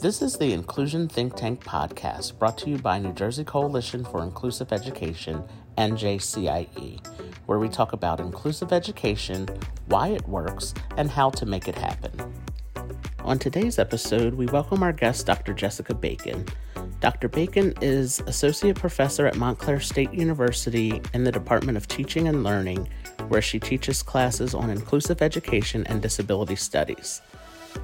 This 0.00 0.22
is 0.22 0.36
the 0.36 0.52
Inclusion 0.52 1.08
Think 1.08 1.36
Tank 1.36 1.62
podcast 1.64 2.38
brought 2.38 2.58
to 2.58 2.70
you 2.70 2.78
by 2.78 2.98
New 2.98 3.12
Jersey 3.12 3.44
Coalition 3.44 4.04
for 4.04 4.22
Inclusive 4.22 4.72
Education, 4.72 5.44
NJCIE, 5.78 7.06
where 7.46 7.58
we 7.58 7.68
talk 7.68 7.92
about 7.92 8.18
inclusive 8.18 8.72
education, 8.72 9.48
why 9.86 10.08
it 10.08 10.26
works, 10.26 10.74
and 10.96 11.10
how 11.10 11.30
to 11.30 11.46
make 11.46 11.68
it 11.68 11.76
happen. 11.76 12.12
On 13.20 13.38
today's 13.38 13.78
episode, 13.78 14.34
we 14.34 14.46
welcome 14.46 14.82
our 14.82 14.92
guest, 14.92 15.26
Dr. 15.26 15.52
Jessica 15.52 15.94
Bacon. 15.94 16.46
Dr. 17.00 17.28
Bacon 17.28 17.74
is 17.80 18.20
Associate 18.26 18.74
Professor 18.74 19.26
at 19.26 19.36
Montclair 19.36 19.80
State 19.80 20.12
University 20.12 21.00
in 21.14 21.24
the 21.24 21.32
Department 21.32 21.76
of 21.76 21.86
Teaching 21.86 22.28
and 22.28 22.42
Learning, 22.42 22.88
where 23.28 23.42
she 23.42 23.60
teaches 23.60 24.02
classes 24.02 24.54
on 24.54 24.70
inclusive 24.70 25.22
education 25.22 25.86
and 25.86 26.02
disability 26.02 26.56
studies. 26.56 27.20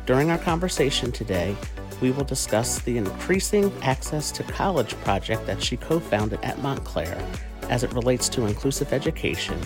During 0.06 0.30
our 0.30 0.38
conversation 0.38 1.12
today, 1.12 1.56
we 2.00 2.10
will 2.10 2.24
discuss 2.24 2.78
the 2.80 2.96
increasing 2.96 3.72
access 3.82 4.30
to 4.32 4.42
college 4.44 4.94
project 5.00 5.46
that 5.46 5.62
she 5.62 5.76
co 5.76 5.98
founded 6.00 6.40
at 6.42 6.60
Montclair 6.60 7.18
as 7.68 7.84
it 7.84 7.92
relates 7.92 8.28
to 8.30 8.46
inclusive 8.46 8.92
education 8.92 9.60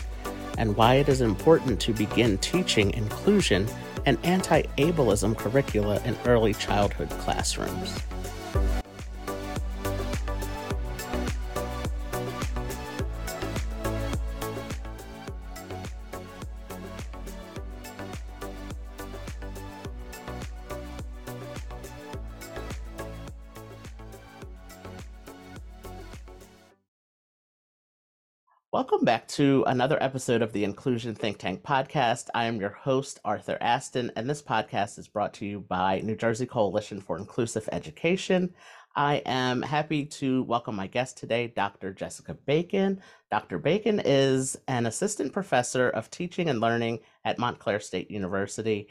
and 0.58 0.76
why 0.76 0.94
it 0.96 1.08
is 1.08 1.20
important 1.20 1.80
to 1.80 1.92
begin 1.92 2.38
teaching 2.38 2.92
inclusion 2.92 3.66
and 4.06 4.18
anti 4.24 4.62
ableism 4.78 5.36
curricula 5.36 6.00
in 6.04 6.16
early 6.26 6.54
childhood 6.54 7.10
classrooms. 7.10 7.98
To 29.32 29.64
another 29.66 29.96
episode 30.02 30.42
of 30.42 30.52
the 30.52 30.62
Inclusion 30.62 31.14
Think 31.14 31.38
Tank 31.38 31.62
podcast. 31.62 32.28
I 32.34 32.44
am 32.44 32.60
your 32.60 32.68
host, 32.68 33.18
Arthur 33.24 33.56
Aston, 33.62 34.12
and 34.14 34.28
this 34.28 34.42
podcast 34.42 34.98
is 34.98 35.08
brought 35.08 35.32
to 35.34 35.46
you 35.46 35.60
by 35.60 36.00
New 36.00 36.16
Jersey 36.16 36.44
Coalition 36.44 37.00
for 37.00 37.16
Inclusive 37.16 37.66
Education. 37.72 38.52
I 38.94 39.22
am 39.24 39.62
happy 39.62 40.04
to 40.04 40.42
welcome 40.42 40.76
my 40.76 40.86
guest 40.86 41.16
today, 41.16 41.46
Dr. 41.46 41.94
Jessica 41.94 42.34
Bacon. 42.34 43.00
Dr. 43.30 43.58
Bacon 43.58 44.02
is 44.04 44.58
an 44.68 44.84
assistant 44.84 45.32
professor 45.32 45.88
of 45.88 46.10
teaching 46.10 46.50
and 46.50 46.60
learning 46.60 46.98
at 47.24 47.38
Montclair 47.38 47.80
State 47.80 48.10
University. 48.10 48.90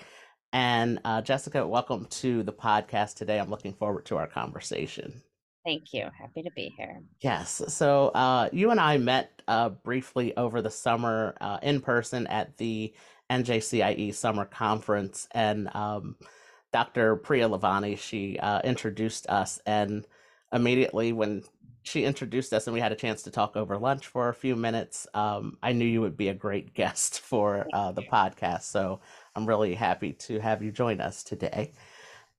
And 0.53 1.01
uh, 1.05 1.21
Jessica, 1.21 1.67
welcome 1.67 2.07
to 2.09 2.41
the 2.41 2.53
podcast 2.53 3.13
today. 3.13 3.39
I'm 3.39 3.51
looking 3.51 3.75
forward 3.75 4.07
to 4.07 4.17
our 4.17 4.25
conversation. 4.27 5.21
Thank 5.63 5.93
you. 5.93 6.07
Happy 6.19 6.41
to 6.41 6.51
be 6.55 6.73
here. 6.75 7.01
Yes. 7.19 7.61
So 7.67 8.09
uh, 8.09 8.49
you 8.51 8.71
and 8.71 8.79
I 8.79 8.97
met 8.97 9.41
uh, 9.47 9.69
briefly 9.69 10.35
over 10.35 10.61
the 10.61 10.71
summer 10.71 11.35
uh, 11.39 11.59
in 11.61 11.81
person 11.81 12.25
at 12.27 12.57
the 12.57 12.93
NJCIE 13.29 14.13
Summer 14.13 14.45
Conference, 14.45 15.27
and 15.31 15.73
um, 15.75 16.15
Dr. 16.73 17.15
Priya 17.15 17.47
Lalvani 17.47 17.97
she 17.97 18.37
uh, 18.39 18.61
introduced 18.61 19.27
us, 19.27 19.59
and 19.65 20.05
immediately 20.51 21.13
when 21.13 21.43
she 21.83 22.05
introduced 22.05 22.53
us 22.53 22.67
and 22.67 22.73
we 22.73 22.79
had 22.79 22.91
a 22.91 22.95
chance 22.95 23.23
to 23.23 23.31
talk 23.31 23.55
over 23.55 23.77
lunch 23.77 24.07
for 24.07 24.29
a 24.29 24.33
few 24.33 24.55
minutes, 24.55 25.07
um, 25.13 25.57
I 25.63 25.71
knew 25.71 25.85
you 25.85 26.01
would 26.01 26.17
be 26.17 26.29
a 26.29 26.33
great 26.33 26.73
guest 26.75 27.21
for 27.21 27.67
uh, 27.73 27.91
the 27.91 28.03
podcast. 28.03 28.63
So 28.63 28.99
I'm 29.35 29.45
really 29.45 29.73
happy 29.73 30.13
to 30.13 30.39
have 30.39 30.61
you 30.61 30.71
join 30.71 31.01
us 31.01 31.23
today. 31.23 31.71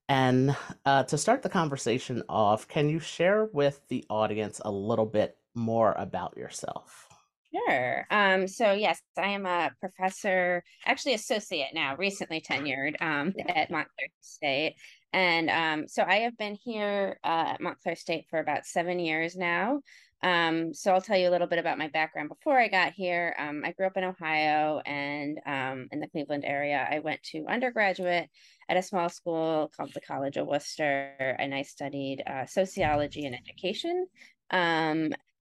And 0.09 0.55
uh, 0.85 1.03
to 1.03 1.17
start 1.17 1.43
the 1.43 1.49
conversation 1.49 2.23
off, 2.27 2.67
can 2.67 2.89
you 2.89 2.99
share 2.99 3.45
with 3.45 3.81
the 3.87 4.05
audience 4.09 4.61
a 4.63 4.71
little 4.71 5.05
bit 5.05 5.37
more 5.55 5.93
about 5.97 6.35
yourself? 6.37 7.07
Sure. 7.53 8.07
Um, 8.09 8.47
so 8.47 8.71
yes, 8.71 8.99
I 9.17 9.27
am 9.27 9.45
a 9.45 9.71
professor, 9.79 10.63
actually 10.85 11.13
associate 11.13 11.69
now, 11.73 11.95
recently 11.95 12.41
tenured 12.41 12.99
um, 12.99 13.31
at 13.47 13.69
Montclair 13.69 14.07
State. 14.21 14.75
And 15.13 15.49
um, 15.51 15.87
so 15.87 16.03
I 16.03 16.21
have 16.21 16.35
been 16.37 16.55
here 16.55 17.19
uh, 17.23 17.53
at 17.53 17.61
Montclair 17.61 17.95
State 17.95 18.25
for 18.29 18.39
about 18.39 18.65
seven 18.65 18.99
years 18.99 19.35
now. 19.35 19.81
Um, 20.23 20.73
so 20.73 20.93
I'll 20.93 21.01
tell 21.01 21.17
you 21.17 21.29
a 21.29 21.31
little 21.31 21.47
bit 21.47 21.59
about 21.59 21.77
my 21.77 21.89
background 21.89 22.29
before 22.29 22.57
I 22.57 22.69
got 22.69 22.93
here. 22.93 23.35
Um, 23.37 23.61
I 23.65 23.73
grew 23.73 23.85
up 23.85 23.97
in 23.97 24.05
Ohio 24.05 24.81
and 24.85 25.39
um, 25.45 25.89
in 25.91 25.99
the 25.99 26.07
Cleveland 26.07 26.45
area. 26.45 26.87
I 26.89 26.99
went 26.99 27.21
to 27.23 27.45
undergraduate 27.49 28.29
at 28.69 28.77
a 28.77 28.81
small 28.81 29.09
school 29.09 29.69
called 29.75 29.93
the 29.93 30.01
College 30.01 30.37
of 30.37 30.47
Wooster, 30.47 31.35
and 31.39 31.53
I 31.53 31.63
studied 31.63 32.23
uh, 32.25 32.45
sociology 32.45 33.25
and 33.25 33.35
education. 33.35 34.07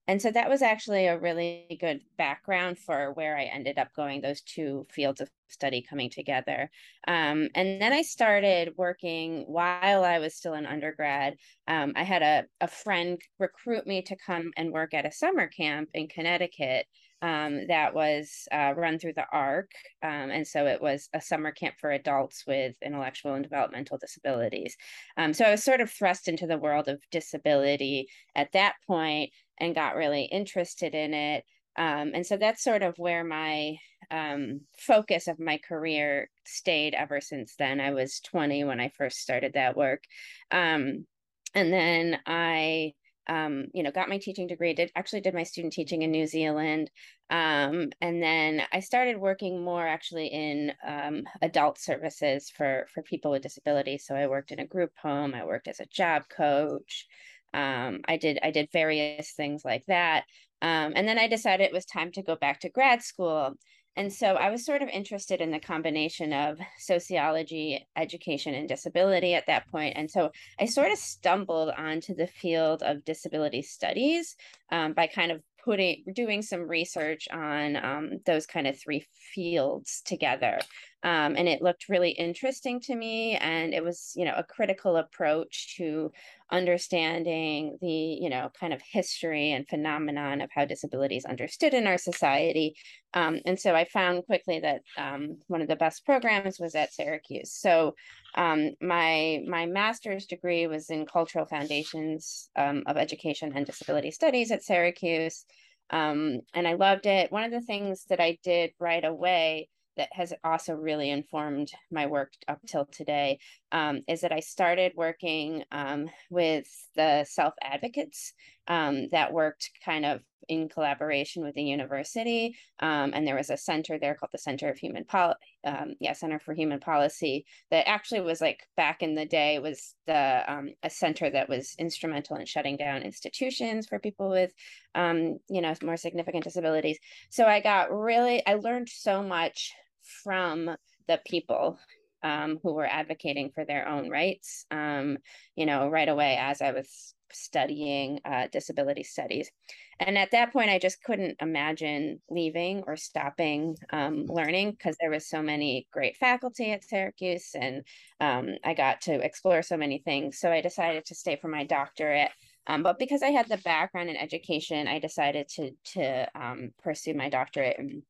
And 0.08 0.20
so 0.20 0.30
that 0.32 0.48
was 0.48 0.62
actually 0.62 1.06
a 1.06 1.18
really 1.18 1.78
good 1.80 2.00
background 2.18 2.78
for 2.78 3.12
where 3.12 3.36
I 3.36 3.44
ended 3.44 3.78
up 3.78 3.94
going, 3.94 4.20
those 4.20 4.40
two 4.40 4.84
fields 4.90 5.20
of 5.20 5.30
study 5.48 5.84
coming 5.88 6.10
together. 6.10 6.70
Um, 7.06 7.48
and 7.54 7.80
then 7.80 7.92
I 7.92 8.02
started 8.02 8.74
working 8.76 9.44
while 9.46 10.04
I 10.04 10.18
was 10.18 10.34
still 10.34 10.54
an 10.54 10.66
undergrad. 10.66 11.36
Um, 11.68 11.92
I 11.94 12.02
had 12.02 12.22
a, 12.22 12.44
a 12.60 12.66
friend 12.68 13.20
recruit 13.38 13.86
me 13.86 14.02
to 14.02 14.16
come 14.16 14.50
and 14.56 14.72
work 14.72 14.92
at 14.92 15.06
a 15.06 15.12
summer 15.12 15.46
camp 15.46 15.88
in 15.94 16.08
Connecticut 16.08 16.86
um, 17.22 17.68
that 17.68 17.94
was 17.94 18.48
uh, 18.52 18.74
run 18.76 18.98
through 18.98 19.14
the 19.14 19.26
ARC. 19.32 19.70
Um, 20.02 20.30
and 20.30 20.46
so 20.46 20.66
it 20.66 20.82
was 20.82 21.08
a 21.14 21.20
summer 21.20 21.52
camp 21.52 21.76
for 21.80 21.92
adults 21.92 22.44
with 22.46 22.74
intellectual 22.82 23.34
and 23.34 23.44
developmental 23.44 23.96
disabilities. 23.96 24.76
Um, 25.16 25.32
so 25.32 25.44
I 25.44 25.52
was 25.52 25.62
sort 25.62 25.80
of 25.80 25.90
thrust 25.90 26.26
into 26.26 26.48
the 26.48 26.58
world 26.58 26.88
of 26.88 27.00
disability 27.12 28.08
at 28.34 28.50
that 28.52 28.74
point 28.88 29.30
and 29.58 29.74
got 29.74 29.94
really 29.94 30.24
interested 30.24 30.94
in 30.94 31.14
it. 31.14 31.44
Um, 31.76 32.10
and 32.12 32.26
so 32.26 32.36
that's 32.36 32.62
sort 32.62 32.82
of 32.82 32.98
where 32.98 33.24
my 33.24 33.76
um, 34.10 34.62
focus 34.76 35.28
of 35.28 35.38
my 35.38 35.58
career 35.58 36.28
stayed 36.44 36.92
ever 36.92 37.20
since 37.20 37.54
then. 37.56 37.80
I 37.80 37.92
was 37.92 38.20
20 38.20 38.64
when 38.64 38.80
I 38.80 38.90
first 38.98 39.20
started 39.20 39.52
that 39.54 39.76
work. 39.76 40.02
Um, 40.50 41.06
and 41.54 41.72
then 41.72 42.18
I 42.26 42.94
um, 43.28 43.66
you 43.72 43.82
know, 43.82 43.90
got 43.90 44.08
my 44.08 44.18
teaching 44.18 44.46
degree, 44.46 44.74
did 44.74 44.90
actually 44.96 45.20
did 45.20 45.34
my 45.34 45.42
student 45.42 45.72
teaching 45.72 46.02
in 46.02 46.10
New 46.10 46.26
Zealand. 46.26 46.90
Um, 47.30 47.90
and 48.00 48.22
then 48.22 48.62
I 48.72 48.80
started 48.80 49.18
working 49.18 49.62
more 49.62 49.86
actually 49.86 50.26
in 50.26 50.72
um, 50.86 51.22
adult 51.40 51.78
services 51.78 52.50
for 52.50 52.86
for 52.92 53.02
people 53.02 53.30
with 53.30 53.42
disabilities. 53.42 54.04
So 54.06 54.14
I 54.14 54.26
worked 54.26 54.52
in 54.52 54.58
a 54.58 54.66
group 54.66 54.92
home, 55.00 55.34
I 55.34 55.44
worked 55.44 55.68
as 55.68 55.80
a 55.80 55.86
job 55.86 56.24
coach. 56.28 57.06
Um, 57.54 58.00
I 58.06 58.16
did 58.16 58.38
I 58.42 58.50
did 58.50 58.68
various 58.72 59.32
things 59.32 59.64
like 59.64 59.84
that. 59.86 60.24
Um, 60.62 60.92
and 60.94 61.08
then 61.08 61.18
I 61.18 61.26
decided 61.26 61.64
it 61.64 61.72
was 61.72 61.84
time 61.84 62.12
to 62.12 62.22
go 62.22 62.36
back 62.36 62.60
to 62.60 62.70
grad 62.70 63.02
school. 63.02 63.54
And 63.96 64.12
so 64.12 64.34
I 64.34 64.50
was 64.50 64.64
sort 64.64 64.82
of 64.82 64.88
interested 64.88 65.40
in 65.40 65.50
the 65.50 65.60
combination 65.60 66.32
of 66.32 66.58
sociology, 66.78 67.86
education, 67.96 68.54
and 68.54 68.68
disability 68.68 69.34
at 69.34 69.46
that 69.46 69.68
point. 69.68 69.94
And 69.96 70.10
so 70.10 70.30
I 70.58 70.66
sort 70.66 70.92
of 70.92 70.98
stumbled 70.98 71.70
onto 71.76 72.14
the 72.14 72.26
field 72.26 72.82
of 72.82 73.04
disability 73.04 73.62
studies 73.62 74.36
um, 74.70 74.94
by 74.94 75.08
kind 75.08 75.30
of 75.30 75.42
putting 75.64 76.04
doing 76.12 76.42
some 76.42 76.68
research 76.68 77.28
on 77.30 77.76
um, 77.76 78.10
those 78.26 78.46
kind 78.46 78.66
of 78.66 78.78
three 78.78 79.04
fields 79.34 80.02
together 80.04 80.58
um, 81.04 81.34
and 81.36 81.48
it 81.48 81.62
looked 81.62 81.88
really 81.88 82.10
interesting 82.10 82.80
to 82.80 82.94
me 82.94 83.36
and 83.36 83.74
it 83.74 83.82
was 83.82 84.12
you 84.14 84.24
know 84.24 84.34
a 84.36 84.44
critical 84.44 84.96
approach 84.96 85.76
to 85.76 86.12
understanding 86.50 87.78
the 87.80 87.88
you 87.88 88.28
know 88.28 88.50
kind 88.58 88.72
of 88.72 88.80
history 88.82 89.52
and 89.52 89.68
phenomenon 89.68 90.40
of 90.40 90.50
how 90.54 90.64
disability 90.64 91.16
is 91.16 91.24
understood 91.24 91.74
in 91.74 91.86
our 91.86 91.98
society. 91.98 92.74
Um, 93.14 93.40
and 93.44 93.60
so 93.60 93.74
i 93.74 93.84
found 93.84 94.24
quickly 94.24 94.60
that 94.60 94.82
um, 94.96 95.38
one 95.48 95.60
of 95.60 95.68
the 95.68 95.76
best 95.76 96.04
programs 96.06 96.58
was 96.58 96.74
at 96.74 96.92
syracuse. 96.92 97.52
So 97.52 97.94
um, 98.34 98.70
my 98.80 99.40
my 99.46 99.66
master's 99.66 100.26
degree 100.26 100.66
was 100.66 100.88
in 100.90 101.06
cultural 101.06 101.46
foundations 101.46 102.48
um, 102.56 102.82
of 102.86 102.96
education 102.96 103.52
and 103.54 103.66
disability 103.66 104.10
studies 104.10 104.50
at 104.50 104.62
Syracuse, 104.62 105.44
um, 105.90 106.40
and 106.54 106.66
I 106.66 106.74
loved 106.74 107.06
it. 107.06 107.30
One 107.30 107.44
of 107.44 107.50
the 107.50 107.60
things 107.60 108.04
that 108.08 108.20
I 108.20 108.38
did 108.42 108.72
right 108.78 109.04
away 109.04 109.68
that 109.96 110.08
has 110.12 110.32
also 110.44 110.74
really 110.74 111.10
informed 111.10 111.70
my 111.90 112.06
work 112.06 112.32
up 112.48 112.60
till 112.66 112.86
today 112.86 113.38
um, 113.72 114.02
is 114.08 114.20
that 114.20 114.32
I 114.32 114.40
started 114.40 114.92
working 114.96 115.64
um, 115.72 116.08
with 116.30 116.66
the 116.96 117.24
self 117.24 117.54
advocates 117.62 118.32
um, 118.68 119.08
that 119.10 119.32
worked 119.32 119.70
kind 119.84 120.04
of 120.04 120.20
in 120.48 120.68
collaboration 120.68 121.44
with 121.44 121.54
the 121.54 121.62
university. 121.62 122.56
Um, 122.80 123.12
and 123.14 123.26
there 123.26 123.36
was 123.36 123.50
a 123.50 123.56
center 123.56 123.98
there 123.98 124.14
called 124.14 124.32
the 124.32 124.38
Center 124.38 124.68
of 124.68 124.78
Human 124.78 125.04
Policy, 125.04 125.38
um, 125.64 125.94
yeah, 126.00 126.12
Center 126.12 126.38
for 126.40 126.52
Human 126.52 126.80
Policy 126.80 127.46
that 127.70 127.88
actually 127.88 128.20
was 128.20 128.40
like 128.40 128.66
back 128.76 129.02
in 129.02 129.14
the 129.14 129.26
day 129.26 129.58
was 129.58 129.94
the 130.06 130.42
um, 130.48 130.70
a 130.82 130.90
center 130.90 131.30
that 131.30 131.48
was 131.48 131.74
instrumental 131.78 132.36
in 132.36 132.46
shutting 132.46 132.76
down 132.76 133.02
institutions 133.02 133.86
for 133.86 133.98
people 133.98 134.28
with, 134.28 134.52
you 134.96 135.60
know, 135.60 135.74
more 135.82 135.96
significant 135.96 136.44
disabilities. 136.44 136.98
So 137.30 137.46
I 137.46 137.60
got 137.60 137.92
really, 137.92 138.44
I 138.46 138.54
learned 138.54 138.88
so 138.88 139.22
much 139.22 139.72
from 140.22 140.70
the 141.08 141.20
people 141.26 141.78
um, 142.22 142.58
who 142.62 142.72
were 142.72 142.86
advocating 142.86 143.50
for 143.54 143.64
their 143.64 143.88
own 143.88 144.08
rights, 144.08 144.64
um, 144.70 145.18
you 145.56 145.66
know, 145.66 145.88
right 145.88 146.08
away 146.08 146.36
as 146.40 146.62
I 146.62 146.72
was 146.72 147.14
studying 147.32 148.20
uh, 148.24 148.46
disability 148.52 149.02
studies. 149.02 149.50
And 149.98 150.18
at 150.18 150.32
that 150.32 150.52
point, 150.52 150.70
I 150.70 150.78
just 150.78 151.02
couldn't 151.02 151.36
imagine 151.40 152.20
leaving 152.28 152.82
or 152.86 152.96
stopping 152.96 153.76
um, 153.90 154.26
learning 154.26 154.72
because 154.72 154.96
there 155.00 155.10
was 155.10 155.28
so 155.28 155.42
many 155.42 155.86
great 155.92 156.16
faculty 156.16 156.72
at 156.72 156.84
Syracuse 156.84 157.50
and 157.54 157.84
um, 158.20 158.56
I 158.64 158.74
got 158.74 159.00
to 159.02 159.14
explore 159.14 159.62
so 159.62 159.76
many 159.76 159.98
things. 159.98 160.38
So 160.38 160.50
I 160.50 160.60
decided 160.60 161.06
to 161.06 161.14
stay 161.14 161.36
for 161.36 161.48
my 161.48 161.64
doctorate. 161.64 162.30
Um, 162.66 162.82
but 162.82 162.98
because 162.98 163.22
I 163.22 163.30
had 163.30 163.48
the 163.48 163.58
background 163.58 164.10
in 164.10 164.16
education, 164.16 164.86
I 164.86 165.00
decided 165.00 165.48
to 165.56 165.70
to 165.94 166.28
um, 166.40 166.70
pursue 166.82 167.14
my 167.14 167.28
doctorate 167.28 167.78
in 167.78 168.02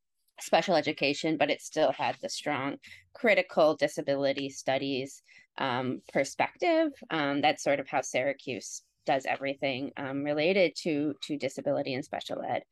special 0.43 0.77
education, 0.77 1.37
but 1.37 1.51
it 1.51 1.63
still 1.63 1.93
had 1.93 2.17
the 2.21 2.29
strong 2.29 2.77
critical 3.15 3.77
disability 3.77 4.49
studies 4.49 5.23
um, 5.59 6.03
perspective. 6.13 6.93
Um, 7.11 7.41
that's 7.41 7.63
sort 7.63 7.81
of 7.81 7.89
how 7.89 8.01
Syracuse 8.01 8.83
does 9.05 9.27
everything 9.27 9.91
um, 9.97 10.23
related 10.23 10.75
to 10.77 11.15
to 11.23 11.37
disability 11.37 11.95
and 11.95 12.05
special 12.05 12.43
ed. 12.43 12.63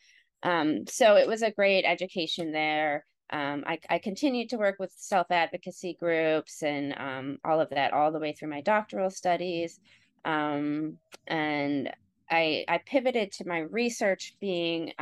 Um, 0.42 0.86
so 0.86 1.16
it 1.16 1.26
was 1.26 1.42
a 1.42 1.50
great 1.50 1.84
education 1.84 2.52
there. 2.52 3.04
Um, 3.32 3.62
I, 3.66 3.78
I 3.88 3.98
continued 3.98 4.50
to 4.50 4.56
work 4.58 4.76
with 4.78 4.92
self 4.96 5.30
advocacy 5.30 5.96
groups 6.00 6.62
and 6.62 6.94
um, 6.98 7.38
all 7.44 7.60
of 7.60 7.70
that 7.70 7.92
all 7.92 8.10
the 8.10 8.18
way 8.18 8.32
through 8.32 8.48
my 8.48 8.60
doctoral 8.60 9.10
studies. 9.10 9.78
And 10.24 11.90
I, 12.30 12.64
I 12.68 12.78
pivoted 12.86 13.32
to 13.32 13.48
my 13.48 13.58
research 13.58 14.34
being 14.40 14.92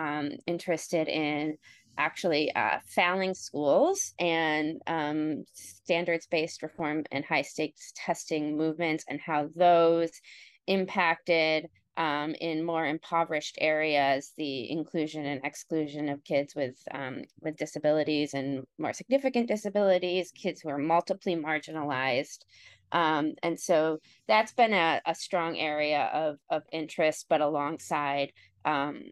interested 0.46 1.08
in 1.08 1.58
actually 1.98 2.54
uh, 2.54 2.78
failing 2.86 3.34
schools 3.34 4.14
and 4.18 4.80
um, 4.86 5.44
standards 5.52 6.26
based 6.26 6.62
reform 6.62 7.04
and 7.12 7.24
high 7.24 7.42
stakes 7.42 7.92
testing 7.94 8.56
movements 8.56 9.04
and 9.08 9.20
how 9.20 9.48
those 9.54 10.10
impacted 10.66 11.68
um, 11.98 12.34
in 12.40 12.64
more 12.64 12.86
impoverished 12.86 13.58
areas 13.60 14.32
the 14.36 14.70
inclusion 14.70 15.26
and 15.26 15.44
exclusion 15.44 16.08
of 16.08 16.22
kids 16.22 16.54
with 16.54 16.76
um, 16.92 17.22
with 17.40 17.56
disabilities 17.56 18.34
and 18.34 18.64
more 18.78 18.92
significant 18.92 19.48
disabilities, 19.48 20.30
kids 20.30 20.60
who 20.60 20.68
are 20.68 20.78
multiply 20.78 21.34
marginalized. 21.34 22.44
Um, 22.92 23.34
and 23.42 23.58
so 23.58 23.98
that's 24.28 24.52
been 24.52 24.72
a, 24.72 25.00
a 25.04 25.14
strong 25.14 25.58
area 25.58 26.08
of, 26.14 26.38
of 26.48 26.62
interest, 26.72 27.26
but 27.28 27.40
alongside 27.40 28.32
um, 28.64 29.02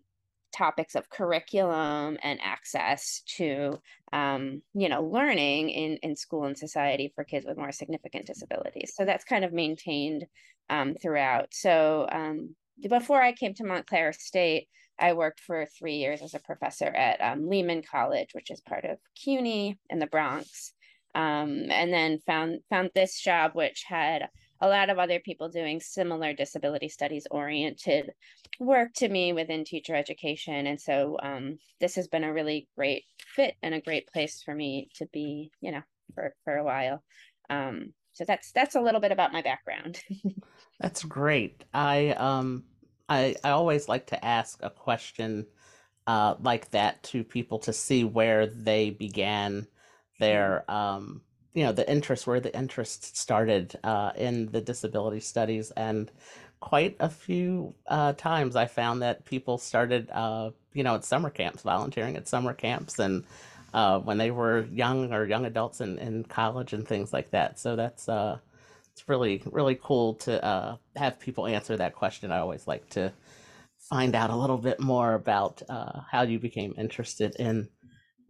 topics 0.56 0.94
of 0.94 1.10
curriculum 1.10 2.16
and 2.22 2.40
access 2.42 3.22
to 3.36 3.78
um, 4.12 4.62
you 4.74 4.88
know 4.88 5.02
learning 5.02 5.70
in 5.70 5.96
in 6.02 6.16
school 6.16 6.44
and 6.44 6.56
society 6.56 7.12
for 7.14 7.24
kids 7.24 7.46
with 7.46 7.58
more 7.58 7.72
significant 7.72 8.26
disabilities. 8.26 8.92
So 8.94 9.04
that's 9.04 9.24
kind 9.24 9.44
of 9.44 9.52
maintained 9.52 10.26
um, 10.70 10.94
throughout. 10.94 11.48
So 11.52 12.08
um, 12.10 12.54
before 12.88 13.22
i 13.22 13.32
came 13.32 13.54
to 13.54 13.64
montclair 13.64 14.12
state 14.12 14.68
i 14.98 15.12
worked 15.12 15.40
for 15.40 15.66
three 15.78 15.96
years 15.96 16.22
as 16.22 16.34
a 16.34 16.38
professor 16.40 16.86
at 16.86 17.20
um, 17.20 17.48
lehman 17.48 17.82
college 17.82 18.30
which 18.32 18.50
is 18.50 18.60
part 18.60 18.84
of 18.84 18.98
cuny 19.14 19.78
in 19.90 19.98
the 19.98 20.06
bronx. 20.06 20.72
Um, 21.14 21.70
and 21.70 21.90
then 21.90 22.18
found 22.26 22.60
found 22.68 22.90
this 22.94 23.18
job 23.18 23.52
which 23.54 23.84
had 23.88 24.28
a 24.60 24.68
lot 24.68 24.90
of 24.90 24.98
other 24.98 25.20
people 25.20 25.48
doing 25.48 25.80
similar 25.80 26.32
disability 26.32 26.88
studies 26.88 27.26
oriented 27.30 28.12
work 28.58 28.92
to 28.94 29.08
me 29.08 29.32
within 29.32 29.64
teacher 29.64 29.94
education. 29.94 30.66
And 30.66 30.80
so 30.80 31.18
um, 31.22 31.58
this 31.80 31.96
has 31.96 32.08
been 32.08 32.24
a 32.24 32.32
really 32.32 32.68
great 32.76 33.04
fit 33.34 33.54
and 33.62 33.74
a 33.74 33.80
great 33.80 34.06
place 34.08 34.42
for 34.42 34.54
me 34.54 34.88
to 34.96 35.06
be, 35.12 35.50
you 35.60 35.72
know, 35.72 35.82
for, 36.14 36.34
for 36.44 36.56
a 36.56 36.64
while. 36.64 37.02
Um, 37.50 37.92
so 38.12 38.24
that's 38.24 38.50
that's 38.52 38.74
a 38.74 38.80
little 38.80 39.00
bit 39.00 39.12
about 39.12 39.34
my 39.34 39.42
background. 39.42 40.00
that's 40.80 41.04
great. 41.04 41.64
I 41.74 42.10
um 42.10 42.64
I 43.10 43.36
I 43.44 43.50
always 43.50 43.90
like 43.90 44.06
to 44.06 44.24
ask 44.24 44.58
a 44.62 44.70
question 44.70 45.46
uh 46.06 46.36
like 46.40 46.70
that 46.70 47.02
to 47.02 47.24
people 47.24 47.58
to 47.58 47.74
see 47.74 48.04
where 48.04 48.46
they 48.46 48.88
began 48.88 49.66
their 50.18 50.68
um 50.70 51.20
you 51.56 51.64
know 51.64 51.72
the 51.72 51.90
interest 51.90 52.26
where 52.26 52.40
the 52.40 52.56
interest 52.56 53.16
started 53.16 53.76
uh, 53.82 54.12
in 54.16 54.46
the 54.52 54.60
disability 54.60 55.20
studies 55.20 55.72
and 55.72 56.12
quite 56.60 56.96
a 57.00 57.08
few 57.08 57.74
uh, 57.88 58.12
times 58.12 58.56
i 58.56 58.66
found 58.66 59.02
that 59.02 59.24
people 59.24 59.58
started 59.58 60.08
uh, 60.12 60.50
you 60.74 60.84
know 60.84 60.94
at 60.94 61.04
summer 61.04 61.30
camps 61.30 61.62
volunteering 61.62 62.16
at 62.16 62.28
summer 62.28 62.52
camps 62.52 62.98
and 62.98 63.24
uh, 63.74 63.98
when 63.98 64.16
they 64.16 64.30
were 64.30 64.66
young 64.72 65.12
or 65.12 65.26
young 65.26 65.44
adults 65.44 65.82
in, 65.82 65.98
in 65.98 66.24
college 66.24 66.72
and 66.72 66.88
things 66.88 67.12
like 67.12 67.30
that. 67.30 67.58
So 67.58 67.76
that's 67.76 68.08
uh, 68.08 68.38
it's 68.92 69.06
really 69.06 69.42
really 69.44 69.78
cool 69.82 70.14
to 70.14 70.42
uh, 70.42 70.76
have 70.96 71.20
people 71.20 71.46
answer 71.46 71.76
that 71.76 71.94
question. 71.94 72.32
I 72.32 72.38
always 72.38 72.66
like 72.66 72.88
to 72.90 73.12
find 73.78 74.14
out 74.14 74.30
a 74.30 74.36
little 74.36 74.56
bit 74.56 74.80
more 74.80 75.14
about 75.14 75.62
how 76.10 76.22
you 76.22 76.38
became 76.38 76.74
interested 76.78 77.36
in 77.38 77.68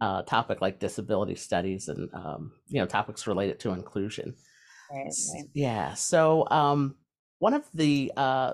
uh, 0.01 0.21
topic 0.23 0.61
like 0.61 0.79
disability 0.79 1.35
studies 1.35 1.87
and 1.87 2.09
um, 2.13 2.51
you 2.67 2.79
know 2.79 2.85
topics 2.85 3.27
related 3.27 3.59
to 3.59 3.71
inclusion. 3.71 4.35
Right, 4.91 5.05
right. 5.05 5.45
Yeah. 5.53 5.93
So 5.95 6.47
um, 6.49 6.95
one 7.39 7.53
of 7.53 7.63
the 7.73 8.11
uh, 8.15 8.53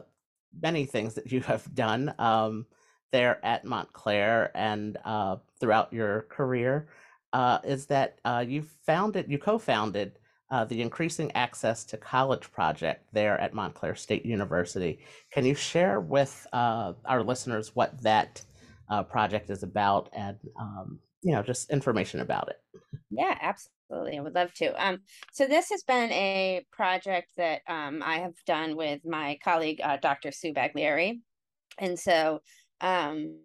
many 0.62 0.86
things 0.86 1.16
that 1.16 1.31
you 1.31 1.42
have 1.51 1.74
done 1.74 2.13
um, 2.19 2.66
there 3.12 3.44
at 3.45 3.66
Montclair 3.66 4.51
and 4.56 4.98
uh, 5.06 5.38
throughout 5.60 5.94
your 5.94 6.24
career 6.30 6.90
uh, 7.31 7.60
is 7.63 7.88
that 7.88 8.19
uh, 8.25 8.44
you 8.48 8.63
founded, 8.86 9.30
you 9.30 9.38
co-founded 9.38 10.13
uh, 10.51 10.66
the 10.66 10.81
Increasing 10.81 11.31
Access 11.31 11.84
to 11.86 11.98
College 11.98 12.51
project 12.51 13.07
there 13.12 13.40
at 13.40 13.54
Montclair 13.54 13.95
State 13.95 14.25
University. 14.25 15.00
Can 15.31 15.45
you 15.45 15.56
share 15.56 16.00
with 16.00 16.45
uh, 16.54 16.94
our 17.06 17.24
listeners 17.24 17.75
what 17.75 18.00
that 18.04 18.44
uh, 18.90 19.01
project 19.01 19.50
is 19.50 19.63
about 19.63 20.10
and 20.13 20.38
um, 20.60 21.00
you 21.23 21.31
know 21.31 21.41
just 21.41 21.69
information 21.71 22.19
about 22.19 22.49
it. 22.49 22.57
Yeah 23.09 23.37
absolutely 23.41 24.17
i 24.17 24.21
would 24.21 24.35
love 24.35 24.53
to 24.55 24.85
um 24.85 24.99
so 25.31 25.45
this 25.45 25.69
has 25.69 25.83
been 25.83 26.11
a 26.11 26.65
project 26.71 27.31
that 27.37 27.61
um 27.67 28.01
i 28.03 28.17
have 28.19 28.33
done 28.45 28.75
with 28.75 29.01
my 29.05 29.37
colleague 29.43 29.79
uh, 29.83 29.97
dr 29.97 30.31
sue 30.31 30.53
baglieri 30.53 31.19
and 31.77 31.97
so 31.99 32.39
um 32.81 33.39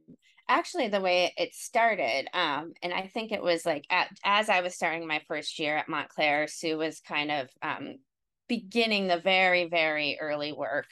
actually 0.49 0.89
the 0.89 1.01
way 1.01 1.33
it 1.37 1.55
started 1.55 2.27
um 2.33 2.73
and 2.83 2.95
i 2.95 3.07
think 3.07 3.31
it 3.31 3.43
was 3.43 3.67
like 3.67 3.85
at, 3.91 4.09
as 4.25 4.49
i 4.49 4.61
was 4.61 4.75
starting 4.75 5.07
my 5.07 5.21
first 5.29 5.59
year 5.59 5.77
at 5.77 5.89
montclair 5.89 6.49
sue 6.49 6.79
was 6.79 7.01
kind 7.01 7.31
of 7.31 7.49
um 7.63 7.97
beginning 8.49 9.07
the 9.07 9.21
very 9.21 9.69
very 9.69 10.19
early 10.21 10.53
work 10.53 10.87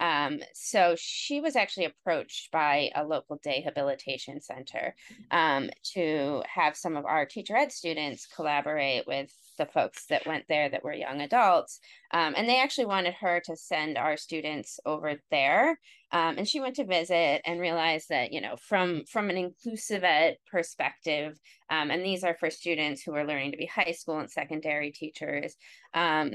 um, 0.00 0.40
so 0.54 0.94
she 0.98 1.40
was 1.40 1.54
actually 1.54 1.86
approached 1.86 2.50
by 2.50 2.90
a 2.94 3.04
local 3.04 3.38
day 3.42 3.62
habilitation 3.62 4.40
center 4.40 4.94
um, 5.30 5.70
to 5.94 6.42
have 6.52 6.76
some 6.76 6.96
of 6.96 7.04
our 7.04 7.24
teacher 7.24 7.56
ed 7.56 7.70
students 7.72 8.26
collaborate 8.26 9.06
with 9.06 9.32
the 9.58 9.66
folks 9.66 10.06
that 10.06 10.26
went 10.26 10.44
there 10.48 10.68
that 10.68 10.82
were 10.82 10.92
young 10.92 11.20
adults. 11.20 11.78
Um, 12.12 12.34
and 12.36 12.48
they 12.48 12.60
actually 12.60 12.86
wanted 12.86 13.14
her 13.14 13.40
to 13.44 13.56
send 13.56 13.96
our 13.96 14.16
students 14.16 14.80
over 14.84 15.20
there. 15.30 15.78
Um, 16.10 16.36
and 16.36 16.48
she 16.48 16.60
went 16.60 16.76
to 16.76 16.84
visit 16.84 17.42
and 17.46 17.60
realized 17.60 18.08
that, 18.08 18.32
you 18.32 18.40
know, 18.40 18.56
from, 18.56 19.04
from 19.04 19.30
an 19.30 19.36
inclusive 19.36 20.04
ed 20.04 20.36
perspective, 20.50 21.38
um, 21.70 21.90
and 21.90 22.04
these 22.04 22.24
are 22.24 22.36
for 22.38 22.50
students 22.50 23.02
who 23.02 23.14
are 23.14 23.26
learning 23.26 23.52
to 23.52 23.56
be 23.56 23.66
high 23.66 23.92
school 23.92 24.18
and 24.18 24.30
secondary 24.30 24.90
teachers, 24.90 25.54
um, 25.94 26.32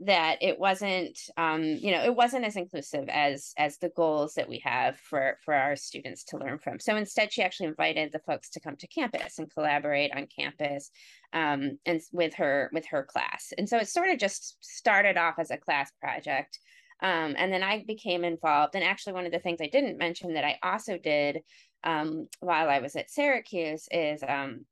that 0.00 0.38
it 0.42 0.58
wasn't 0.58 1.18
um, 1.36 1.62
you 1.62 1.92
know 1.92 2.02
it 2.02 2.14
wasn't 2.14 2.44
as 2.44 2.56
inclusive 2.56 3.08
as 3.08 3.52
as 3.56 3.78
the 3.78 3.90
goals 3.90 4.34
that 4.34 4.48
we 4.48 4.58
have 4.58 4.98
for 4.98 5.38
for 5.44 5.54
our 5.54 5.76
students 5.76 6.24
to 6.24 6.38
learn 6.38 6.58
from. 6.58 6.80
So 6.80 6.96
instead 6.96 7.32
she 7.32 7.42
actually 7.42 7.68
invited 7.68 8.10
the 8.12 8.18
folks 8.18 8.50
to 8.50 8.60
come 8.60 8.76
to 8.76 8.88
campus 8.88 9.38
and 9.38 9.52
collaborate 9.52 10.14
on 10.14 10.26
campus 10.26 10.90
um, 11.32 11.78
and 11.86 12.00
with 12.12 12.34
her 12.34 12.70
with 12.72 12.86
her 12.86 13.04
class. 13.04 13.52
And 13.56 13.68
so 13.68 13.78
it 13.78 13.88
sort 13.88 14.10
of 14.10 14.18
just 14.18 14.56
started 14.60 15.16
off 15.16 15.38
as 15.38 15.50
a 15.50 15.56
class 15.56 15.90
project 16.00 16.58
um, 17.00 17.34
and 17.38 17.52
then 17.52 17.62
i 17.62 17.84
became 17.86 18.24
involved. 18.24 18.74
And 18.74 18.84
actually 18.84 19.12
one 19.12 19.26
of 19.26 19.32
the 19.32 19.38
things 19.38 19.60
i 19.60 19.68
didn't 19.68 19.98
mention 19.98 20.34
that 20.34 20.44
i 20.44 20.58
also 20.62 20.98
did 20.98 21.42
um, 21.84 22.28
while 22.40 22.68
i 22.68 22.80
was 22.80 22.96
at 22.96 23.10
syracuse 23.10 23.86
is 23.92 24.22
um, 24.26 24.64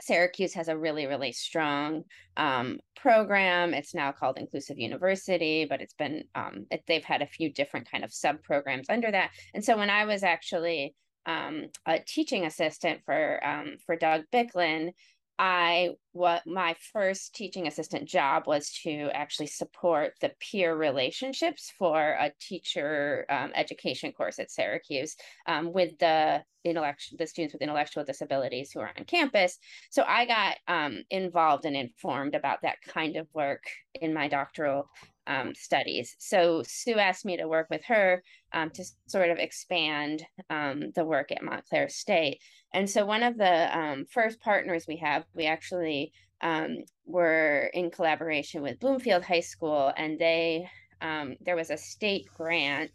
Syracuse 0.00 0.54
has 0.54 0.68
a 0.68 0.76
really, 0.76 1.06
really 1.06 1.32
strong 1.32 2.04
um, 2.36 2.78
program. 2.96 3.74
It's 3.74 3.94
now 3.94 4.12
called 4.12 4.38
Inclusive 4.38 4.78
University, 4.78 5.66
but 5.68 5.80
it's 5.80 5.94
been 5.94 6.24
um, 6.34 6.66
it, 6.70 6.84
they've 6.86 7.04
had 7.04 7.22
a 7.22 7.26
few 7.26 7.52
different 7.52 7.90
kind 7.90 8.04
of 8.04 8.12
sub 8.12 8.42
programs 8.42 8.88
under 8.88 9.10
that. 9.10 9.30
And 9.54 9.64
so 9.64 9.76
when 9.76 9.90
I 9.90 10.04
was 10.04 10.22
actually 10.22 10.94
um, 11.26 11.66
a 11.86 11.98
teaching 11.98 12.46
assistant 12.46 13.00
for 13.04 13.44
um, 13.46 13.76
for 13.84 13.96
Doug 13.96 14.22
Biklen, 14.32 14.92
I 15.38 15.90
what 16.12 16.46
my 16.46 16.74
first 16.92 17.34
teaching 17.34 17.68
assistant 17.68 18.08
job 18.08 18.46
was 18.46 18.72
to 18.82 19.08
actually 19.14 19.46
support 19.46 20.14
the 20.20 20.32
peer 20.40 20.74
relationships 20.74 21.72
for 21.78 22.00
a 22.00 22.32
teacher 22.40 23.24
um, 23.28 23.52
education 23.54 24.12
course 24.12 24.40
at 24.40 24.50
Syracuse 24.50 25.14
um, 25.46 25.72
with 25.72 25.96
the 25.98 26.42
intellectual 26.64 27.16
the 27.18 27.26
students 27.26 27.52
with 27.52 27.62
intellectual 27.62 28.04
disabilities 28.04 28.72
who 28.72 28.80
are 28.80 28.90
on 28.98 29.04
campus. 29.04 29.58
So 29.90 30.02
I 30.06 30.26
got 30.26 30.56
um, 30.66 31.04
involved 31.10 31.64
and 31.64 31.76
informed 31.76 32.34
about 32.34 32.62
that 32.62 32.78
kind 32.86 33.16
of 33.16 33.28
work 33.32 33.62
in 33.94 34.12
my 34.12 34.26
doctoral 34.26 34.90
um, 35.28 35.54
studies. 35.54 36.16
So 36.18 36.62
Sue 36.66 36.98
asked 36.98 37.24
me 37.24 37.36
to 37.36 37.46
work 37.46 37.68
with 37.70 37.84
her 37.84 38.22
um, 38.52 38.70
to 38.70 38.84
sort 39.06 39.30
of 39.30 39.38
expand 39.38 40.24
um, 40.50 40.90
the 40.94 41.04
work 41.04 41.30
at 41.30 41.42
Montclair 41.42 41.88
State. 41.88 42.40
And 42.74 42.88
so 42.88 43.04
one 43.04 43.22
of 43.22 43.38
the 43.38 43.78
um, 43.78 44.06
first 44.10 44.40
partners 44.40 44.86
we 44.88 44.96
have, 44.96 45.24
we 45.34 45.46
actually 45.46 46.12
um, 46.40 46.78
were 47.06 47.70
in 47.74 47.90
collaboration 47.90 48.62
with 48.62 48.80
Bloomfield 48.80 49.24
High 49.24 49.40
School, 49.40 49.92
and 49.96 50.18
they 50.18 50.68
um, 51.00 51.36
there 51.40 51.56
was 51.56 51.70
a 51.70 51.76
state 51.76 52.26
grant 52.36 52.90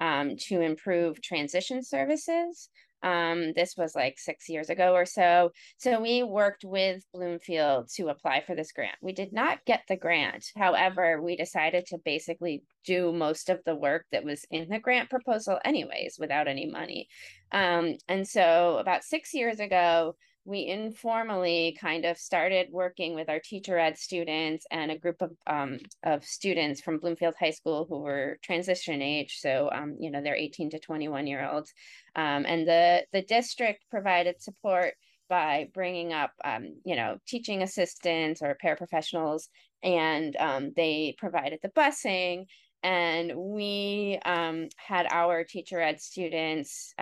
to 0.00 0.60
improve 0.60 1.22
transition 1.22 1.82
services 1.82 2.68
um, 3.02 3.52
this 3.54 3.76
was 3.76 3.94
like 3.94 4.18
six 4.18 4.48
years 4.48 4.70
ago 4.70 4.94
or 4.94 5.04
so. 5.06 5.50
So 5.78 6.00
we 6.00 6.22
worked 6.22 6.64
with 6.64 7.04
Bloomfield 7.12 7.88
to 7.96 8.08
apply 8.08 8.42
for 8.46 8.54
this 8.54 8.72
grant. 8.72 8.96
We 9.00 9.12
did 9.12 9.32
not 9.32 9.64
get 9.64 9.82
the 9.88 9.96
grant. 9.96 10.46
However, 10.56 11.20
we 11.20 11.36
decided 11.36 11.86
to 11.86 11.98
basically 12.04 12.62
do 12.84 13.12
most 13.12 13.48
of 13.48 13.60
the 13.64 13.74
work 13.74 14.06
that 14.12 14.24
was 14.24 14.44
in 14.50 14.68
the 14.68 14.78
grant 14.78 15.10
proposal, 15.10 15.58
anyways, 15.64 16.16
without 16.18 16.48
any 16.48 16.66
money. 16.66 17.08
Um, 17.50 17.96
and 18.08 18.26
so 18.26 18.78
about 18.78 19.04
six 19.04 19.34
years 19.34 19.60
ago, 19.60 20.16
we 20.44 20.66
informally 20.66 21.76
kind 21.80 22.04
of 22.04 22.18
started 22.18 22.68
working 22.72 23.14
with 23.14 23.28
our 23.28 23.38
teacher 23.38 23.78
ed 23.78 23.96
students 23.96 24.66
and 24.70 24.90
a 24.90 24.98
group 24.98 25.22
of 25.22 25.30
um, 25.46 25.78
of 26.02 26.24
students 26.24 26.80
from 26.80 26.98
Bloomfield 26.98 27.34
High 27.38 27.50
School 27.50 27.86
who 27.88 28.00
were 28.00 28.38
transition 28.42 29.02
age. 29.02 29.38
So, 29.38 29.70
um, 29.72 29.96
you 30.00 30.10
know, 30.10 30.20
they're 30.20 30.34
18 30.34 30.70
to 30.70 30.80
21 30.80 31.26
year 31.28 31.48
olds. 31.48 31.72
Um, 32.16 32.44
and 32.46 32.66
the, 32.66 33.04
the 33.12 33.22
district 33.22 33.84
provided 33.88 34.42
support 34.42 34.94
by 35.28 35.68
bringing 35.72 36.12
up, 36.12 36.32
um, 36.44 36.74
you 36.84 36.96
know, 36.96 37.18
teaching 37.26 37.62
assistants 37.62 38.42
or 38.42 38.56
paraprofessionals, 38.62 39.48
and 39.82 40.36
um, 40.36 40.72
they 40.76 41.14
provided 41.18 41.60
the 41.62 41.70
busing. 41.70 42.46
And 42.82 43.32
we 43.36 44.18
um, 44.24 44.68
had 44.76 45.06
our 45.10 45.44
teacher 45.44 45.80
ed 45.80 46.00
students 46.00 46.92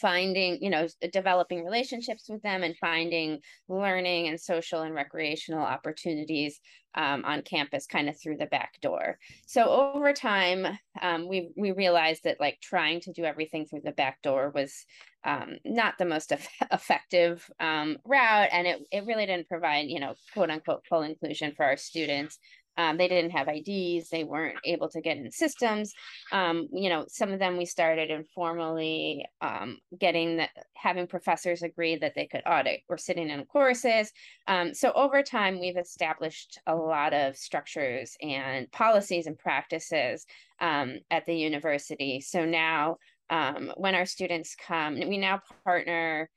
finding 0.00 0.58
you 0.60 0.70
know 0.70 0.88
developing 1.12 1.64
relationships 1.64 2.26
with 2.28 2.42
them 2.42 2.62
and 2.62 2.76
finding 2.78 3.38
learning 3.68 4.28
and 4.28 4.40
social 4.40 4.82
and 4.82 4.94
recreational 4.94 5.62
opportunities 5.62 6.60
um, 6.96 7.24
on 7.24 7.42
campus 7.42 7.86
kind 7.86 8.08
of 8.08 8.20
through 8.20 8.36
the 8.36 8.46
back 8.46 8.80
door. 8.80 9.18
So 9.46 9.68
over 9.68 10.12
time 10.12 10.66
um, 11.00 11.28
we 11.28 11.50
we 11.56 11.72
realized 11.72 12.24
that 12.24 12.40
like 12.40 12.58
trying 12.60 13.00
to 13.00 13.12
do 13.12 13.24
everything 13.24 13.66
through 13.66 13.82
the 13.84 13.92
back 13.92 14.22
door 14.22 14.52
was 14.54 14.84
um, 15.24 15.56
not 15.64 15.94
the 15.98 16.04
most 16.04 16.32
effective 16.72 17.48
um, 17.60 17.98
route 18.04 18.48
and 18.52 18.66
it, 18.66 18.80
it 18.92 19.06
really 19.06 19.26
didn't 19.26 19.48
provide 19.48 19.86
you 19.88 20.00
know 20.00 20.14
quote 20.32 20.50
unquote 20.50 20.84
full 20.88 21.02
inclusion 21.02 21.52
for 21.56 21.64
our 21.64 21.76
students 21.76 22.38
um, 22.76 22.96
they 22.96 23.08
didn't 23.08 23.30
have 23.30 23.48
IDs. 23.48 24.08
They 24.08 24.24
weren't 24.24 24.58
able 24.64 24.88
to 24.90 25.00
get 25.00 25.16
in 25.16 25.30
systems. 25.30 25.92
Um, 26.32 26.68
you 26.72 26.88
know, 26.88 27.04
some 27.08 27.32
of 27.32 27.38
them 27.38 27.56
we 27.56 27.66
started 27.66 28.10
informally 28.10 29.26
um, 29.40 29.78
getting 29.98 30.46
having 30.74 31.06
professors 31.06 31.62
agree 31.62 31.96
that 31.96 32.14
they 32.14 32.26
could 32.26 32.42
audit 32.46 32.80
or 32.88 32.98
sitting 32.98 33.30
in 33.30 33.44
courses. 33.46 34.10
Um, 34.46 34.74
so 34.74 34.92
over 34.92 35.22
time, 35.22 35.60
we've 35.60 35.76
established 35.76 36.58
a 36.66 36.74
lot 36.74 37.12
of 37.12 37.36
structures 37.36 38.16
and 38.20 38.70
policies 38.72 39.26
and 39.26 39.38
practices 39.38 40.26
um, 40.60 40.98
at 41.10 41.26
the 41.26 41.34
university. 41.34 42.20
So 42.20 42.44
now 42.44 42.96
um, 43.30 43.72
when 43.76 43.94
our 43.94 44.06
students 44.06 44.56
come, 44.56 44.94
we 44.94 45.18
now 45.18 45.40
partner 45.64 46.28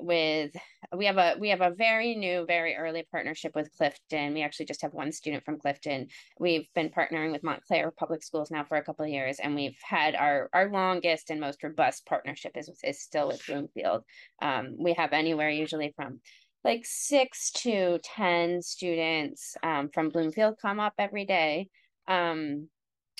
with 0.00 0.52
we 0.96 1.06
have 1.06 1.18
a 1.18 1.36
we 1.38 1.50
have 1.50 1.60
a 1.60 1.70
very 1.70 2.14
new 2.14 2.44
very 2.46 2.74
early 2.74 3.06
partnership 3.10 3.54
with 3.54 3.70
clifton. 3.76 4.34
We 4.34 4.42
actually 4.42 4.66
just 4.66 4.82
have 4.82 4.92
one 4.92 5.12
student 5.12 5.44
from 5.44 5.58
clifton. 5.58 6.08
We've 6.38 6.66
been 6.74 6.90
partnering 6.90 7.32
with 7.32 7.44
montclair 7.44 7.92
public 7.92 8.22
schools 8.22 8.50
now 8.50 8.64
for 8.64 8.76
a 8.76 8.84
couple 8.84 9.04
of 9.04 9.10
years 9.10 9.38
and 9.38 9.54
we've 9.54 9.78
had 9.82 10.14
our 10.14 10.48
our 10.52 10.70
longest 10.70 11.30
and 11.30 11.40
most 11.40 11.62
robust 11.62 12.06
partnership 12.06 12.52
is, 12.56 12.70
is 12.82 13.00
still 13.00 13.28
with 13.28 13.46
bloomfield. 13.46 14.02
Um, 14.42 14.76
we 14.78 14.94
have 14.94 15.12
anywhere 15.12 15.50
usually 15.50 15.92
from 15.94 16.20
like 16.64 16.82
six 16.84 17.50
to 17.52 17.98
ten 18.02 18.60
students 18.60 19.56
um, 19.62 19.90
from 19.94 20.08
bloomfield 20.08 20.56
come 20.60 20.80
up 20.80 20.94
every 20.98 21.24
day. 21.24 21.68
Um, 22.08 22.68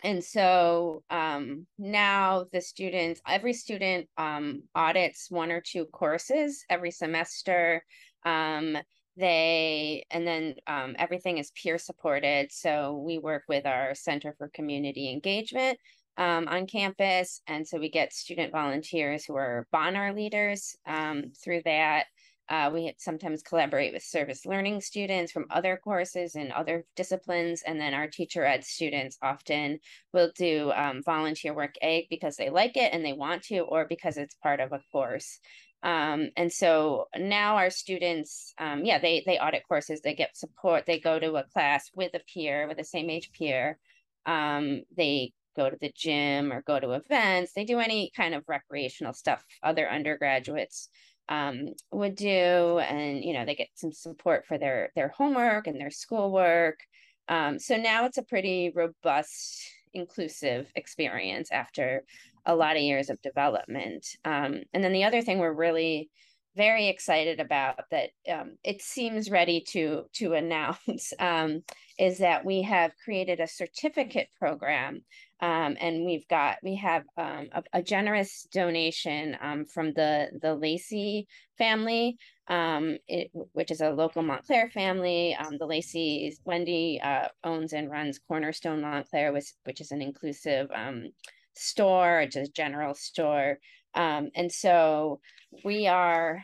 and 0.02 0.22
so 0.22 1.02
um, 1.10 1.66
now 1.78 2.46
the 2.52 2.60
students, 2.60 3.20
every 3.26 3.52
student 3.52 4.08
um, 4.16 4.62
audits 4.74 5.30
one 5.30 5.50
or 5.50 5.60
two 5.60 5.86
courses 5.86 6.64
every 6.68 6.90
semester. 6.90 7.84
Um, 8.24 8.76
they 9.16 10.04
and 10.10 10.26
then 10.26 10.54
um, 10.66 10.96
everything 10.98 11.38
is 11.38 11.52
peer 11.52 11.78
supported. 11.78 12.50
So 12.52 13.02
we 13.04 13.18
work 13.18 13.44
with 13.48 13.66
our 13.66 13.94
Center 13.94 14.34
for 14.38 14.48
Community 14.48 15.10
Engagement 15.10 15.78
um, 16.16 16.48
on 16.48 16.66
campus, 16.66 17.42
and 17.46 17.66
so 17.66 17.78
we 17.78 17.90
get 17.90 18.12
student 18.12 18.52
volunteers 18.52 19.24
who 19.24 19.36
are 19.36 19.66
Bonner 19.72 20.14
leaders 20.14 20.76
um, 20.86 21.32
through 21.42 21.62
that. 21.64 22.06
Uh, 22.50 22.68
we 22.74 22.92
sometimes 22.98 23.42
collaborate 23.42 23.92
with 23.92 24.02
service 24.02 24.44
learning 24.44 24.80
students 24.80 25.30
from 25.30 25.46
other 25.50 25.80
courses 25.82 26.34
and 26.34 26.50
other 26.50 26.84
disciplines. 26.96 27.62
And 27.64 27.80
then 27.80 27.94
our 27.94 28.08
teacher 28.08 28.44
ed 28.44 28.64
students 28.64 29.16
often 29.22 29.78
will 30.12 30.32
do 30.36 30.72
um, 30.72 31.00
volunteer 31.04 31.54
work 31.54 31.76
A 31.80 32.08
because 32.10 32.36
they 32.36 32.50
like 32.50 32.76
it 32.76 32.92
and 32.92 33.04
they 33.04 33.12
want 33.12 33.44
to, 33.44 33.60
or 33.60 33.86
because 33.88 34.16
it's 34.16 34.34
part 34.42 34.58
of 34.58 34.72
a 34.72 34.80
course. 34.90 35.38
Um, 35.82 36.30
and 36.36 36.52
so 36.52 37.06
now 37.16 37.56
our 37.56 37.70
students, 37.70 38.52
um, 38.58 38.84
yeah, 38.84 38.98
they 38.98 39.22
they 39.24 39.38
audit 39.38 39.62
courses, 39.66 40.00
they 40.00 40.14
get 40.14 40.36
support, 40.36 40.84
they 40.86 40.98
go 40.98 41.18
to 41.18 41.36
a 41.36 41.44
class 41.44 41.88
with 41.94 42.12
a 42.14 42.20
peer, 42.34 42.66
with 42.68 42.76
the 42.76 42.84
same 42.84 43.08
age 43.08 43.30
peer. 43.32 43.78
Um, 44.26 44.82
they 44.96 45.32
go 45.56 45.70
to 45.70 45.76
the 45.80 45.92
gym 45.94 46.52
or 46.52 46.62
go 46.62 46.78
to 46.78 46.92
events. 46.92 47.52
They 47.54 47.64
do 47.64 47.78
any 47.78 48.10
kind 48.14 48.34
of 48.34 48.44
recreational 48.46 49.14
stuff 49.14 49.44
other 49.62 49.88
undergraduates 49.88 50.88
um, 51.30 51.68
would 51.92 52.16
do 52.16 52.78
and 52.80 53.24
you 53.24 53.32
know 53.32 53.46
they 53.46 53.54
get 53.54 53.68
some 53.74 53.92
support 53.92 54.44
for 54.46 54.58
their 54.58 54.90
their 54.94 55.08
homework 55.08 55.66
and 55.66 55.80
their 55.80 55.90
schoolwork. 55.90 56.80
Um, 57.28 57.58
so 57.58 57.76
now 57.76 58.04
it's 58.04 58.18
a 58.18 58.24
pretty 58.24 58.72
robust 58.74 59.62
inclusive 59.94 60.70
experience 60.74 61.50
after 61.52 62.02
a 62.46 62.54
lot 62.54 62.76
of 62.76 62.82
years 62.82 63.10
of 63.10 63.22
development. 63.22 64.06
Um, 64.24 64.62
and 64.72 64.82
then 64.82 64.92
the 64.92 65.04
other 65.04 65.22
thing 65.22 65.38
we're 65.38 65.52
really 65.52 66.10
very 66.56 66.88
excited 66.88 67.38
about 67.38 67.78
that 67.90 68.10
um, 68.28 68.56
it 68.64 68.82
seems 68.82 69.30
ready 69.30 69.60
to 69.68 70.04
to 70.14 70.32
announce 70.42 71.12
um, 71.18 71.62
is 71.98 72.18
that 72.18 72.44
we 72.44 72.62
have 72.62 72.92
created 73.04 73.40
a 73.40 73.46
certificate 73.46 74.28
program 74.38 75.02
um, 75.40 75.76
and 75.80 76.04
we've 76.04 76.28
got 76.28 76.58
we 76.62 76.76
have 76.76 77.04
um, 77.16 77.48
a, 77.52 77.62
a, 77.72 77.82
generous 77.82 78.46
donation 78.52 79.36
um, 79.40 79.64
from 79.64 79.92
the 79.94 80.28
the 80.42 80.54
Lacey 80.54 81.26
family, 81.56 82.18
um, 82.48 82.98
it, 83.08 83.30
which 83.52 83.70
is 83.70 83.80
a 83.80 83.90
local 83.90 84.22
Montclair 84.22 84.68
family. 84.70 85.34
Um, 85.34 85.56
the 85.58 85.66
Lacey's 85.66 86.40
Wendy 86.44 87.00
uh, 87.02 87.28
owns 87.42 87.72
and 87.72 87.90
runs 87.90 88.18
Cornerstone 88.18 88.82
Montclair, 88.82 89.32
which 89.32 89.52
which 89.64 89.80
is 89.80 89.92
an 89.92 90.02
inclusive 90.02 90.70
um, 90.74 91.10
store, 91.54 92.20
a 92.20 92.46
general 92.48 92.94
store, 92.94 93.58
and 93.94 94.52
so 94.52 95.20
we 95.64 95.86
are 95.86 96.42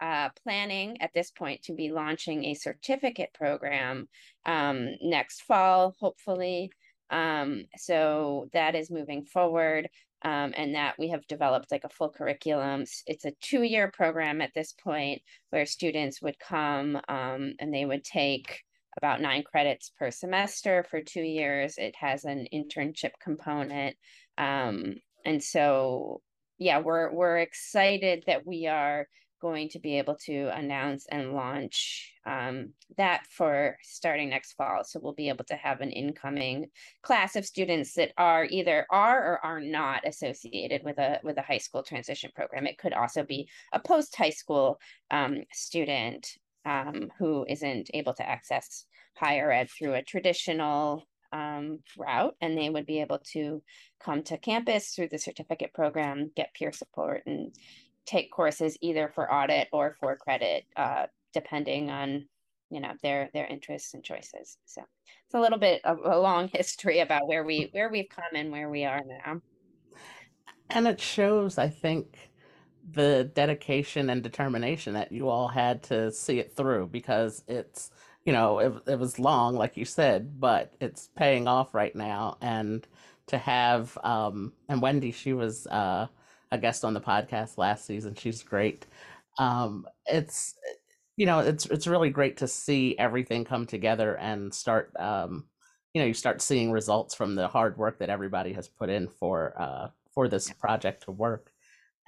uh, 0.00 0.28
planning 0.44 1.00
at 1.00 1.10
this 1.14 1.32
point 1.32 1.62
to 1.62 1.72
be 1.72 1.90
launching 1.90 2.44
a 2.44 2.54
certificate 2.54 3.30
program 3.34 4.08
next 4.46 5.42
fall, 5.42 5.96
hopefully. 5.98 6.70
Um, 7.10 7.64
so 7.76 8.48
that 8.52 8.74
is 8.74 8.90
moving 8.90 9.24
forward. 9.24 9.88
Um, 10.22 10.54
and 10.56 10.74
that 10.74 10.94
we 10.98 11.10
have 11.10 11.26
developed 11.28 11.70
like 11.70 11.84
a 11.84 11.90
full 11.90 12.08
curriculum. 12.08 12.84
It's 13.06 13.26
a 13.26 13.34
two 13.42 13.62
year 13.62 13.92
program 13.92 14.40
at 14.40 14.50
this 14.54 14.72
point 14.72 15.20
where 15.50 15.66
students 15.66 16.22
would 16.22 16.38
come 16.38 16.96
um, 17.08 17.52
and 17.60 17.72
they 17.72 17.84
would 17.84 18.02
take 18.02 18.62
about 18.96 19.20
nine 19.20 19.42
credits 19.42 19.92
per 19.98 20.10
semester 20.10 20.84
for 20.90 21.02
two 21.02 21.22
years. 21.22 21.74
It 21.76 21.94
has 22.00 22.24
an 22.24 22.46
internship 22.52 23.12
component. 23.22 23.96
Um, 24.38 24.94
and 25.24 25.42
so, 25.42 26.22
yeah, 26.58 26.80
we're, 26.80 27.12
we're 27.12 27.38
excited 27.38 28.24
that 28.26 28.46
we 28.46 28.66
are 28.66 29.06
going 29.40 29.68
to 29.70 29.78
be 29.78 29.98
able 29.98 30.16
to 30.16 30.48
announce 30.56 31.06
and 31.10 31.32
launch 31.32 32.12
um, 32.26 32.72
that 32.96 33.26
for 33.30 33.76
starting 33.82 34.30
next 34.30 34.54
fall. 34.54 34.82
So 34.84 35.00
we'll 35.02 35.14
be 35.14 35.28
able 35.28 35.44
to 35.44 35.56
have 35.56 35.80
an 35.80 35.90
incoming 35.90 36.66
class 37.02 37.36
of 37.36 37.46
students 37.46 37.94
that 37.94 38.12
are 38.16 38.46
either 38.46 38.86
are 38.90 39.18
or 39.22 39.44
are 39.44 39.60
not 39.60 40.06
associated 40.06 40.82
with 40.84 40.98
a 40.98 41.20
with 41.22 41.38
a 41.38 41.42
high 41.42 41.58
school 41.58 41.82
transition 41.82 42.30
program. 42.34 42.66
It 42.66 42.78
could 42.78 42.92
also 42.92 43.22
be 43.22 43.48
a 43.72 43.80
post 43.80 44.16
high 44.16 44.30
school 44.30 44.78
um, 45.10 45.42
student 45.52 46.26
um, 46.64 47.10
who 47.18 47.46
isn't 47.48 47.90
able 47.94 48.14
to 48.14 48.28
access 48.28 48.84
higher 49.14 49.50
ed 49.50 49.70
through 49.70 49.94
a 49.94 50.02
traditional 50.02 51.06
um, 51.32 51.80
route, 51.98 52.34
and 52.40 52.56
they 52.56 52.70
would 52.70 52.86
be 52.86 53.00
able 53.00 53.20
to 53.32 53.62
come 54.00 54.22
to 54.24 54.38
campus 54.38 54.90
through 54.90 55.08
the 55.08 55.18
certificate 55.18 55.72
program, 55.74 56.30
get 56.36 56.54
peer 56.54 56.72
support, 56.72 57.22
and 57.26 57.52
take 58.06 58.30
courses 58.30 58.76
either 58.80 59.10
for 59.14 59.32
audit 59.32 59.68
or 59.72 59.96
for 60.00 60.16
credit, 60.16 60.64
uh, 60.76 61.06
depending 61.32 61.90
on 61.90 62.26
you 62.70 62.80
know 62.80 62.92
their 63.02 63.30
their 63.32 63.46
interests 63.46 63.94
and 63.94 64.02
choices. 64.02 64.58
So 64.64 64.82
it's 65.26 65.34
a 65.34 65.40
little 65.40 65.58
bit 65.58 65.84
of 65.84 65.98
a 66.04 66.18
long 66.18 66.48
history 66.52 67.00
about 67.00 67.28
where 67.28 67.44
we 67.44 67.68
where 67.72 67.90
we've 67.90 68.08
come 68.08 68.34
and 68.34 68.50
where 68.50 68.70
we 68.70 68.84
are 68.84 69.02
now. 69.04 69.40
And 70.70 70.88
it 70.88 71.00
shows, 71.00 71.58
I 71.58 71.68
think, 71.68 72.30
the 72.92 73.30
dedication 73.34 74.10
and 74.10 74.22
determination 74.22 74.94
that 74.94 75.12
you 75.12 75.28
all 75.28 75.48
had 75.48 75.82
to 75.84 76.10
see 76.12 76.38
it 76.38 76.54
through 76.56 76.88
because 76.88 77.42
it's 77.48 77.90
you 78.24 78.32
know 78.32 78.58
it, 78.58 78.72
it 78.86 78.98
was 78.98 79.18
long 79.18 79.56
like 79.56 79.76
you 79.76 79.84
said 79.84 80.38
but 80.38 80.72
it's 80.80 81.08
paying 81.16 81.48
off 81.48 81.74
right 81.74 81.96
now 81.96 82.36
and 82.40 82.86
to 83.26 83.38
have 83.38 83.98
um 84.04 84.52
and 84.68 84.80
wendy 84.80 85.10
she 85.10 85.32
was 85.32 85.66
uh 85.66 86.06
a 86.56 86.60
guest 86.60 86.84
on 86.84 86.94
the 86.94 87.00
podcast 87.00 87.58
last 87.58 87.86
season. 87.86 88.14
She's 88.14 88.42
great. 88.42 88.86
Um, 89.38 89.86
it's 90.06 90.54
you 91.16 91.26
know 91.26 91.38
it's 91.38 91.66
it's 91.66 91.86
really 91.86 92.10
great 92.10 92.38
to 92.38 92.48
see 92.48 92.98
everything 92.98 93.44
come 93.44 93.66
together 93.66 94.16
and 94.16 94.52
start 94.52 94.92
um, 94.98 95.44
you 95.94 96.00
know 96.00 96.06
you 96.06 96.14
start 96.14 96.42
seeing 96.42 96.72
results 96.72 97.14
from 97.14 97.34
the 97.34 97.46
hard 97.46 97.78
work 97.78 97.98
that 98.00 98.10
everybody 98.10 98.52
has 98.54 98.68
put 98.68 98.90
in 98.90 99.08
for 99.08 99.54
uh, 99.60 99.88
for 100.12 100.28
this 100.28 100.50
project 100.52 101.04
to 101.04 101.12
work. 101.12 101.52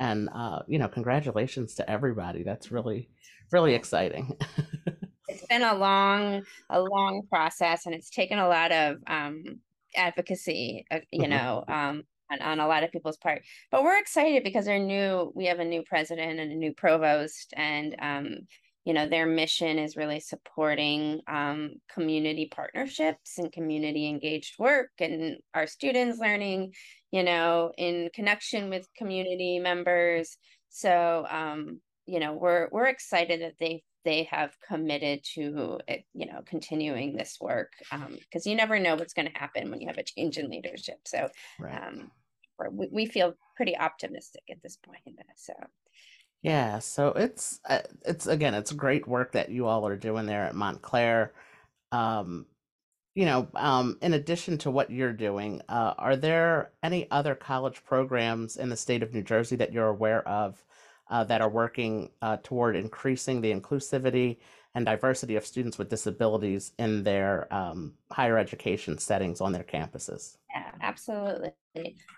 And 0.00 0.28
uh, 0.34 0.60
you 0.66 0.78
know, 0.78 0.88
congratulations 0.88 1.74
to 1.76 1.88
everybody. 1.88 2.42
That's 2.42 2.72
really 2.72 3.08
really 3.52 3.74
exciting. 3.74 4.36
it's 5.28 5.46
been 5.46 5.62
a 5.62 5.74
long 5.74 6.42
a 6.70 6.80
long 6.80 7.22
process, 7.28 7.86
and 7.86 7.94
it's 7.94 8.10
taken 8.10 8.38
a 8.38 8.48
lot 8.48 8.72
of 8.72 8.96
um, 9.06 9.60
advocacy. 9.94 10.86
Uh, 10.90 11.00
you 11.10 11.22
mm-hmm. 11.22 11.30
know. 11.30 11.64
Um, 11.68 12.04
on, 12.30 12.40
on 12.40 12.60
a 12.60 12.68
lot 12.68 12.84
of 12.84 12.92
people's 12.92 13.16
part. 13.16 13.42
But 13.70 13.82
we're 13.82 13.98
excited 13.98 14.44
because 14.44 14.68
our 14.68 14.78
new 14.78 15.32
we 15.34 15.46
have 15.46 15.60
a 15.60 15.64
new 15.64 15.82
president 15.82 16.40
and 16.40 16.52
a 16.52 16.56
new 16.56 16.72
provost, 16.74 17.52
and 17.56 17.96
um, 18.00 18.28
you 18.84 18.94
know 18.94 19.08
their 19.08 19.26
mission 19.26 19.78
is 19.78 19.96
really 19.96 20.20
supporting 20.20 21.20
um, 21.26 21.74
community 21.92 22.48
partnerships 22.50 23.38
and 23.38 23.52
community 23.52 24.08
engaged 24.08 24.58
work, 24.58 24.90
and 25.00 25.36
our 25.54 25.66
students 25.66 26.18
learning, 26.18 26.72
you 27.10 27.22
know, 27.22 27.72
in 27.76 28.10
connection 28.14 28.70
with 28.70 28.88
community 28.96 29.58
members. 29.58 30.36
So 30.70 31.26
um, 31.28 31.80
you 32.06 32.20
know 32.20 32.32
we're 32.32 32.68
we're 32.72 32.86
excited 32.86 33.42
that 33.42 33.54
they 33.60 33.82
they 34.04 34.22
have 34.30 34.56
committed 34.66 35.20
to 35.34 35.78
eh, 35.86 35.98
you 36.14 36.26
know 36.26 36.40
continuing 36.46 37.14
this 37.14 37.36
work 37.40 37.72
Um, 37.92 38.16
because 38.18 38.46
um, 38.46 38.50
you 38.50 38.56
never 38.56 38.78
know 38.78 38.96
what's 38.96 39.12
going 39.12 39.30
to 39.30 39.38
happen 39.38 39.70
when 39.70 39.80
you 39.80 39.88
have 39.88 39.98
a 39.98 40.02
change 40.02 40.38
in 40.38 40.48
leadership 40.48 41.00
so 41.04 41.28
right. 41.60 41.86
um, 41.86 42.10
we, 42.70 42.88
we 42.90 43.06
feel 43.06 43.34
pretty 43.56 43.76
optimistic 43.76 44.42
at 44.50 44.62
this 44.62 44.76
point 44.76 45.00
so. 45.36 45.54
Yeah 46.42 46.78
so 46.78 47.08
it's 47.08 47.60
uh, 47.68 47.80
it's 48.04 48.26
again 48.26 48.54
it's 48.54 48.72
great 48.72 49.06
work 49.06 49.32
that 49.32 49.50
you 49.50 49.66
all 49.66 49.86
are 49.86 49.96
doing 49.96 50.26
there 50.26 50.44
at 50.44 50.54
montclair. 50.54 51.32
Um, 51.92 52.46
you 53.14 53.24
know 53.24 53.48
um, 53.54 53.98
in 54.02 54.14
addition 54.14 54.58
to 54.58 54.70
what 54.70 54.90
you're 54.90 55.12
doing 55.12 55.60
uh, 55.68 55.94
are 55.98 56.16
there 56.16 56.70
any 56.82 57.10
other 57.10 57.34
college 57.34 57.84
programs 57.84 58.56
in 58.56 58.68
the 58.68 58.76
state 58.76 59.02
of 59.02 59.12
new 59.12 59.22
jersey 59.22 59.56
that 59.56 59.72
you're 59.72 59.88
aware 59.88 60.26
of 60.28 60.62
uh, 61.10 61.24
that 61.24 61.40
are 61.40 61.48
working 61.48 62.10
uh, 62.22 62.36
toward 62.42 62.76
increasing 62.76 63.40
the 63.40 63.52
inclusivity 63.52 64.38
and 64.74 64.84
diversity 64.86 65.36
of 65.36 65.46
students 65.46 65.78
with 65.78 65.88
disabilities 65.88 66.72
in 66.78 67.02
their 67.02 67.52
um, 67.52 67.94
higher 68.10 68.38
education 68.38 68.98
settings 68.98 69.40
on 69.40 69.52
their 69.52 69.64
campuses. 69.64 70.36
Yeah, 70.54 70.70
absolutely. 70.80 71.52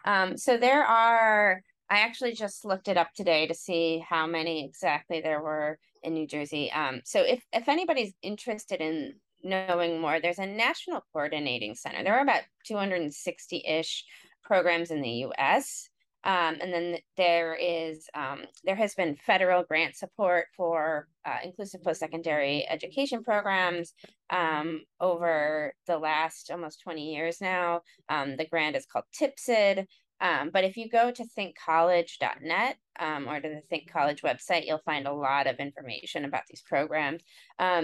Um, 0.04 0.36
so 0.36 0.56
there 0.56 0.84
are, 0.84 1.62
I 1.88 2.00
actually 2.00 2.32
just 2.32 2.64
looked 2.64 2.88
it 2.88 2.96
up 2.96 3.12
today 3.14 3.46
to 3.46 3.54
see 3.54 4.04
how 4.06 4.26
many 4.26 4.64
exactly 4.64 5.20
there 5.20 5.42
were 5.42 5.78
in 6.02 6.14
New 6.14 6.26
Jersey. 6.26 6.72
Um, 6.72 7.02
so 7.04 7.20
if, 7.22 7.42
if 7.52 7.68
anybody's 7.68 8.14
interested 8.22 8.80
in 8.80 9.14
knowing 9.42 10.00
more, 10.00 10.20
there's 10.20 10.38
a 10.38 10.46
national 10.46 11.04
coordinating 11.12 11.74
center. 11.74 12.02
There 12.02 12.16
are 12.16 12.22
about 12.22 12.42
260 12.66 13.64
ish 13.66 14.04
programs 14.42 14.90
in 14.90 15.00
the 15.00 15.26
US. 15.26 15.89
Um, 16.24 16.58
and 16.60 16.72
then 16.72 16.98
there 17.16 17.54
is 17.54 18.06
um, 18.14 18.40
there 18.64 18.76
has 18.76 18.94
been 18.94 19.16
federal 19.16 19.62
grant 19.62 19.96
support 19.96 20.46
for 20.56 21.08
uh, 21.24 21.38
inclusive 21.44 21.82
post-secondary 21.82 22.66
education 22.68 23.24
programs 23.24 23.94
um, 24.28 24.82
over 25.00 25.72
the 25.86 25.98
last 25.98 26.50
almost 26.50 26.82
20 26.82 27.14
years 27.14 27.40
now. 27.40 27.80
Um, 28.08 28.36
the 28.36 28.46
grant 28.46 28.76
is 28.76 28.86
called 28.86 29.04
TPSID. 29.18 29.86
Um, 30.20 30.50
but 30.52 30.64
if 30.64 30.76
you 30.76 30.88
go 30.88 31.10
to 31.10 31.24
thinkcollege.net 31.24 32.76
um, 32.98 33.26
or 33.26 33.40
to 33.40 33.48
the 33.48 33.62
Think 33.70 33.90
College 33.90 34.20
website, 34.20 34.66
you'll 34.66 34.82
find 34.84 35.06
a 35.06 35.12
lot 35.12 35.46
of 35.46 35.56
information 35.56 36.26
about 36.26 36.42
these 36.48 36.62
programs. 36.62 37.22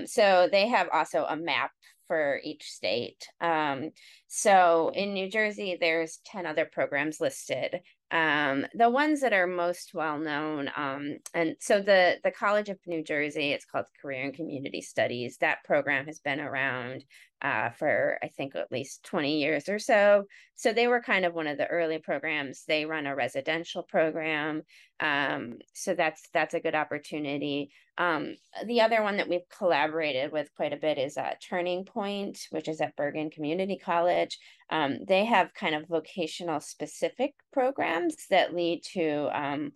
So 0.06 0.48
they 0.50 0.68
have 0.68 0.88
also 0.92 1.24
a 1.28 1.36
map 1.36 1.70
for 2.06 2.40
each 2.44 2.70
state. 2.70 3.26
Um, 3.40 3.90
so 4.28 4.90
in 4.94 5.12
New 5.12 5.30
Jersey, 5.30 5.76
there's 5.80 6.20
10 6.26 6.46
other 6.46 6.64
programs 6.64 7.20
listed. 7.20 7.80
Um, 8.12 8.66
the 8.74 8.88
ones 8.88 9.20
that 9.22 9.32
are 9.32 9.48
most 9.48 9.92
well 9.92 10.18
known, 10.18 10.70
um, 10.76 11.16
and 11.34 11.56
so 11.58 11.80
the, 11.80 12.18
the 12.22 12.30
College 12.30 12.68
of 12.68 12.78
New 12.86 13.02
Jersey, 13.02 13.50
it's 13.50 13.64
called 13.64 13.86
Career 14.00 14.22
and 14.22 14.34
Community 14.34 14.80
Studies. 14.80 15.38
That 15.38 15.64
program 15.64 16.06
has 16.06 16.20
been 16.20 16.38
around 16.38 17.04
uh, 17.42 17.70
for, 17.70 18.18
I 18.22 18.28
think, 18.28 18.54
at 18.54 18.70
least 18.70 19.02
20 19.04 19.40
years 19.40 19.68
or 19.68 19.80
so. 19.80 20.24
So 20.54 20.72
they 20.72 20.86
were 20.86 21.02
kind 21.02 21.24
of 21.24 21.34
one 21.34 21.48
of 21.48 21.58
the 21.58 21.66
early 21.66 21.98
programs. 21.98 22.64
They 22.66 22.86
run 22.86 23.06
a 23.06 23.16
residential 23.16 23.82
program. 23.82 24.62
Um, 25.00 25.59
so 25.74 25.94
that's 25.94 26.28
that's 26.32 26.54
a 26.54 26.61
good 26.61 26.74
opportunity. 26.74 27.70
Um, 27.98 28.37
the 28.66 28.80
other 28.80 29.02
one 29.02 29.16
that 29.16 29.28
we've 29.28 29.48
collaborated 29.56 30.32
with 30.32 30.54
quite 30.56 30.72
a 30.72 30.78
bit 30.78 30.98
is 30.98 31.16
uh, 31.16 31.35
Turning 31.46 31.85
Point, 31.85 32.38
which 32.50 32.68
is 32.68 32.80
at 32.80 32.96
Bergen 32.96 33.30
Community 33.30 33.78
College. 33.82 34.38
Um, 34.70 34.98
they 35.06 35.24
have 35.24 35.54
kind 35.54 35.74
of 35.74 35.88
vocational 35.88 36.61
specific 36.61 37.35
programs 37.52 38.16
that 38.30 38.54
lead 38.54 38.82
to 38.94 39.28
um, 39.32 39.72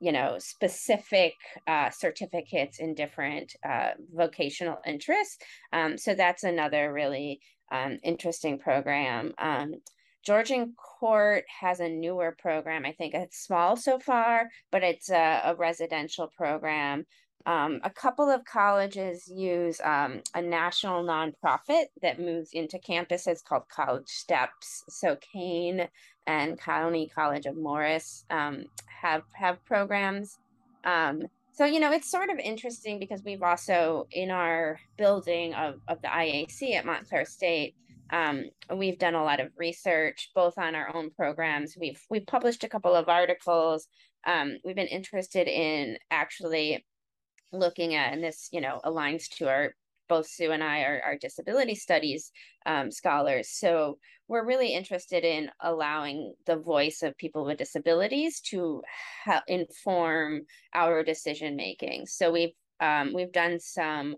you 0.00 0.12
know 0.12 0.36
specific 0.38 1.34
uh, 1.66 1.90
certificates 1.90 2.80
in 2.80 2.94
different 2.94 3.54
uh, 3.68 3.90
vocational 4.12 4.78
interests 4.86 5.38
um, 5.72 5.96
so 5.98 6.14
that's 6.14 6.42
another 6.42 6.92
really 6.92 7.40
um, 7.70 7.98
interesting 8.02 8.58
program 8.58 9.32
um, 9.38 9.74
Georgian 10.22 10.74
Court 10.74 11.44
has 11.60 11.80
a 11.80 11.88
newer 11.88 12.36
program. 12.38 12.84
I 12.84 12.92
think 12.92 13.14
it's 13.14 13.38
small 13.38 13.76
so 13.76 13.98
far, 13.98 14.50
but 14.70 14.82
it's 14.82 15.10
a, 15.10 15.42
a 15.44 15.54
residential 15.54 16.28
program. 16.36 17.06
Um, 17.46 17.80
a 17.84 17.90
couple 17.90 18.28
of 18.28 18.44
colleges 18.44 19.26
use 19.26 19.80
um, 19.82 20.20
a 20.34 20.42
national 20.42 21.02
nonprofit 21.04 21.86
that 22.02 22.20
moves 22.20 22.50
into 22.52 22.78
campuses 22.78 23.42
called 23.42 23.62
College 23.74 24.08
Steps. 24.08 24.84
So 24.88 25.16
Kean 25.16 25.88
and 26.26 26.60
County 26.60 27.10
College 27.14 27.46
of 27.46 27.56
Morris 27.56 28.26
um, 28.30 28.64
have 28.86 29.22
have 29.32 29.64
programs. 29.64 30.38
Um, 30.84 31.22
so 31.52 31.64
you 31.64 31.80
know 31.80 31.92
it's 31.92 32.10
sort 32.10 32.28
of 32.28 32.38
interesting 32.38 32.98
because 32.98 33.22
we've 33.24 33.42
also 33.42 34.06
in 34.12 34.30
our 34.30 34.78
building 34.98 35.54
of, 35.54 35.80
of 35.88 36.00
the 36.02 36.08
IAC 36.08 36.74
at 36.74 36.84
Montclair 36.84 37.24
State 37.24 37.74
um, 38.12 38.44
we've 38.74 38.98
done 38.98 39.14
a 39.14 39.24
lot 39.24 39.40
of 39.40 39.52
research, 39.56 40.30
both 40.34 40.58
on 40.58 40.74
our 40.74 40.94
own 40.94 41.10
programs. 41.10 41.76
We've 41.78 42.00
we've 42.10 42.26
published 42.26 42.64
a 42.64 42.68
couple 42.68 42.94
of 42.94 43.08
articles. 43.08 43.86
Um, 44.26 44.58
we've 44.64 44.76
been 44.76 44.86
interested 44.86 45.48
in 45.48 45.96
actually 46.10 46.84
looking 47.52 47.94
at, 47.94 48.12
and 48.12 48.22
this 48.22 48.48
you 48.52 48.60
know 48.60 48.80
aligns 48.84 49.28
to 49.38 49.48
our 49.48 49.74
both 50.10 50.26
Sue 50.28 50.50
and 50.50 50.62
I 50.62 50.80
are, 50.80 51.16
disability 51.20 51.76
studies 51.76 52.32
um, 52.66 52.90
scholars. 52.90 53.48
So 53.48 53.98
we're 54.26 54.44
really 54.44 54.74
interested 54.74 55.24
in 55.24 55.50
allowing 55.60 56.34
the 56.46 56.56
voice 56.56 57.02
of 57.02 57.16
people 57.16 57.44
with 57.44 57.58
disabilities 57.58 58.40
to 58.50 58.82
ha- 59.24 59.44
inform 59.46 60.42
our 60.74 61.04
decision 61.04 61.54
making. 61.54 62.06
So 62.06 62.32
we've 62.32 62.54
um, 62.80 63.12
we've 63.14 63.32
done 63.32 63.60
some 63.60 64.16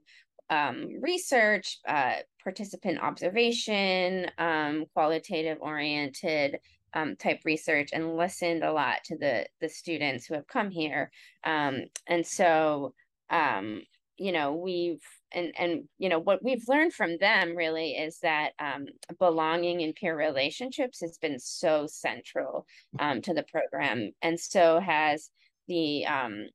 um, 0.51 1.01
research, 1.01 1.79
uh, 1.87 2.17
participant 2.43 3.01
observation, 3.01 4.31
um, 4.39 4.87
qualitative 4.95 5.59
oriented 5.61 6.59
um, 6.95 7.17
type 7.17 7.41
research, 7.45 7.91
and 7.93 8.17
listened 8.17 8.63
a 8.63 8.73
lot 8.73 8.99
to 9.05 9.17
the 9.17 9.47
the 9.61 9.69
students 9.69 10.27
who 10.27 10.35
have 10.35 10.47
come 10.47 10.71
here. 10.71 11.11
Um, 11.45 11.85
and 12.07 12.27
so, 12.27 12.95
um, 13.31 13.83
you 14.19 14.33
know, 14.33 14.55
we've 14.55 15.03
and 15.35 15.55
and 15.59 15.85
you 15.99 16.11
know 16.11 16.19
what 16.19 16.45
we've 16.45 16.69
learned 16.69 16.93
from 16.93 17.17
them 17.19 17.57
really 17.57 17.93
is 17.93 18.19
that 18.21 18.53
um, 18.59 18.87
belonging 19.19 19.81
in 19.81 19.95
peer 19.95 20.17
relationships 20.17 21.01
has 21.01 21.17
been 21.17 21.39
so 21.39 21.87
central 21.87 22.67
to 22.99 23.33
the 23.33 23.45
program, 23.45 24.11
and 24.21 24.39
so 24.39 24.81
has 24.81 25.31
the 25.69 26.05
um, 26.05 26.47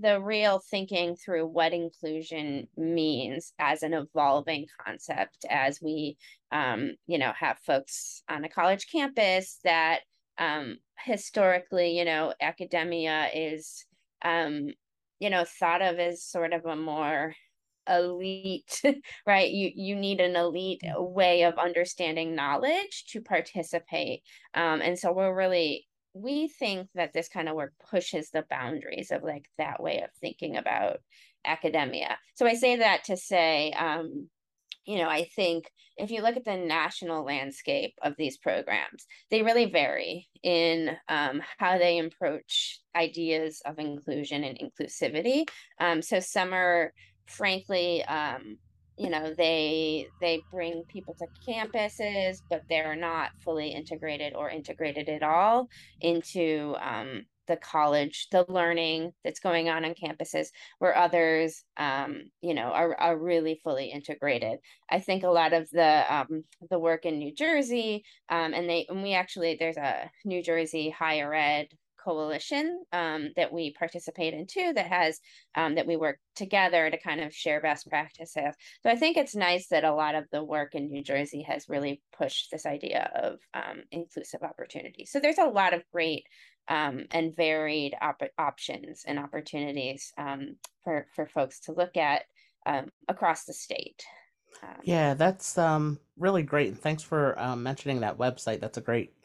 the 0.00 0.20
real 0.20 0.58
thinking 0.58 1.16
through 1.16 1.46
what 1.46 1.72
inclusion 1.72 2.68
means 2.76 3.52
as 3.58 3.82
an 3.82 3.94
evolving 3.94 4.66
concept 4.84 5.44
as 5.50 5.80
we 5.82 6.16
um, 6.52 6.92
you 7.06 7.18
know 7.18 7.32
have 7.38 7.58
folks 7.66 8.22
on 8.28 8.44
a 8.44 8.48
college 8.48 8.86
campus 8.90 9.58
that 9.64 10.00
um, 10.38 10.78
historically 10.98 11.98
you 11.98 12.04
know 12.04 12.32
academia 12.40 13.28
is 13.34 13.84
um, 14.24 14.68
you 15.18 15.30
know 15.30 15.44
thought 15.44 15.82
of 15.82 15.98
as 15.98 16.22
sort 16.22 16.52
of 16.52 16.64
a 16.66 16.76
more 16.76 17.34
elite 17.88 18.82
right? 19.26 19.50
You 19.50 19.70
you 19.74 19.96
need 19.96 20.20
an 20.20 20.36
elite 20.36 20.80
way 20.96 21.42
of 21.42 21.58
understanding 21.58 22.34
knowledge 22.34 23.04
to 23.10 23.20
participate. 23.20 24.22
Um, 24.54 24.80
and 24.80 24.98
so 24.98 25.12
we're 25.12 25.34
really 25.34 25.86
we 26.22 26.48
think 26.48 26.88
that 26.94 27.12
this 27.12 27.28
kind 27.28 27.48
of 27.48 27.56
work 27.56 27.72
pushes 27.90 28.30
the 28.30 28.44
boundaries 28.48 29.10
of 29.10 29.22
like 29.22 29.48
that 29.58 29.82
way 29.82 30.00
of 30.02 30.10
thinking 30.20 30.56
about 30.56 30.98
academia. 31.44 32.16
So 32.34 32.46
I 32.46 32.54
say 32.54 32.76
that 32.76 33.04
to 33.04 33.16
say, 33.16 33.72
um, 33.72 34.28
you 34.86 34.98
know, 34.98 35.08
I 35.08 35.24
think 35.24 35.70
if 35.96 36.10
you 36.10 36.22
look 36.22 36.36
at 36.36 36.44
the 36.44 36.56
national 36.56 37.24
landscape 37.24 37.94
of 38.02 38.14
these 38.16 38.38
programs, 38.38 39.06
they 39.30 39.42
really 39.42 39.66
vary 39.66 40.28
in 40.42 40.96
um, 41.08 41.42
how 41.58 41.78
they 41.78 41.98
approach 41.98 42.80
ideas 42.94 43.62
of 43.64 43.78
inclusion 43.78 44.44
and 44.44 44.58
inclusivity. 44.58 45.48
Um, 45.80 46.02
so 46.02 46.20
some 46.20 46.52
are, 46.52 46.92
frankly, 47.26 48.04
um, 48.04 48.58
you 48.96 49.10
know 49.10 49.34
they 49.34 50.06
they 50.20 50.40
bring 50.50 50.82
people 50.88 51.14
to 51.14 51.26
campuses 51.50 52.42
but 52.48 52.62
they're 52.68 52.96
not 52.96 53.30
fully 53.44 53.68
integrated 53.68 54.34
or 54.34 54.48
integrated 54.50 55.08
at 55.08 55.22
all 55.22 55.68
into 56.00 56.74
um, 56.80 57.24
the 57.46 57.56
college 57.56 58.28
the 58.32 58.44
learning 58.48 59.12
that's 59.24 59.40
going 59.40 59.68
on 59.68 59.84
on 59.84 59.94
campuses 59.94 60.48
where 60.78 60.96
others 60.96 61.64
um, 61.76 62.22
you 62.40 62.54
know 62.54 62.68
are, 62.68 62.98
are 62.98 63.16
really 63.16 63.60
fully 63.62 63.86
integrated. 63.86 64.58
I 64.90 65.00
think 65.00 65.22
a 65.22 65.28
lot 65.28 65.52
of 65.52 65.68
the 65.70 66.04
um, 66.14 66.44
the 66.70 66.78
work 66.78 67.04
in 67.04 67.18
new 67.18 67.34
jersey 67.34 68.04
um, 68.28 68.54
and 68.54 68.68
they 68.68 68.86
and 68.88 69.02
we 69.02 69.14
actually 69.14 69.56
there's 69.58 69.76
a 69.76 70.10
new 70.24 70.42
jersey 70.42 70.90
higher 70.90 71.32
ed 71.34 71.68
coalition 72.06 72.84
um, 72.92 73.30
that 73.34 73.52
we 73.52 73.72
participate 73.72 74.32
in 74.32 74.46
too 74.46 74.72
that 74.74 74.86
has 74.86 75.18
um, 75.56 75.74
that 75.74 75.88
we 75.88 75.96
work 75.96 76.18
together 76.36 76.88
to 76.88 76.98
kind 76.98 77.20
of 77.20 77.34
share 77.34 77.60
best 77.60 77.88
practices. 77.88 78.54
So 78.82 78.90
i 78.90 78.94
think 78.94 79.16
it's 79.16 79.34
nice 79.34 79.66
that 79.68 79.82
a 79.84 79.94
lot 79.94 80.14
of 80.14 80.24
the 80.30 80.44
work 80.44 80.76
in 80.76 80.88
new 80.88 81.02
jersey 81.02 81.42
has 81.42 81.68
really 81.68 82.00
pushed 82.16 82.50
this 82.52 82.64
idea 82.64 83.10
of 83.14 83.38
um, 83.54 83.82
inclusive 83.90 84.42
opportunity. 84.42 85.04
So 85.04 85.18
there's 85.18 85.38
a 85.38 85.54
lot 85.60 85.74
of 85.74 85.82
great 85.92 86.24
um, 86.68 87.06
and 87.10 87.34
varied 87.34 87.94
op- 88.00 88.34
options 88.38 89.04
and 89.06 89.18
opportunities 89.18 90.12
um, 90.16 90.56
for 90.84 91.06
for 91.14 91.26
folks 91.26 91.58
to 91.60 91.72
look 91.72 91.96
at 91.96 92.22
um, 92.66 92.86
across 93.08 93.44
the 93.44 93.52
state. 93.52 94.04
Yeah 94.84 95.14
that's 95.14 95.58
really 96.16 96.44
great 96.44 96.68
and 96.68 96.80
thanks 96.80 97.02
for 97.02 97.36
mentioning 97.58 98.00
that 98.00 98.16
website. 98.16 98.60
That's 98.60 98.78
a 98.78 98.88
great 98.90 99.15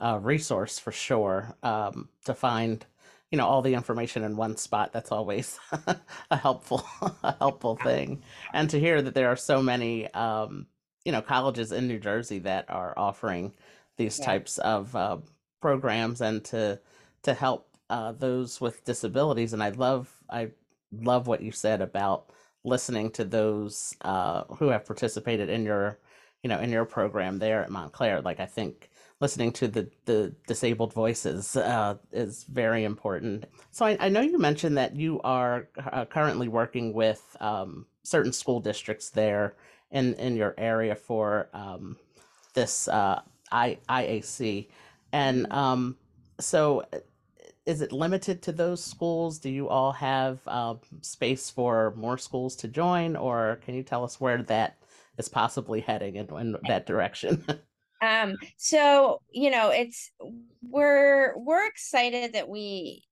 uh, 0.00 0.18
resource 0.22 0.78
for 0.78 0.92
sure 0.92 1.56
um, 1.62 2.08
to 2.24 2.34
find 2.34 2.84
you 3.30 3.36
know 3.36 3.46
all 3.46 3.62
the 3.62 3.74
information 3.74 4.22
in 4.24 4.36
one 4.36 4.56
spot. 4.56 4.92
That's 4.92 5.12
always 5.12 5.58
a 6.30 6.36
helpful 6.36 6.84
a 7.22 7.34
helpful 7.38 7.76
thing. 7.76 8.22
And 8.52 8.70
to 8.70 8.80
hear 8.80 9.02
that 9.02 9.14
there 9.14 9.28
are 9.28 9.36
so 9.36 9.62
many 9.62 10.12
um, 10.14 10.66
you 11.04 11.12
know 11.12 11.22
colleges 11.22 11.72
in 11.72 11.88
new 11.88 11.98
jersey 11.98 12.38
that 12.40 12.66
are 12.68 12.94
offering 12.96 13.52
these 13.96 14.18
yeah. 14.18 14.26
types 14.26 14.58
of 14.58 14.94
uh, 14.96 15.18
programs 15.60 16.20
and 16.20 16.44
to 16.46 16.80
to 17.22 17.34
help 17.34 17.68
uh, 17.90 18.12
those 18.12 18.60
with 18.60 18.84
disabilities. 18.84 19.52
And 19.52 19.62
i 19.62 19.70
love 19.70 20.10
i 20.30 20.50
love 20.92 21.26
what 21.26 21.42
you 21.42 21.52
said 21.52 21.82
about 21.82 22.30
listening 22.64 23.10
to 23.10 23.24
those 23.24 23.94
uh, 24.02 24.44
who 24.44 24.68
have 24.68 24.86
participated 24.86 25.48
in 25.48 25.64
your 25.64 25.98
you 26.42 26.48
know 26.48 26.60
in 26.60 26.70
your 26.70 26.84
program 26.84 27.38
there 27.38 27.62
at 27.62 27.70
montclair. 27.70 28.22
Like 28.22 28.40
i 28.40 28.46
think 28.46 28.90
listening 29.20 29.52
to 29.52 29.68
the 29.68 29.90
the 30.04 30.34
disabled 30.46 30.92
voices 30.92 31.56
uh, 31.56 31.96
is 32.12 32.44
very 32.44 32.84
important. 32.84 33.46
So 33.70 33.86
I, 33.86 33.96
I, 34.00 34.08
know 34.08 34.20
you 34.20 34.38
mentioned 34.38 34.76
that 34.76 34.94
you 34.96 35.20
are 35.22 35.68
uh, 35.92 36.04
currently 36.04 36.48
working 36.48 36.92
with 36.92 37.36
um, 37.40 37.86
certain 38.02 38.32
school 38.32 38.60
districts 38.60 39.10
there 39.10 39.54
in 39.90 40.14
in 40.14 40.36
your 40.36 40.54
area 40.56 40.94
for 40.94 41.48
um, 41.52 41.96
this 42.54 42.88
uh, 42.88 43.20
I, 43.50 43.78
IAC, 43.88 44.68
and 45.12 45.50
um, 45.52 45.96
so 46.38 46.84
is 47.66 47.82
it 47.82 47.92
limited 47.92 48.40
to 48.42 48.52
those 48.52 48.82
schools? 48.82 49.38
Do 49.38 49.50
you 49.50 49.68
all 49.68 49.92
have 49.92 50.40
uh, 50.46 50.76
space 51.02 51.50
for 51.50 51.92
more 51.96 52.16
schools 52.16 52.56
to 52.56 52.68
join, 52.68 53.16
or 53.16 53.60
can 53.64 53.74
you 53.74 53.82
tell 53.82 54.04
us 54.04 54.20
where 54.20 54.42
that 54.44 54.78
is 55.18 55.28
possibly 55.28 55.80
heading 55.80 56.16
in, 56.16 56.34
in 56.38 56.56
that 56.66 56.86
direction? 56.86 57.44
um 58.00 58.36
so 58.56 59.20
you 59.30 59.50
know 59.50 59.70
it's 59.70 60.10
we're 60.62 61.36
we're 61.38 61.66
excited 61.66 62.32
that 62.32 62.48
we 62.48 63.04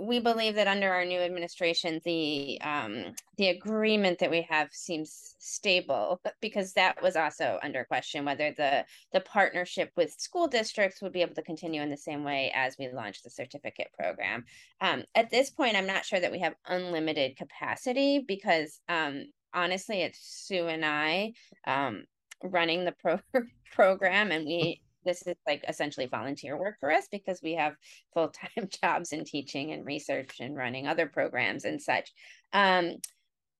we 0.00 0.18
believe 0.18 0.54
that 0.56 0.66
under 0.66 0.92
our 0.92 1.04
new 1.04 1.20
administration 1.20 2.00
the 2.04 2.60
um 2.62 3.14
the 3.36 3.48
agreement 3.48 4.18
that 4.18 4.30
we 4.30 4.42
have 4.42 4.68
seems 4.72 5.34
stable 5.38 6.20
because 6.40 6.72
that 6.72 7.00
was 7.02 7.16
also 7.16 7.58
under 7.62 7.84
question 7.84 8.24
whether 8.24 8.52
the 8.52 8.84
the 9.12 9.20
partnership 9.20 9.90
with 9.96 10.12
school 10.18 10.46
districts 10.46 11.00
would 11.02 11.12
be 11.12 11.22
able 11.22 11.34
to 11.34 11.42
continue 11.42 11.82
in 11.82 11.90
the 11.90 11.96
same 11.96 12.24
way 12.24 12.50
as 12.54 12.76
we 12.78 12.88
launched 12.90 13.24
the 13.24 13.30
certificate 13.30 13.88
program. 13.98 14.44
Um, 14.80 15.04
at 15.14 15.30
this 15.30 15.50
point 15.50 15.76
i'm 15.76 15.86
not 15.86 16.04
sure 16.04 16.20
that 16.20 16.32
we 16.32 16.40
have 16.40 16.54
unlimited 16.66 17.36
capacity 17.36 18.24
because 18.26 18.80
um 18.88 19.26
honestly 19.52 20.02
it's 20.02 20.18
sue 20.20 20.66
and 20.66 20.84
i 20.84 21.32
um 21.66 22.04
running 22.44 22.84
the 22.84 22.92
pro- 22.92 23.20
program 23.72 24.30
and 24.30 24.46
we 24.46 24.80
this 25.04 25.26
is 25.26 25.36
like 25.46 25.64
essentially 25.68 26.06
volunteer 26.06 26.56
work 26.56 26.76
for 26.80 26.90
us 26.90 27.08
because 27.10 27.40
we 27.42 27.52
have 27.52 27.74
full-time 28.14 28.68
jobs 28.82 29.12
in 29.12 29.24
teaching 29.24 29.72
and 29.72 29.84
research 29.84 30.36
and 30.40 30.56
running 30.56 30.86
other 30.86 31.06
programs 31.06 31.66
and 31.66 31.80
such. 31.80 32.10
Um, 32.54 32.96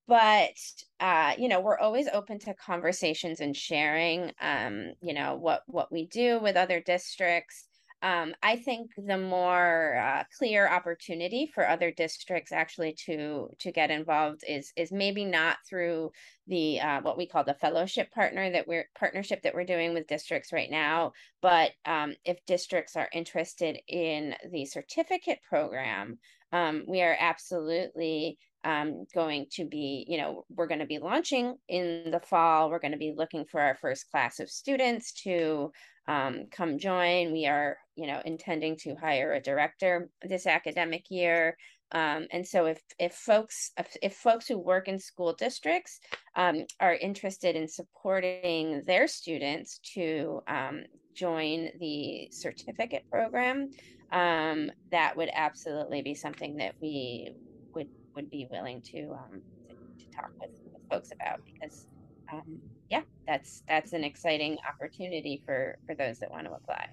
but 0.07 0.57
uh, 0.99 1.33
you 1.37 1.47
know 1.47 1.59
we're 1.59 1.79
always 1.79 2.07
open 2.13 2.39
to 2.39 2.53
conversations 2.53 3.39
and 3.39 3.55
sharing 3.55 4.31
um, 4.39 4.93
you 5.01 5.13
know 5.13 5.35
what 5.35 5.63
what 5.67 5.91
we 5.91 6.05
do 6.05 6.39
with 6.39 6.55
other 6.55 6.79
districts 6.79 7.65
um, 8.05 8.35
I 8.43 8.57
think 8.57 8.91
the 8.95 9.17
more 9.17 9.95
uh, 9.97 10.23
clear 10.37 10.69
opportunity 10.69 11.49
for 11.51 11.67
other 11.67 11.89
districts 11.89 12.51
actually 12.51 12.93
to 13.07 13.49
to 13.57 13.71
get 13.71 13.89
involved 13.89 14.43
is 14.47 14.71
is 14.77 14.91
maybe 14.91 15.25
not 15.25 15.57
through 15.67 16.11
the 16.45 16.79
uh, 16.81 17.01
what 17.01 17.17
we 17.17 17.25
call 17.25 17.43
the 17.43 17.55
fellowship 17.55 18.11
partner 18.11 18.51
that 18.51 18.67
we're 18.67 18.87
partnership 18.97 19.41
that 19.41 19.55
we're 19.55 19.65
doing 19.65 19.95
with 19.95 20.05
districts 20.05 20.53
right 20.53 20.69
now, 20.69 21.13
but 21.41 21.71
um, 21.85 22.13
if 22.25 22.37
districts 22.45 22.95
are 22.95 23.09
interested 23.11 23.79
in 23.87 24.35
the 24.51 24.65
certificate 24.65 25.39
program, 25.49 26.19
um, 26.51 26.83
we 26.87 27.01
are 27.01 27.17
absolutely 27.19 28.37
um, 28.63 29.05
going 29.15 29.47
to 29.53 29.65
be, 29.65 30.05
you 30.07 30.17
know, 30.17 30.45
we're 30.55 30.67
going 30.67 30.79
to 30.79 30.85
be 30.85 30.99
launching 30.99 31.55
in 31.67 32.11
the 32.11 32.19
fall. 32.19 32.69
We're 32.69 32.79
going 32.79 32.91
to 32.91 32.97
be 32.97 33.15
looking 33.15 33.45
for 33.45 33.61
our 33.61 33.75
first 33.75 34.11
class 34.11 34.39
of 34.39 34.49
students 34.49 35.11
to 35.23 35.71
um, 36.07 36.45
come 36.51 36.77
join. 36.77 37.31
We 37.31 37.45
are, 37.45 37.77
you 37.95 38.07
know, 38.07 38.21
intending 38.25 38.75
to 38.77 38.95
hire 38.95 39.33
a 39.33 39.41
director 39.41 40.09
this 40.21 40.47
academic 40.47 41.05
year. 41.09 41.57
Um, 41.91 42.27
and 42.31 42.45
so 42.45 42.65
if 42.65 42.81
if 42.99 43.13
folks 43.13 43.71
if, 43.77 43.95
if 44.01 44.15
folks 44.15 44.47
who 44.47 44.57
work 44.57 44.87
in 44.87 44.99
school 44.99 45.33
districts 45.33 45.99
um, 46.35 46.65
are 46.79 46.95
interested 46.95 47.55
in 47.55 47.67
supporting 47.67 48.81
their 48.85 49.07
students 49.07 49.79
to 49.93 50.41
um, 50.47 50.83
join 51.13 51.69
the 51.79 52.27
certificate 52.31 53.05
program, 53.09 53.69
um, 54.11 54.71
that 54.91 55.15
would 55.15 55.29
absolutely 55.33 56.01
be 56.01 56.15
something 56.15 56.57
that 56.57 56.73
we 56.81 57.31
would 57.73 57.89
would 58.15 58.29
be 58.29 58.47
willing 58.49 58.81
to 58.81 59.11
um, 59.11 59.41
to, 59.69 59.75
to 60.03 60.11
talk 60.11 60.31
with, 60.41 60.49
with 60.73 60.81
folks 60.89 61.11
about 61.11 61.39
because 61.45 61.85
um, 62.31 62.59
yeah, 62.89 63.01
that's 63.27 63.63
that's 63.67 63.93
an 63.93 64.03
exciting 64.03 64.57
opportunity 64.67 65.41
for 65.45 65.77
for 65.85 65.95
those 65.95 66.19
that 66.19 66.31
want 66.31 66.47
to 66.47 66.53
apply. 66.53 66.89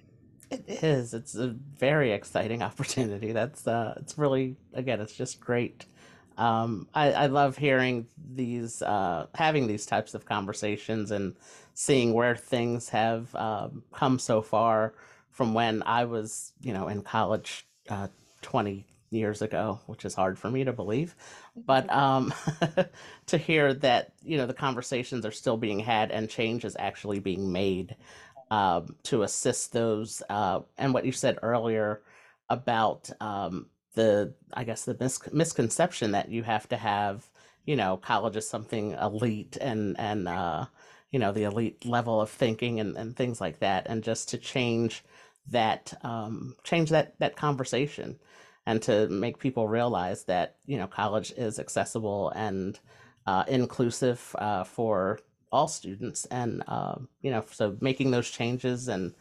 It 0.53 0.83
is. 0.83 1.13
It's 1.13 1.35
a 1.35 1.49
very 1.79 2.11
exciting 2.11 2.61
opportunity. 2.69 3.31
That's 3.31 3.67
uh, 3.67 3.95
it's 3.97 4.17
really 4.17 4.57
again, 4.73 5.01
it's 5.01 5.15
just 5.15 5.39
great 5.39 5.85
Um, 6.37 6.89
I, 6.95 7.13
I 7.13 7.27
love 7.27 7.57
hearing 7.57 8.07
these, 8.35 8.83
uh, 8.83 9.27
having 9.35 9.67
these 9.67 9.87
types 9.87 10.15
of 10.15 10.25
conversations 10.25 11.11
and 11.11 11.35
seeing 11.75 12.13
where 12.13 12.35
things 12.37 12.89
have 12.91 13.33
um, 13.35 13.85
come 13.93 14.19
so 14.19 14.43
far 14.43 14.95
from 15.31 15.55
when 15.55 15.83
I 15.85 16.05
was, 16.05 16.53
you 16.61 16.73
know, 16.73 16.89
in 16.89 17.03
college 17.03 17.67
uh, 17.89 18.09
20 18.43 18.85
years 19.11 19.43
ago, 19.43 19.79
which 19.87 20.05
is 20.05 20.15
hard 20.15 20.39
for 20.39 20.51
me 20.51 20.65
to 20.65 20.73
believe. 20.73 21.15
But 21.55 21.89
um, 21.93 22.33
to 23.27 23.39
hear 23.39 23.73
that, 23.75 24.13
you 24.23 24.37
know, 24.37 24.47
the 24.47 24.53
conversations 24.55 25.25
are 25.25 25.31
still 25.31 25.57
being 25.57 25.79
had 25.79 26.11
and 26.11 26.29
change 26.29 26.65
is 26.65 26.75
actually 26.79 27.19
being 27.21 27.51
made 27.53 27.95
um, 28.53 28.95
to 29.01 29.23
assist 29.23 29.73
those. 29.73 30.21
Uh, 30.29 30.59
and 30.77 30.93
what 30.93 31.05
you 31.05 31.11
said 31.11 31.39
earlier 31.41 32.03
about 32.51 33.09
um, 33.19 33.65
the, 33.95 34.31
I 34.53 34.63
guess, 34.63 34.85
the 34.85 34.95
mis- 34.99 35.33
misconception 35.33 36.11
that 36.11 36.29
you 36.29 36.43
have 36.43 36.69
to 36.69 36.77
have, 36.77 37.27
you 37.65 37.75
know, 37.75 37.97
college 37.97 38.35
is 38.35 38.47
something 38.47 38.91
elite 38.91 39.57
and, 39.59 39.99
and, 39.99 40.27
uh, 40.27 40.65
you 41.09 41.17
know, 41.17 41.31
the 41.31 41.45
elite 41.45 41.83
level 41.83 42.21
of 42.21 42.29
thinking 42.29 42.79
and, 42.79 42.95
and 42.95 43.15
things 43.15 43.41
like 43.41 43.57
that. 43.59 43.87
And 43.89 44.03
just 44.03 44.29
to 44.29 44.37
change 44.37 45.03
that, 45.49 45.91
um, 46.03 46.55
change 46.63 46.91
that, 46.91 47.17
that 47.17 47.35
conversation 47.35 48.19
and 48.67 48.83
to 48.83 49.07
make 49.09 49.39
people 49.39 49.67
realize 49.67 50.25
that, 50.25 50.57
you 50.67 50.77
know, 50.77 50.87
college 50.87 51.33
is 51.35 51.57
accessible 51.57 52.29
and 52.35 52.79
uh, 53.25 53.45
inclusive 53.47 54.35
uh, 54.37 54.63
for 54.63 55.19
all 55.53 55.67
students. 55.67 56.25
And, 56.25 56.63
uh, 56.67 56.95
you 57.21 57.31
know, 57.31 57.45
so 57.49 57.77
making 57.79 58.11
those 58.11 58.29
changes 58.29 58.89
and 58.89 59.13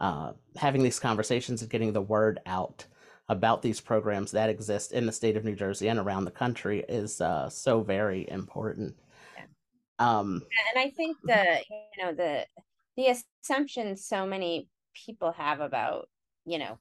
uh, 0.00 0.32
having 0.56 0.82
these 0.82 0.98
conversations 0.98 1.60
and 1.60 1.70
getting 1.70 1.92
the 1.92 2.00
word 2.00 2.40
out 2.46 2.86
about 3.28 3.62
these 3.62 3.80
programs 3.80 4.30
that 4.32 4.48
exist 4.48 4.92
in 4.92 5.06
the 5.06 5.12
state 5.12 5.36
of 5.36 5.44
New 5.44 5.54
Jersey 5.54 5.88
and 5.88 5.98
around 5.98 6.24
the 6.24 6.30
country 6.30 6.84
is 6.88 7.20
uh, 7.20 7.48
so 7.48 7.82
very 7.82 8.28
important. 8.30 8.94
Yeah. 9.36 9.44
Um, 9.98 10.42
and 10.74 10.84
I 10.84 10.90
think 10.90 11.16
the 11.24 11.60
you 11.70 12.04
know 12.04 12.12
the 12.12 12.46
the 12.96 13.16
assumptions 13.42 14.04
so 14.04 14.26
many 14.26 14.68
people 15.06 15.32
have 15.32 15.60
about 15.60 16.08
you 16.44 16.58
know 16.58 16.78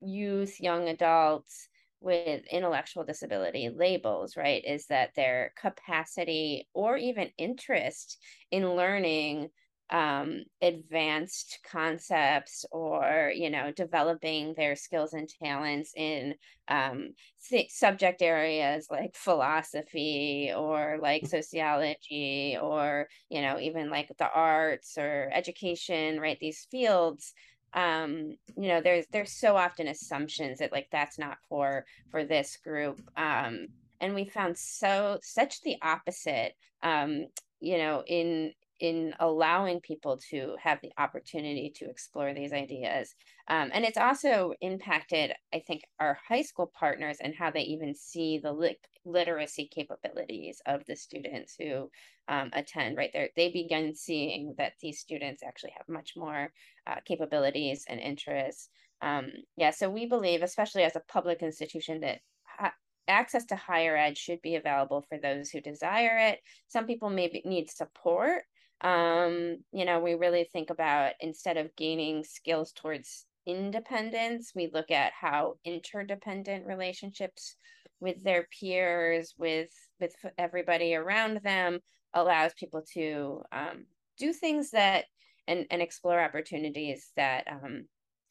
youth, 0.00 0.60
young 0.60 0.88
adults 0.88 1.68
with 2.02 2.44
intellectual 2.50 3.04
disability 3.04 3.70
labels, 3.70 4.36
right, 4.36 4.64
is 4.64 4.86
that 4.86 5.14
their 5.14 5.52
capacity 5.56 6.68
or 6.74 6.96
even 6.96 7.30
interest 7.38 8.18
in 8.50 8.74
learning 8.74 9.50
um, 9.90 10.44
advanced 10.62 11.58
concepts 11.70 12.64
or 12.72 13.30
you 13.34 13.50
know 13.50 13.72
developing 13.72 14.54
their 14.54 14.74
skills 14.74 15.12
and 15.12 15.28
talents 15.28 15.92
in 15.94 16.34
um, 16.68 17.10
th- 17.50 17.70
subject 17.70 18.22
areas 18.22 18.86
like 18.90 19.14
philosophy 19.14 20.50
or 20.56 20.98
like 21.02 21.26
sociology 21.26 22.56
or 22.58 23.06
you 23.28 23.42
know 23.42 23.58
even 23.58 23.90
like 23.90 24.10
the 24.18 24.30
arts 24.30 24.96
or 24.96 25.28
education 25.34 26.18
right 26.18 26.38
these 26.40 26.66
fields 26.70 27.34
um 27.74 28.36
you 28.56 28.68
know 28.68 28.80
there's 28.80 29.06
there's 29.12 29.32
so 29.32 29.56
often 29.56 29.88
assumptions 29.88 30.58
that 30.58 30.72
like 30.72 30.88
that's 30.92 31.18
not 31.18 31.38
for 31.48 31.84
for 32.10 32.24
this 32.24 32.58
group 32.62 33.00
um 33.16 33.66
and 34.00 34.14
we 34.14 34.24
found 34.24 34.56
so 34.56 35.18
such 35.22 35.62
the 35.62 35.76
opposite 35.82 36.54
um 36.82 37.26
you 37.60 37.78
know 37.78 38.02
in 38.06 38.52
in 38.82 39.14
allowing 39.20 39.80
people 39.80 40.18
to 40.30 40.56
have 40.60 40.80
the 40.82 40.90
opportunity 40.98 41.70
to 41.70 41.88
explore 41.88 42.34
these 42.34 42.52
ideas. 42.52 43.14
Um, 43.48 43.70
and 43.72 43.84
it's 43.84 43.98
also 43.98 44.54
impacted, 44.60 45.32
I 45.52 45.60
think, 45.60 45.82
our 45.98 46.18
high 46.28 46.42
school 46.42 46.70
partners 46.78 47.18
and 47.20 47.34
how 47.34 47.50
they 47.50 47.62
even 47.62 47.94
see 47.94 48.38
the 48.38 48.52
lit- 48.52 48.86
literacy 49.04 49.68
capabilities 49.72 50.60
of 50.66 50.84
the 50.86 50.96
students 50.96 51.56
who 51.58 51.90
um, 52.28 52.50
attend, 52.52 52.96
right? 52.96 53.10
there. 53.12 53.30
they 53.36 53.50
begin 53.50 53.94
seeing 53.94 54.54
that 54.58 54.74
these 54.80 55.00
students 55.00 55.42
actually 55.42 55.72
have 55.76 55.88
much 55.88 56.12
more 56.16 56.52
uh, 56.86 56.96
capabilities 57.04 57.84
and 57.88 58.00
interests. 58.00 58.68
Um, 59.00 59.30
yeah, 59.56 59.70
so 59.70 59.90
we 59.90 60.06
believe, 60.06 60.42
especially 60.42 60.84
as 60.84 60.94
a 60.94 61.02
public 61.08 61.42
institution, 61.42 62.00
that 62.00 62.20
ha- 62.44 62.74
access 63.08 63.44
to 63.46 63.56
higher 63.56 63.96
ed 63.96 64.16
should 64.16 64.40
be 64.42 64.54
available 64.54 65.04
for 65.08 65.18
those 65.18 65.50
who 65.50 65.60
desire 65.60 66.16
it. 66.18 66.38
Some 66.68 66.86
people 66.86 67.10
maybe 67.10 67.42
need 67.44 67.68
support 67.70 68.44
um, 68.82 69.58
you 69.72 69.84
know, 69.84 70.00
we 70.00 70.14
really 70.14 70.48
think 70.52 70.70
about 70.70 71.12
instead 71.20 71.56
of 71.56 71.74
gaining 71.76 72.24
skills 72.24 72.72
towards 72.72 73.26
independence, 73.46 74.52
we 74.54 74.70
look 74.72 74.90
at 74.90 75.12
how 75.12 75.54
interdependent 75.64 76.66
relationships 76.66 77.56
with 78.00 78.22
their 78.22 78.46
peers, 78.58 79.34
with 79.38 79.70
with 80.00 80.14
everybody 80.38 80.94
around 80.94 81.40
them, 81.42 81.80
allows 82.14 82.52
people 82.54 82.82
to 82.94 83.42
um, 83.52 83.86
do 84.18 84.32
things 84.32 84.70
that 84.70 85.04
and 85.46 85.66
and 85.70 85.82
explore 85.82 86.20
opportunities 86.20 87.10
that 87.16 87.46
um, 87.50 87.86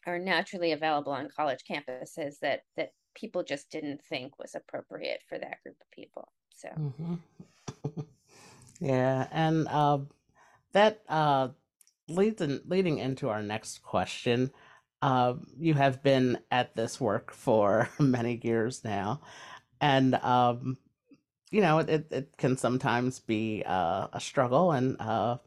are 0.07 0.19
naturally 0.19 0.71
available 0.71 1.11
on 1.11 1.29
college 1.35 1.63
campuses 1.69 2.35
that 2.41 2.61
that 2.77 2.91
people 3.13 3.43
just 3.43 3.69
didn't 3.69 4.01
think 4.09 4.39
was 4.39 4.55
appropriate 4.55 5.19
for 5.27 5.37
that 5.37 5.61
group 5.63 5.75
of 5.81 5.91
people. 5.91 6.27
So. 6.55 6.69
Mm-hmm. 6.69 8.01
yeah, 8.85 9.27
and. 9.31 9.67
Uh 9.67 9.99
that 10.73 11.01
uh, 11.09 11.49
leads 12.07 12.41
in, 12.41 12.61
leading 12.65 12.97
into 12.97 13.29
our 13.29 13.41
next 13.41 13.83
question. 13.83 14.51
Uh, 15.01 15.33
you 15.57 15.73
have 15.73 16.03
been 16.03 16.37
at 16.51 16.75
this 16.75 17.01
work 17.01 17.31
for 17.31 17.89
many 17.99 18.39
years 18.43 18.83
now, 18.83 19.19
and 19.79 20.13
um, 20.15 20.77
you 21.49 21.61
know 21.61 21.79
it, 21.79 22.07
it 22.11 22.37
can 22.37 22.55
sometimes 22.55 23.19
be 23.19 23.63
uh, 23.65 24.07
a 24.13 24.19
struggle, 24.19 24.71
and 24.73 24.95
uh, 24.99 25.37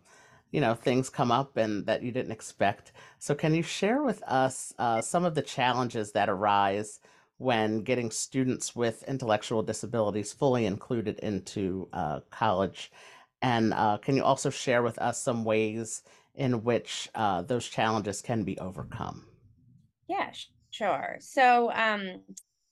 you 0.50 0.60
know 0.60 0.74
things 0.74 1.08
come 1.08 1.30
up 1.30 1.56
and 1.56 1.86
that 1.86 2.02
you 2.02 2.10
didn't 2.10 2.32
expect. 2.32 2.92
So, 3.20 3.34
can 3.34 3.54
you 3.54 3.62
share 3.62 4.02
with 4.02 4.24
us 4.24 4.74
uh, 4.78 5.00
some 5.00 5.24
of 5.24 5.36
the 5.36 5.42
challenges 5.42 6.12
that 6.12 6.28
arise 6.28 6.98
when 7.38 7.82
getting 7.82 8.10
students 8.10 8.74
with 8.74 9.04
intellectual 9.04 9.62
disabilities 9.62 10.32
fully 10.32 10.66
included 10.66 11.20
into 11.20 11.88
uh, 11.92 12.20
college? 12.30 12.90
And 13.40 13.72
uh, 13.74 13.98
can 13.98 14.16
you 14.16 14.24
also 14.24 14.50
share 14.50 14.82
with 14.82 14.98
us 14.98 15.20
some 15.22 15.44
ways 15.44 16.02
in 16.34 16.64
which 16.64 17.08
those 17.14 17.68
challenges 17.68 18.20
can 18.22 18.42
be 18.42 18.58
overcome? 18.58 19.26
Yeah, 20.08 20.30
sure. 20.70 21.16
So, 21.20 21.70
um, 21.72 22.20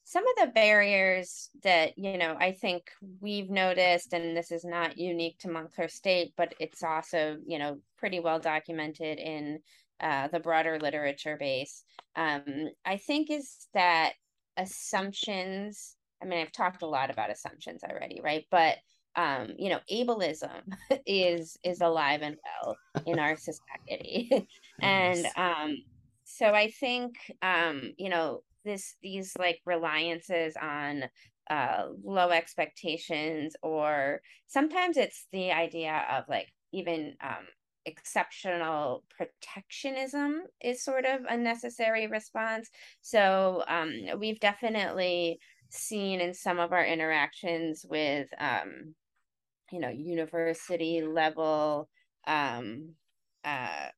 some 0.05 0.25
of 0.27 0.47
the 0.47 0.53
barriers 0.53 1.49
that 1.63 1.97
you 1.97 2.19
know 2.19 2.37
I 2.39 2.53
think 2.53 2.91
we've 3.21 3.49
noticed, 3.49 4.13
and 4.13 4.37
this 4.37 4.51
is 4.51 4.65
not 4.65 4.99
unique 4.99 5.39
to 5.39 5.51
Montclair 5.51 5.89
State, 5.89 6.35
but 6.37 6.55
it's 6.61 6.83
also 6.83 7.39
you 7.47 7.59
know 7.59 7.79
pretty 7.97 8.21
well 8.21 8.39
documented 8.39 9.19
in 9.19 9.61
uh, 10.01 10.29
the 10.29 10.41
broader 10.41 10.79
literature 10.79 11.37
base. 11.39 11.85
Um, 12.17 12.45
I 12.85 12.99
think 12.99 13.31
is 13.31 13.69
that 13.73 14.13
assumptions. 14.57 15.97
I 16.23 16.27
mean, 16.27 16.41
I've 16.41 16.53
talked 16.53 16.83
a 16.83 16.87
lot 16.87 17.11
about 17.11 17.31
assumptions 17.31 17.83
already, 17.83 18.21
right? 18.23 18.45
But 18.51 18.77
um, 19.17 19.55
you 19.59 19.71
know, 19.71 19.81
ableism 19.91 20.63
is 21.07 21.57
is 21.65 21.81
alive 21.81 22.23
and 22.23 22.37
well 22.65 22.77
in 23.07 23.19
our 23.19 23.37
society. 23.89 24.49
and 24.81 25.27
um, 25.37 25.77
so 26.33 26.47
I 26.55 26.71
think 26.71 27.17
um, 27.43 27.93
you 27.99 28.09
know, 28.09 28.43
this 28.65 28.95
these 29.03 29.33
like 29.39 29.61
reliances 29.67 30.55
on 30.61 31.05
uh 31.51 31.87
low 32.05 32.31
expectations 32.31 33.57
or 33.63 34.21
sometimes 34.47 34.97
it's 34.97 35.27
the 35.33 35.51
idea 35.51 36.05
of 36.11 36.25
like 36.29 36.49
even 36.73 37.15
um 37.21 37.47
exceptional 37.85 39.03
protectionism 39.17 40.43
is 40.63 40.85
sort 40.85 41.05
of 41.05 41.23
a 41.29 41.37
necessary 41.37 42.07
response. 42.07 42.71
So 43.01 43.65
um, 43.67 43.93
we've 44.21 44.39
definitely 44.39 45.41
seen 45.71 46.21
in 46.21 46.33
some 46.33 46.61
of 46.61 46.73
our 46.73 46.85
interactions 46.85 47.85
with 47.89 48.29
um, 48.39 48.95
you 49.73 49.81
know 49.81 49.89
university 49.89 51.03
level 51.03 51.89
um 52.27 52.91
uh 53.45 53.89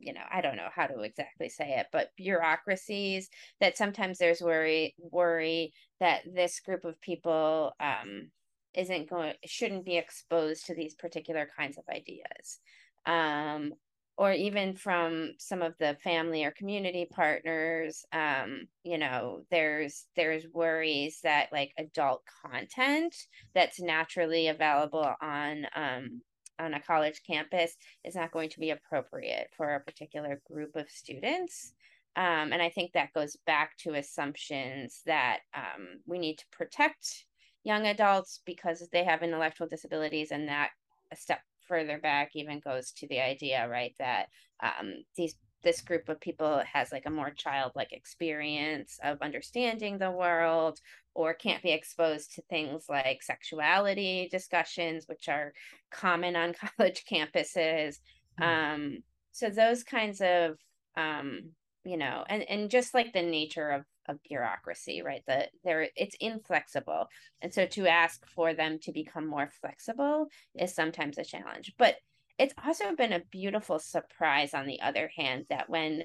you 0.00 0.12
know 0.12 0.20
i 0.32 0.40
don't 0.40 0.56
know 0.56 0.68
how 0.74 0.86
to 0.86 1.00
exactly 1.00 1.48
say 1.48 1.74
it 1.78 1.86
but 1.92 2.10
bureaucracies 2.16 3.28
that 3.60 3.76
sometimes 3.76 4.18
there's 4.18 4.40
worry 4.40 4.94
worry 4.98 5.72
that 6.00 6.22
this 6.34 6.60
group 6.60 6.84
of 6.84 7.00
people 7.00 7.72
um 7.80 8.30
isn't 8.74 9.10
going 9.10 9.34
shouldn't 9.44 9.84
be 9.84 9.96
exposed 9.96 10.66
to 10.66 10.74
these 10.74 10.94
particular 10.94 11.48
kinds 11.56 11.76
of 11.76 11.84
ideas. 11.94 12.60
Um 13.06 13.72
or 14.16 14.32
even 14.32 14.74
from 14.74 15.32
some 15.38 15.62
of 15.62 15.72
the 15.80 15.96
family 16.04 16.44
or 16.44 16.50
community 16.50 17.08
partners 17.10 18.04
um, 18.12 18.66
you 18.84 18.98
know 18.98 19.40
there's 19.50 20.06
there's 20.14 20.44
worries 20.52 21.20
that 21.22 21.48
like 21.52 21.72
adult 21.78 22.22
content 22.44 23.14
that's 23.54 23.80
naturally 23.80 24.48
available 24.48 25.10
on 25.22 25.64
um, 25.74 26.20
on 26.60 26.74
a 26.74 26.80
college 26.80 27.22
campus 27.26 27.76
is 28.04 28.14
not 28.14 28.32
going 28.32 28.50
to 28.50 28.60
be 28.60 28.70
appropriate 28.70 29.48
for 29.56 29.74
a 29.74 29.80
particular 29.80 30.40
group 30.50 30.76
of 30.76 30.90
students. 30.90 31.72
Um, 32.16 32.52
and 32.52 32.60
i 32.60 32.68
think 32.68 32.92
that 32.92 33.12
goes 33.14 33.36
back 33.46 33.76
to 33.78 33.94
assumptions 33.94 35.02
that 35.06 35.38
um, 35.54 36.00
we 36.06 36.18
need 36.18 36.38
to 36.38 36.44
protect 36.50 37.24
young 37.62 37.86
adults 37.86 38.40
because 38.44 38.88
they 38.90 39.04
have 39.04 39.22
intellectual 39.22 39.68
disabilities 39.68 40.32
and 40.32 40.48
that 40.48 40.70
a 41.12 41.16
step 41.16 41.40
further 41.68 41.98
back 41.98 42.30
even 42.34 42.58
goes 42.58 42.90
to 42.92 43.06
the 43.06 43.20
idea 43.20 43.68
right 43.68 43.94
that 44.00 44.26
um, 44.60 45.04
these 45.16 45.36
this 45.62 45.80
group 45.80 46.08
of 46.08 46.20
people 46.20 46.62
has 46.72 46.92
like 46.92 47.06
a 47.06 47.10
more 47.10 47.30
childlike 47.30 47.92
experience 47.92 48.98
of 49.02 49.20
understanding 49.22 49.98
the 49.98 50.10
world 50.10 50.78
or 51.14 51.34
can't 51.34 51.62
be 51.62 51.72
exposed 51.72 52.34
to 52.34 52.42
things 52.42 52.84
like 52.88 53.22
sexuality 53.22 54.28
discussions 54.30 55.04
which 55.06 55.28
are 55.28 55.52
common 55.90 56.36
on 56.36 56.54
college 56.78 57.04
campuses. 57.10 57.96
Mm-hmm. 58.40 58.42
um, 58.42 58.98
so 59.32 59.50
those 59.50 59.84
kinds 59.84 60.20
of 60.20 60.56
um, 60.96 61.50
you 61.84 61.96
know 61.96 62.24
and 62.28 62.42
and 62.42 62.70
just 62.70 62.94
like 62.94 63.12
the 63.12 63.22
nature 63.22 63.70
of 63.70 63.84
of 64.08 64.22
bureaucracy 64.28 65.02
right? 65.02 65.22
That 65.26 65.50
there 65.64 65.88
it's 65.96 66.16
inflexible. 66.20 67.06
And 67.40 67.52
so 67.52 67.66
to 67.66 67.86
ask 67.86 68.26
for 68.34 68.54
them 68.54 68.78
to 68.82 68.92
become 68.92 69.26
more 69.26 69.50
flexible 69.60 70.26
is 70.58 70.74
sometimes 70.74 71.18
a 71.18 71.24
challenge. 71.24 71.74
But 71.78 71.96
it's 72.40 72.54
also 72.64 72.96
been 72.96 73.12
a 73.12 73.22
beautiful 73.30 73.78
surprise 73.78 74.54
on 74.54 74.66
the 74.66 74.80
other 74.80 75.10
hand 75.14 75.44
that 75.50 75.68
when 75.68 76.02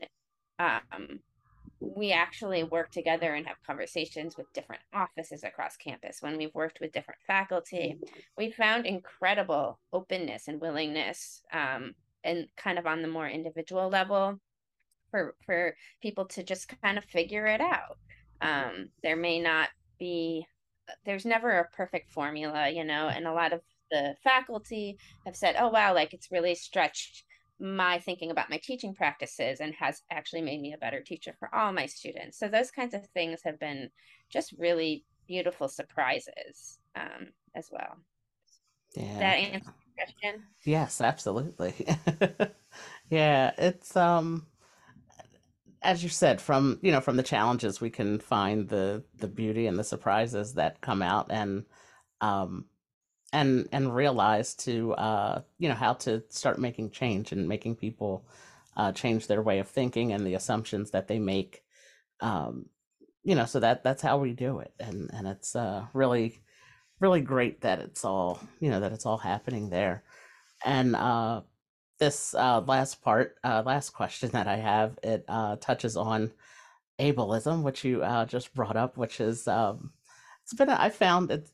um, 0.60 1.20
we 1.80 2.12
actually 2.12 2.64
work 2.64 2.92
together 2.92 3.34
and 3.34 3.48
have 3.48 3.58
conversations 3.66 4.38
with 4.38 4.52
different 4.54 4.82
offices 4.94 5.44
across 5.44 5.78
campus 5.78 6.18
when 6.22 6.38
we've 6.38 6.54
worked 6.54 6.80
with 6.82 6.92
different 6.92 7.20
faculty 7.26 7.98
we 8.38 8.52
found 8.52 8.86
incredible 8.86 9.80
openness 9.94 10.48
and 10.48 10.62
willingness 10.62 11.42
um, 11.54 11.94
and 12.24 12.48
kind 12.58 12.78
of 12.78 12.86
on 12.86 13.02
the 13.02 13.08
more 13.08 13.28
individual 13.28 13.90
level 13.90 14.40
for 15.12 15.36
for 15.46 15.76
people 16.02 16.26
to 16.26 16.44
just 16.44 16.74
kind 16.82 16.98
of 16.98 17.06
figure 17.06 17.46
it 17.46 17.62
out. 17.62 17.98
Um, 18.42 18.90
there 19.02 19.16
may 19.16 19.40
not 19.40 19.70
be 19.98 20.46
there's 21.06 21.26
never 21.26 21.52
a 21.52 21.70
perfect 21.70 22.12
formula 22.12 22.70
you 22.70 22.84
know 22.84 23.08
and 23.08 23.26
a 23.26 23.34
lot 23.34 23.54
of 23.54 23.62
the 23.96 24.16
faculty 24.24 24.98
have 25.26 25.36
said, 25.36 25.56
oh, 25.58 25.70
wow, 25.70 25.94
like 25.94 26.14
it's 26.14 26.32
really 26.32 26.56
stretched 26.56 27.24
my 27.60 28.00
thinking 28.00 28.32
about 28.32 28.50
my 28.50 28.60
teaching 28.62 28.94
practices 28.94 29.62
and 29.62 29.74
has 29.76 30.02
actually 30.12 30.42
made 30.42 30.60
me 30.60 30.74
a 30.74 30.78
better 30.78 31.00
teacher 31.00 31.34
for 31.40 31.54
all 31.56 31.72
my 31.72 31.86
students. 31.86 32.38
So 32.38 32.50
those 32.50 32.70
kinds 32.72 32.94
of 32.94 33.08
things 33.14 33.40
have 33.46 33.58
been 33.60 33.90
just 34.30 34.54
really 34.58 35.06
beautiful 35.28 35.70
surprises 35.70 36.80
um, 36.96 37.28
as 37.56 37.70
well. 37.72 37.98
Yeah. 38.96 39.20
That 39.20 39.36
answer 39.36 39.74
question? 39.98 40.44
Yes, 40.66 41.00
absolutely. 41.00 41.74
yeah, 43.10 43.52
it's 43.58 43.96
um 43.96 44.48
as 45.82 46.02
you 46.02 46.10
said 46.10 46.42
from 46.42 46.80
you 46.82 46.92
know 46.92 47.00
from 47.00 47.16
the 47.16 47.24
challenges 47.24 47.80
we 47.80 47.92
can 47.92 48.20
find 48.20 48.68
the 48.70 49.04
the 49.20 49.28
beauty 49.28 49.68
and 49.68 49.78
the 49.78 49.84
surprises 49.84 50.56
that 50.56 50.82
come 50.82 51.02
out 51.04 51.28
and 51.30 51.64
um 52.22 52.66
and 53.36 53.68
and 53.74 53.94
realize 53.94 54.56
to 54.56 54.94
uh, 54.94 55.42
you 55.60 55.68
know 55.68 55.76
how 55.76 55.94
to 55.94 56.24
start 56.30 56.58
making 56.58 56.90
change 56.92 57.34
and 57.34 57.48
making 57.48 57.76
people 57.76 58.26
uh, 58.78 58.94
change 58.94 59.28
their 59.28 59.42
way 59.42 59.60
of 59.60 59.68
thinking 59.68 60.14
and 60.14 60.26
the 60.26 60.36
assumptions 60.36 60.92
that 60.92 61.08
they 61.08 61.20
make. 61.20 61.64
Um, 62.22 62.68
you 63.24 63.36
know, 63.36 63.46
so 63.46 63.60
that 63.60 63.84
that's 63.84 64.02
how 64.02 64.18
we 64.20 64.32
do 64.32 64.60
it, 64.60 64.74
and 64.80 65.12
and 65.14 65.28
it's 65.28 65.56
uh, 65.56 65.86
really 65.94 66.42
really 67.02 67.22
great 67.22 67.62
that 67.62 67.80
it's 67.80 68.06
all 68.06 68.40
you 68.62 68.70
know 68.70 68.80
that 68.80 68.94
it's 68.94 69.06
all 69.06 69.18
happening 69.18 69.70
there. 69.70 70.04
And 70.64 70.96
uh, 70.96 71.42
this 72.00 72.34
uh, 72.34 72.62
last 72.62 73.02
part, 73.04 73.36
uh, 73.44 73.64
last 73.66 73.90
question 73.90 74.30
that 74.32 74.48
I 74.48 74.56
have, 74.56 74.98
it 75.04 75.26
uh, 75.28 75.58
touches 75.58 75.98
on 75.98 76.32
ableism, 77.00 77.64
which 77.64 77.84
you 77.84 78.02
uh, 78.02 78.26
just 78.26 78.54
brought 78.54 78.78
up, 78.78 78.96
which 78.96 79.20
is 79.20 79.46
um, 79.46 79.92
it's 80.44 80.54
been 80.54 80.70
I 80.70 80.90
found 80.90 81.32
it 81.32 81.50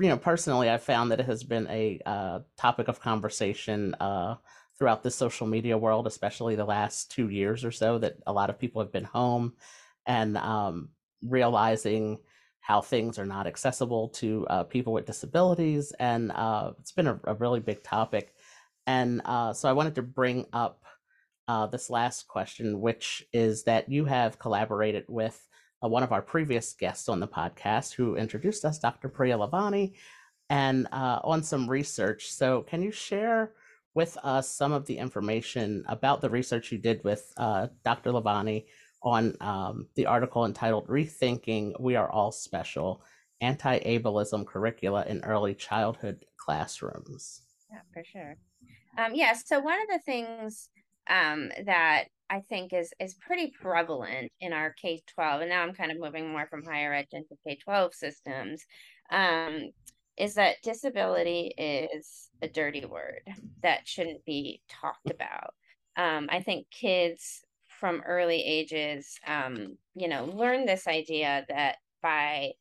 you 0.00 0.08
know, 0.08 0.16
personally, 0.16 0.70
I 0.70 0.78
found 0.78 1.10
that 1.10 1.20
it 1.20 1.26
has 1.26 1.44
been 1.44 1.66
a 1.68 2.00
uh, 2.06 2.40
topic 2.56 2.88
of 2.88 3.00
conversation 3.00 3.94
uh, 3.94 4.36
throughout 4.78 5.02
the 5.02 5.10
social 5.10 5.46
media 5.46 5.76
world, 5.76 6.06
especially 6.06 6.56
the 6.56 6.64
last 6.64 7.10
two 7.10 7.28
years 7.28 7.64
or 7.64 7.70
so, 7.70 7.98
that 7.98 8.16
a 8.26 8.32
lot 8.32 8.48
of 8.48 8.58
people 8.58 8.80
have 8.80 8.92
been 8.92 9.04
home 9.04 9.52
and 10.06 10.38
um, 10.38 10.88
realizing 11.22 12.18
how 12.60 12.80
things 12.80 13.18
are 13.18 13.26
not 13.26 13.46
accessible 13.46 14.08
to 14.08 14.46
uh, 14.48 14.64
people 14.64 14.92
with 14.92 15.06
disabilities. 15.06 15.92
And 15.98 16.32
uh, 16.32 16.72
it's 16.78 16.92
been 16.92 17.06
a, 17.06 17.20
a, 17.24 17.34
really 17.34 17.60
big 17.60 17.82
topic. 17.82 18.34
And 18.86 19.20
uh, 19.24 19.52
so 19.52 19.68
I 19.68 19.72
wanted 19.72 19.96
to 19.96 20.02
bring 20.02 20.46
up 20.52 20.84
uh, 21.48 21.66
this 21.66 21.90
last 21.90 22.28
question, 22.28 22.80
which 22.80 23.26
is 23.32 23.64
that 23.64 23.90
you 23.90 24.04
have 24.04 24.38
collaborated 24.38 25.04
with 25.08 25.46
uh, 25.82 25.88
one 25.88 26.02
of 26.02 26.12
our 26.12 26.22
previous 26.22 26.72
guests 26.72 27.08
on 27.08 27.20
the 27.20 27.28
podcast 27.28 27.94
who 27.94 28.16
introduced 28.16 28.64
us, 28.64 28.78
Dr. 28.78 29.08
Priya 29.08 29.36
Lalvani, 29.38 29.94
and 30.48 30.86
uh, 30.92 31.20
on 31.24 31.42
some 31.42 31.68
research. 31.68 32.30
So, 32.30 32.62
can 32.62 32.82
you 32.82 32.90
share 32.90 33.52
with 33.94 34.16
us 34.22 34.48
some 34.48 34.72
of 34.72 34.86
the 34.86 34.98
information 34.98 35.84
about 35.88 36.20
the 36.20 36.30
research 36.30 36.70
you 36.70 36.78
did 36.78 37.02
with 37.04 37.32
uh, 37.36 37.68
Dr. 37.84 38.10
Lalvani 38.10 38.66
on 39.02 39.34
um, 39.40 39.86
the 39.94 40.06
article 40.06 40.44
entitled 40.44 40.86
Rethinking 40.86 41.80
We 41.80 41.96
Are 41.96 42.10
All 42.10 42.30
Special 42.30 43.02
Anti 43.40 43.78
Ableism 43.80 44.46
Curricula 44.46 45.04
in 45.08 45.24
Early 45.24 45.54
Childhood 45.54 46.24
Classrooms? 46.36 47.42
Yeah, 47.70 47.80
for 47.92 48.04
sure. 48.04 48.36
Um. 48.98 49.14
Yeah, 49.14 49.32
so, 49.34 49.60
one 49.60 49.80
of 49.80 49.88
the 49.88 50.00
things 50.04 50.68
um, 51.08 51.50
that 51.64 52.04
I 52.30 52.40
think 52.48 52.72
is 52.72 52.92
is 53.00 53.14
pretty 53.14 53.52
prevalent 53.60 54.30
in 54.40 54.52
our 54.52 54.72
K 54.72 55.02
twelve, 55.06 55.40
and 55.40 55.50
now 55.50 55.62
I'm 55.62 55.74
kind 55.74 55.90
of 55.90 55.98
moving 55.98 56.30
more 56.30 56.46
from 56.46 56.64
higher 56.64 56.94
ed 56.94 57.06
into 57.12 57.36
K 57.46 57.56
twelve 57.56 57.92
systems. 57.92 58.64
Um, 59.10 59.70
is 60.16 60.34
that 60.34 60.62
disability 60.62 61.54
is 61.58 62.28
a 62.42 62.48
dirty 62.48 62.84
word 62.84 63.22
that 63.62 63.88
shouldn't 63.88 64.24
be 64.24 64.60
talked 64.68 65.10
about. 65.10 65.54
Um, 65.96 66.28
I 66.30 66.40
think 66.42 66.66
kids 66.70 67.42
from 67.68 68.02
early 68.06 68.42
ages, 68.42 69.18
um, 69.26 69.78
you 69.94 70.08
know, 70.08 70.26
learn 70.26 70.66
this 70.66 70.86
idea 70.86 71.46
that 71.48 71.76
by 72.02 72.52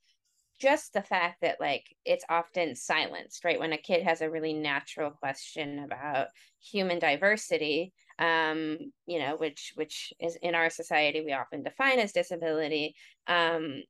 just 0.59 0.93
the 0.93 1.01
fact 1.01 1.41
that 1.41 1.59
like 1.59 1.85
it's 2.05 2.25
often 2.29 2.75
silenced, 2.75 3.43
right? 3.43 3.59
When 3.59 3.73
a 3.73 3.77
kid 3.77 4.03
has 4.03 4.21
a 4.21 4.29
really 4.29 4.53
natural 4.53 5.11
question 5.11 5.79
about 5.79 6.27
human 6.61 6.99
diversity, 6.99 7.93
um, 8.19 8.77
you 9.07 9.19
know, 9.19 9.37
which 9.37 9.71
which 9.75 10.13
is 10.19 10.37
in 10.41 10.55
our 10.55 10.69
society 10.69 11.23
we 11.25 11.33
often 11.33 11.63
define 11.63 11.99
as 11.99 12.11
disability, 12.11 12.95
um, 13.27 13.81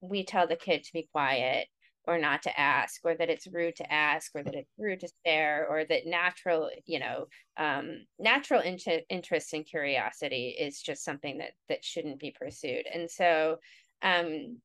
we 0.00 0.24
tell 0.24 0.46
the 0.46 0.56
kid 0.56 0.84
to 0.84 0.92
be 0.92 1.08
quiet 1.12 1.66
or 2.04 2.18
not 2.18 2.42
to 2.42 2.60
ask 2.60 3.00
or 3.04 3.14
that 3.14 3.30
it's 3.30 3.46
rude 3.52 3.76
to 3.76 3.92
ask 3.92 4.32
or 4.34 4.42
that 4.42 4.54
it's 4.54 4.72
rude 4.78 5.00
to 5.00 5.08
stare 5.08 5.66
or 5.68 5.84
that 5.84 6.06
natural 6.06 6.70
you 6.86 6.98
know 6.98 7.26
um, 7.56 8.04
natural 8.18 8.60
inter- 8.60 9.02
interest 9.08 9.52
and 9.54 9.66
curiosity 9.66 10.56
is 10.58 10.80
just 10.82 11.04
something 11.04 11.38
that 11.38 11.52
that 11.68 11.84
shouldn't 11.84 12.18
be 12.18 12.34
pursued. 12.38 12.84
And 12.92 13.10
so 13.10 13.58
um, 14.02 14.58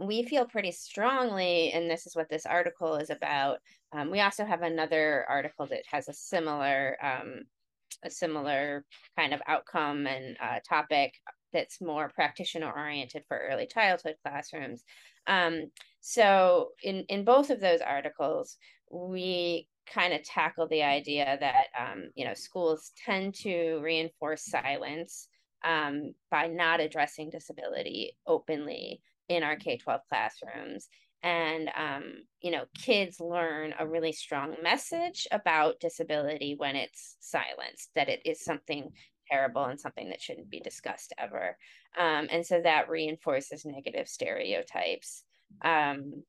we 0.00 0.22
feel 0.24 0.46
pretty 0.46 0.72
strongly 0.72 1.72
and 1.72 1.90
this 1.90 2.06
is 2.06 2.14
what 2.16 2.28
this 2.28 2.46
article 2.46 2.96
is 2.96 3.10
about 3.10 3.58
um, 3.92 4.10
we 4.10 4.20
also 4.20 4.44
have 4.44 4.62
another 4.62 5.24
article 5.28 5.66
that 5.66 5.82
has 5.90 6.08
a 6.08 6.12
similar 6.12 6.96
um, 7.02 7.44
a 8.04 8.10
similar 8.10 8.84
kind 9.18 9.32
of 9.32 9.42
outcome 9.46 10.06
and 10.06 10.36
uh, 10.42 10.58
topic 10.68 11.14
that's 11.52 11.80
more 11.80 12.10
practitioner 12.14 12.70
oriented 12.70 13.22
for 13.28 13.38
early 13.38 13.66
childhood 13.66 14.16
classrooms. 14.24 14.84
Um, 15.26 15.70
so 16.00 16.70
in 16.82 17.04
in 17.08 17.24
both 17.24 17.50
of 17.50 17.60
those 17.60 17.80
articles, 17.80 18.56
we 18.90 19.68
kind 19.92 20.12
of 20.12 20.22
tackle 20.24 20.66
the 20.68 20.82
idea 20.82 21.36
that 21.40 21.66
um, 21.78 22.10
you 22.14 22.24
know 22.24 22.34
schools 22.34 22.92
tend 23.04 23.34
to 23.34 23.80
reinforce 23.82 24.44
silence 24.44 25.28
um, 25.64 26.14
by 26.30 26.46
not 26.46 26.80
addressing 26.80 27.30
disability 27.30 28.16
openly 28.26 29.00
in 29.28 29.42
our 29.42 29.56
K 29.56 29.76
twelve 29.76 30.02
classrooms 30.08 30.88
and 31.26 31.68
um, 31.76 32.12
you 32.40 32.52
know 32.52 32.64
kids 32.78 33.20
learn 33.20 33.74
a 33.78 33.86
really 33.86 34.12
strong 34.12 34.54
message 34.62 35.26
about 35.32 35.80
disability 35.80 36.54
when 36.56 36.76
it's 36.76 37.16
silenced 37.20 37.90
that 37.96 38.08
it 38.08 38.20
is 38.24 38.44
something 38.44 38.90
terrible 39.30 39.64
and 39.64 39.80
something 39.80 40.08
that 40.08 40.22
shouldn't 40.22 40.48
be 40.48 40.60
discussed 40.60 41.12
ever 41.18 41.58
um, 41.98 42.28
and 42.30 42.46
so 42.46 42.60
that 42.62 42.88
reinforces 42.88 43.64
negative 43.64 44.08
stereotypes 44.08 45.24
um, 45.64 46.22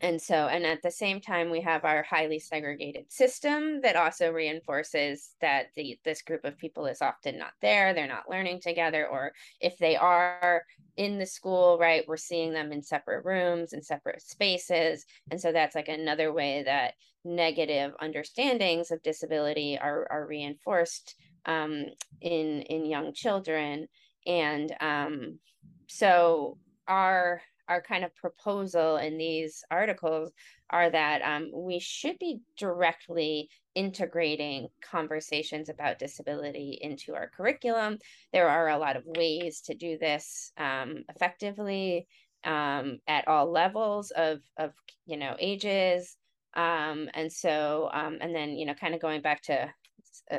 and 0.00 0.20
so 0.20 0.46
and 0.46 0.64
at 0.64 0.80
the 0.82 0.90
same 0.90 1.20
time 1.20 1.50
we 1.50 1.60
have 1.60 1.84
our 1.84 2.02
highly 2.02 2.38
segregated 2.38 3.10
system 3.10 3.80
that 3.80 3.96
also 3.96 4.30
reinforces 4.30 5.34
that 5.40 5.66
the 5.76 5.98
this 6.04 6.22
group 6.22 6.44
of 6.44 6.56
people 6.56 6.86
is 6.86 7.02
often 7.02 7.36
not 7.36 7.52
there 7.60 7.92
they're 7.92 8.06
not 8.06 8.30
learning 8.30 8.60
together 8.60 9.06
or 9.06 9.32
if 9.60 9.76
they 9.78 9.96
are 9.96 10.62
in 10.96 11.18
the 11.18 11.26
school 11.26 11.78
right 11.80 12.04
we're 12.06 12.16
seeing 12.16 12.52
them 12.52 12.72
in 12.72 12.82
separate 12.82 13.24
rooms 13.24 13.72
and 13.72 13.84
separate 13.84 14.22
spaces. 14.22 15.06
And 15.30 15.40
so 15.40 15.52
that's 15.52 15.74
like 15.74 15.88
another 15.88 16.32
way 16.32 16.62
that 16.64 16.94
negative 17.24 17.92
understandings 18.00 18.90
of 18.90 19.02
disability 19.02 19.78
are 19.78 20.06
are 20.10 20.26
reinforced 20.26 21.14
um, 21.46 21.86
in 22.20 22.62
in 22.62 22.84
young 22.84 23.12
children. 23.12 23.88
And 24.26 24.74
um, 24.80 25.38
so 25.86 26.58
our 26.86 27.42
our 27.68 27.82
kind 27.82 28.04
of 28.04 28.14
proposal 28.14 28.96
in 28.96 29.18
these 29.18 29.62
articles 29.70 30.30
are 30.70 30.90
that 30.90 31.22
um, 31.22 31.50
we 31.52 31.78
should 31.78 32.18
be 32.18 32.40
directly 32.56 33.48
integrating 33.74 34.68
conversations 34.82 35.68
about 35.68 35.98
disability 35.98 36.78
into 36.80 37.14
our 37.14 37.30
curriculum. 37.36 37.98
There 38.32 38.48
are 38.48 38.68
a 38.68 38.78
lot 38.78 38.96
of 38.96 39.04
ways 39.06 39.60
to 39.62 39.74
do 39.74 39.98
this 39.98 40.52
um, 40.58 41.04
effectively 41.14 42.06
um, 42.44 42.98
at 43.06 43.26
all 43.28 43.50
levels 43.50 44.10
of, 44.12 44.40
of 44.56 44.72
you 45.06 45.16
know 45.16 45.36
ages. 45.38 46.16
Um, 46.54 47.08
and 47.14 47.32
so, 47.32 47.88
um, 47.92 48.18
and 48.20 48.34
then 48.34 48.56
you 48.56 48.66
know, 48.66 48.74
kind 48.74 48.94
of 48.94 49.00
going 49.00 49.22
back 49.22 49.42
to 49.42 49.70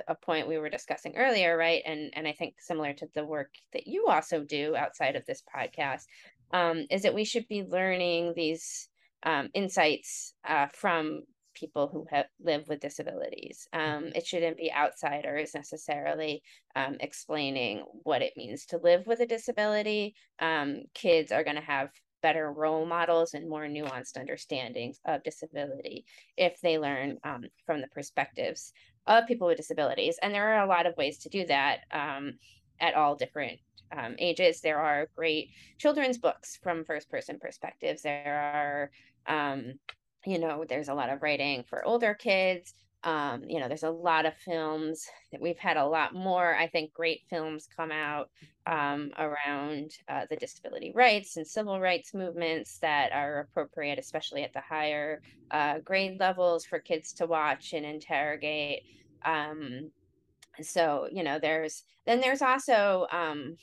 a 0.07 0.15
point 0.15 0.47
we 0.47 0.57
were 0.57 0.69
discussing 0.69 1.15
earlier, 1.15 1.57
right? 1.57 1.81
And 1.85 2.11
and 2.15 2.27
I 2.27 2.33
think 2.33 2.55
similar 2.59 2.93
to 2.93 3.07
the 3.13 3.25
work 3.25 3.51
that 3.73 3.87
you 3.87 4.07
also 4.07 4.43
do 4.43 4.75
outside 4.75 5.15
of 5.15 5.25
this 5.25 5.43
podcast, 5.55 6.03
um, 6.51 6.85
is 6.89 7.03
that 7.03 7.15
we 7.15 7.23
should 7.23 7.47
be 7.47 7.63
learning 7.63 8.33
these 8.35 8.89
um, 9.23 9.49
insights 9.53 10.33
uh, 10.47 10.67
from 10.73 11.21
people 11.53 11.89
who 11.91 12.05
have 12.09 12.27
live 12.41 12.67
with 12.67 12.79
disabilities. 12.79 13.67
Um, 13.73 14.11
it 14.15 14.25
shouldn't 14.25 14.57
be 14.57 14.71
outsiders 14.71 15.53
necessarily 15.53 16.41
um, 16.75 16.97
explaining 16.99 17.83
what 18.03 18.21
it 18.21 18.33
means 18.37 18.65
to 18.67 18.77
live 18.77 19.05
with 19.05 19.19
a 19.19 19.25
disability. 19.25 20.15
Um, 20.39 20.83
kids 20.93 21.31
are 21.31 21.43
going 21.43 21.57
to 21.57 21.61
have 21.61 21.89
better 22.21 22.51
role 22.51 22.85
models 22.85 23.33
and 23.33 23.49
more 23.49 23.65
nuanced 23.65 24.17
understandings 24.17 24.99
of 25.05 25.23
disability 25.23 26.05
if 26.37 26.59
they 26.61 26.77
learn 26.77 27.17
um, 27.23 27.43
from 27.65 27.81
the 27.81 27.87
perspectives 27.87 28.73
of 29.07 29.27
people 29.27 29.47
with 29.47 29.57
disabilities. 29.57 30.17
And 30.21 30.33
there 30.33 30.53
are 30.53 30.63
a 30.63 30.69
lot 30.69 30.85
of 30.85 30.97
ways 30.97 31.19
to 31.19 31.29
do 31.29 31.45
that 31.47 31.79
um, 31.91 32.33
at 32.79 32.93
all 32.93 33.15
different 33.15 33.59
um, 33.95 34.15
ages. 34.19 34.61
There 34.61 34.79
are 34.79 35.09
great 35.15 35.49
children's 35.77 36.17
books 36.17 36.57
from 36.61 36.85
first 36.85 37.09
person 37.09 37.39
perspectives. 37.39 38.01
There 38.01 38.91
are, 39.27 39.35
um, 39.35 39.73
you 40.25 40.39
know, 40.39 40.65
there's 40.67 40.89
a 40.89 40.93
lot 40.93 41.09
of 41.09 41.21
writing 41.21 41.63
for 41.63 41.85
older 41.85 42.13
kids. 42.13 42.73
Um, 43.03 43.45
you 43.47 43.59
know, 43.61 43.69
there's 43.69 43.83
a 43.83 43.89
lot 43.89 44.25
of 44.25 44.35
films 44.35 45.07
that 45.31 45.39
we've 45.39 45.57
had 45.57 45.77
a 45.77 45.85
lot 45.85 46.13
more, 46.13 46.53
I 46.53 46.67
think, 46.67 46.93
great 46.93 47.21
films 47.29 47.67
come 47.73 47.91
out 47.91 48.29
um, 48.65 49.11
around 49.17 49.91
uh, 50.09 50.25
the 50.29 50.35
disability 50.35 50.91
rights 50.93 51.37
and 51.37 51.47
civil 51.47 51.79
rights 51.79 52.13
movements 52.13 52.77
that 52.79 53.13
are 53.13 53.39
appropriate, 53.39 53.99
especially 53.99 54.43
at 54.43 54.51
the 54.51 54.59
higher 54.59 55.21
uh, 55.51 55.79
grade 55.79 56.19
levels 56.19 56.65
for 56.65 56.77
kids 56.79 57.13
to 57.13 57.25
watch 57.25 57.71
and 57.71 57.85
interrogate. 57.85 58.83
Um, 59.23 59.91
so, 60.61 61.07
you 61.11 61.23
know, 61.23 61.39
there's 61.39 61.83
then 62.05 62.19
there's 62.19 62.41
also 62.41 63.07
um, 63.11 63.55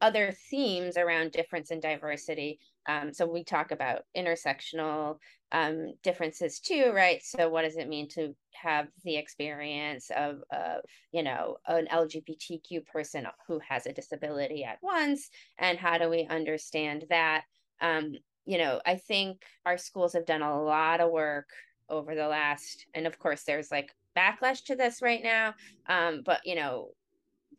other 0.00 0.32
themes 0.50 0.96
around 0.96 1.32
difference 1.32 1.70
and 1.70 1.82
diversity. 1.82 2.58
Um, 2.88 3.12
so 3.12 3.26
we 3.26 3.44
talk 3.44 3.70
about 3.70 4.02
intersectional 4.16 5.18
um, 5.52 5.92
differences 6.02 6.60
too, 6.60 6.92
right? 6.94 7.20
So 7.22 7.48
what 7.48 7.62
does 7.62 7.76
it 7.76 7.88
mean 7.88 8.08
to 8.10 8.34
have 8.54 8.88
the 9.04 9.16
experience 9.16 10.10
of, 10.16 10.42
uh, 10.54 10.76
you 11.12 11.22
know, 11.22 11.56
an 11.66 11.86
LGBTQ 11.90 12.86
person 12.86 13.26
who 13.46 13.60
has 13.68 13.86
a 13.86 13.92
disability 13.92 14.64
at 14.64 14.78
once, 14.82 15.28
and 15.58 15.78
how 15.78 15.98
do 15.98 16.08
we 16.08 16.26
understand 16.30 17.04
that? 17.10 17.44
Um, 17.80 18.12
you 18.46 18.58
know, 18.58 18.80
I 18.86 18.96
think 18.96 19.42
our 19.66 19.78
schools 19.78 20.14
have 20.14 20.26
done 20.26 20.42
a 20.42 20.62
lot 20.62 21.00
of 21.00 21.10
work 21.10 21.48
over 21.88 22.14
the 22.14 22.28
last, 22.28 22.86
and 22.94 23.06
of 23.06 23.18
course, 23.18 23.42
there's 23.44 23.70
like 23.70 23.90
backlash 24.16 24.64
to 24.64 24.76
this 24.76 25.02
right 25.02 25.22
now. 25.22 25.54
Um, 25.88 26.22
but 26.24 26.40
you 26.44 26.54
know, 26.54 26.90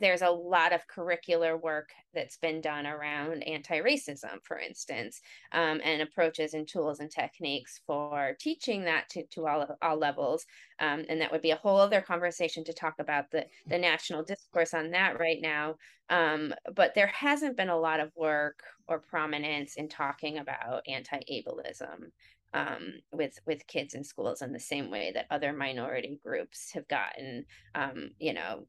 there's 0.01 0.23
a 0.23 0.29
lot 0.29 0.73
of 0.73 0.81
curricular 0.93 1.61
work 1.61 1.89
that's 2.13 2.37
been 2.37 2.59
done 2.59 2.85
around 2.85 3.43
anti-racism 3.43 4.43
for 4.43 4.57
instance 4.57 5.21
um, 5.53 5.79
and 5.83 6.01
approaches 6.01 6.53
and 6.53 6.67
tools 6.67 6.99
and 6.99 7.11
techniques 7.11 7.79
for 7.85 8.35
teaching 8.39 8.83
that 8.83 9.07
to, 9.09 9.25
to 9.27 9.47
all, 9.47 9.77
all 9.81 9.97
levels. 9.97 10.45
Um, 10.79 11.05
and 11.07 11.21
that 11.21 11.31
would 11.31 11.41
be 11.41 11.51
a 11.51 11.55
whole 11.55 11.79
other 11.79 12.01
conversation 12.01 12.63
to 12.65 12.73
talk 12.73 12.95
about 12.99 13.31
the, 13.31 13.45
the 13.67 13.77
national 13.77 14.23
discourse 14.23 14.73
on 14.73 14.91
that 14.91 15.19
right 15.19 15.39
now. 15.41 15.75
Um, 16.09 16.53
but 16.75 16.93
there 16.95 17.07
hasn't 17.07 17.55
been 17.55 17.69
a 17.69 17.79
lot 17.79 17.99
of 17.99 18.11
work 18.15 18.59
or 18.87 18.99
prominence 18.99 19.75
in 19.75 19.87
talking 19.87 20.39
about 20.39 20.83
anti-ableism 20.87 22.09
um, 22.53 22.95
with 23.13 23.39
with 23.45 23.65
kids 23.67 23.93
in 23.93 24.03
schools 24.03 24.41
in 24.41 24.51
the 24.51 24.59
same 24.59 24.91
way 24.91 25.11
that 25.13 25.27
other 25.31 25.53
minority 25.53 26.19
groups 26.21 26.71
have 26.73 26.87
gotten 26.89 27.45
um, 27.75 28.11
you 28.19 28.33
know 28.33 28.67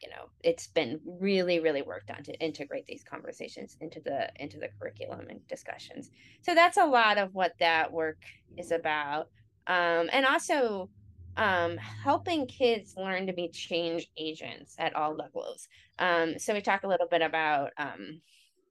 you 0.00 0.10
know 0.10 0.28
it's 0.42 0.66
been 0.66 1.00
really 1.04 1.60
really 1.60 1.82
worked 1.82 2.10
on 2.10 2.22
to 2.22 2.32
integrate 2.40 2.86
these 2.86 3.02
conversations 3.02 3.76
into 3.80 4.00
the 4.00 4.28
into 4.36 4.58
the 4.58 4.68
curriculum 4.78 5.26
and 5.28 5.46
discussions. 5.48 6.10
So 6.42 6.54
that's 6.54 6.76
a 6.76 6.84
lot 6.84 7.18
of 7.18 7.34
what 7.34 7.54
that 7.60 7.92
work 7.92 8.18
is 8.56 8.70
about 8.70 9.28
um, 9.66 10.08
and 10.12 10.24
also 10.24 10.88
um, 11.36 11.76
helping 11.76 12.46
kids 12.46 12.94
learn 12.96 13.26
to 13.26 13.32
be 13.32 13.48
change 13.48 14.08
agents 14.16 14.74
at 14.78 14.94
all 14.96 15.14
levels. 15.14 15.68
Um, 15.98 16.38
so 16.38 16.54
we 16.54 16.60
talk 16.60 16.84
a 16.84 16.88
little 16.88 17.08
bit 17.08 17.22
about 17.22 17.72
um, 17.76 18.20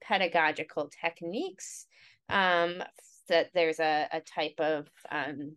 pedagogical 0.02 0.90
techniques 1.02 1.86
um, 2.30 2.82
that 3.28 3.52
there's 3.54 3.80
a, 3.80 4.08
a 4.12 4.20
type 4.22 4.60
of 4.60 4.88
um, 5.12 5.56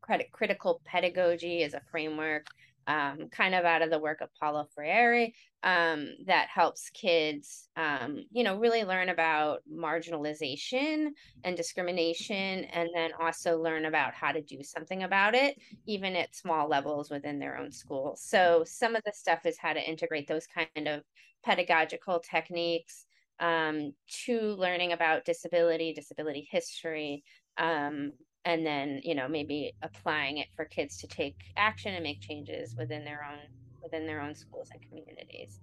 credit 0.00 0.30
critical 0.32 0.80
pedagogy 0.84 1.62
as 1.62 1.74
a 1.74 1.80
framework 1.90 2.46
um, 2.86 3.28
kind 3.30 3.54
of 3.54 3.64
out 3.64 3.82
of 3.82 3.90
the 3.90 3.98
work 3.98 4.20
of 4.20 4.28
Paulo 4.40 4.66
Freire 4.74 5.28
um, 5.62 6.08
that 6.26 6.48
helps 6.48 6.90
kids, 6.90 7.68
um, 7.76 8.24
you 8.30 8.44
know, 8.44 8.58
really 8.58 8.84
learn 8.84 9.08
about 9.08 9.60
marginalization 9.72 11.08
and 11.42 11.56
discrimination, 11.56 12.64
and 12.64 12.90
then 12.94 13.10
also 13.18 13.56
learn 13.58 13.86
about 13.86 14.14
how 14.14 14.32
to 14.32 14.42
do 14.42 14.62
something 14.62 15.02
about 15.02 15.34
it, 15.34 15.56
even 15.86 16.14
at 16.16 16.34
small 16.36 16.68
levels 16.68 17.10
within 17.10 17.38
their 17.38 17.56
own 17.56 17.72
school. 17.72 18.14
So 18.18 18.64
some 18.66 18.94
of 18.94 19.02
the 19.04 19.12
stuff 19.14 19.46
is 19.46 19.58
how 19.58 19.72
to 19.72 19.88
integrate 19.88 20.28
those 20.28 20.46
kind 20.46 20.86
of 20.86 21.02
pedagogical 21.44 22.20
techniques 22.20 23.06
um, 23.40 23.92
to 24.24 24.40
learning 24.40 24.92
about 24.92 25.24
disability, 25.24 25.92
disability 25.94 26.46
history, 26.50 27.24
um, 27.58 28.12
and 28.44 28.64
then 28.64 29.00
you 29.02 29.14
know 29.14 29.28
maybe 29.28 29.72
applying 29.82 30.38
it 30.38 30.48
for 30.56 30.64
kids 30.64 30.96
to 30.98 31.06
take 31.06 31.36
action 31.56 31.94
and 31.94 32.02
make 32.02 32.20
changes 32.20 32.74
within 32.76 33.04
their 33.04 33.26
own 33.30 33.38
within 33.82 34.06
their 34.06 34.20
own 34.20 34.34
schools 34.34 34.68
and 34.72 34.82
communities. 34.88 35.60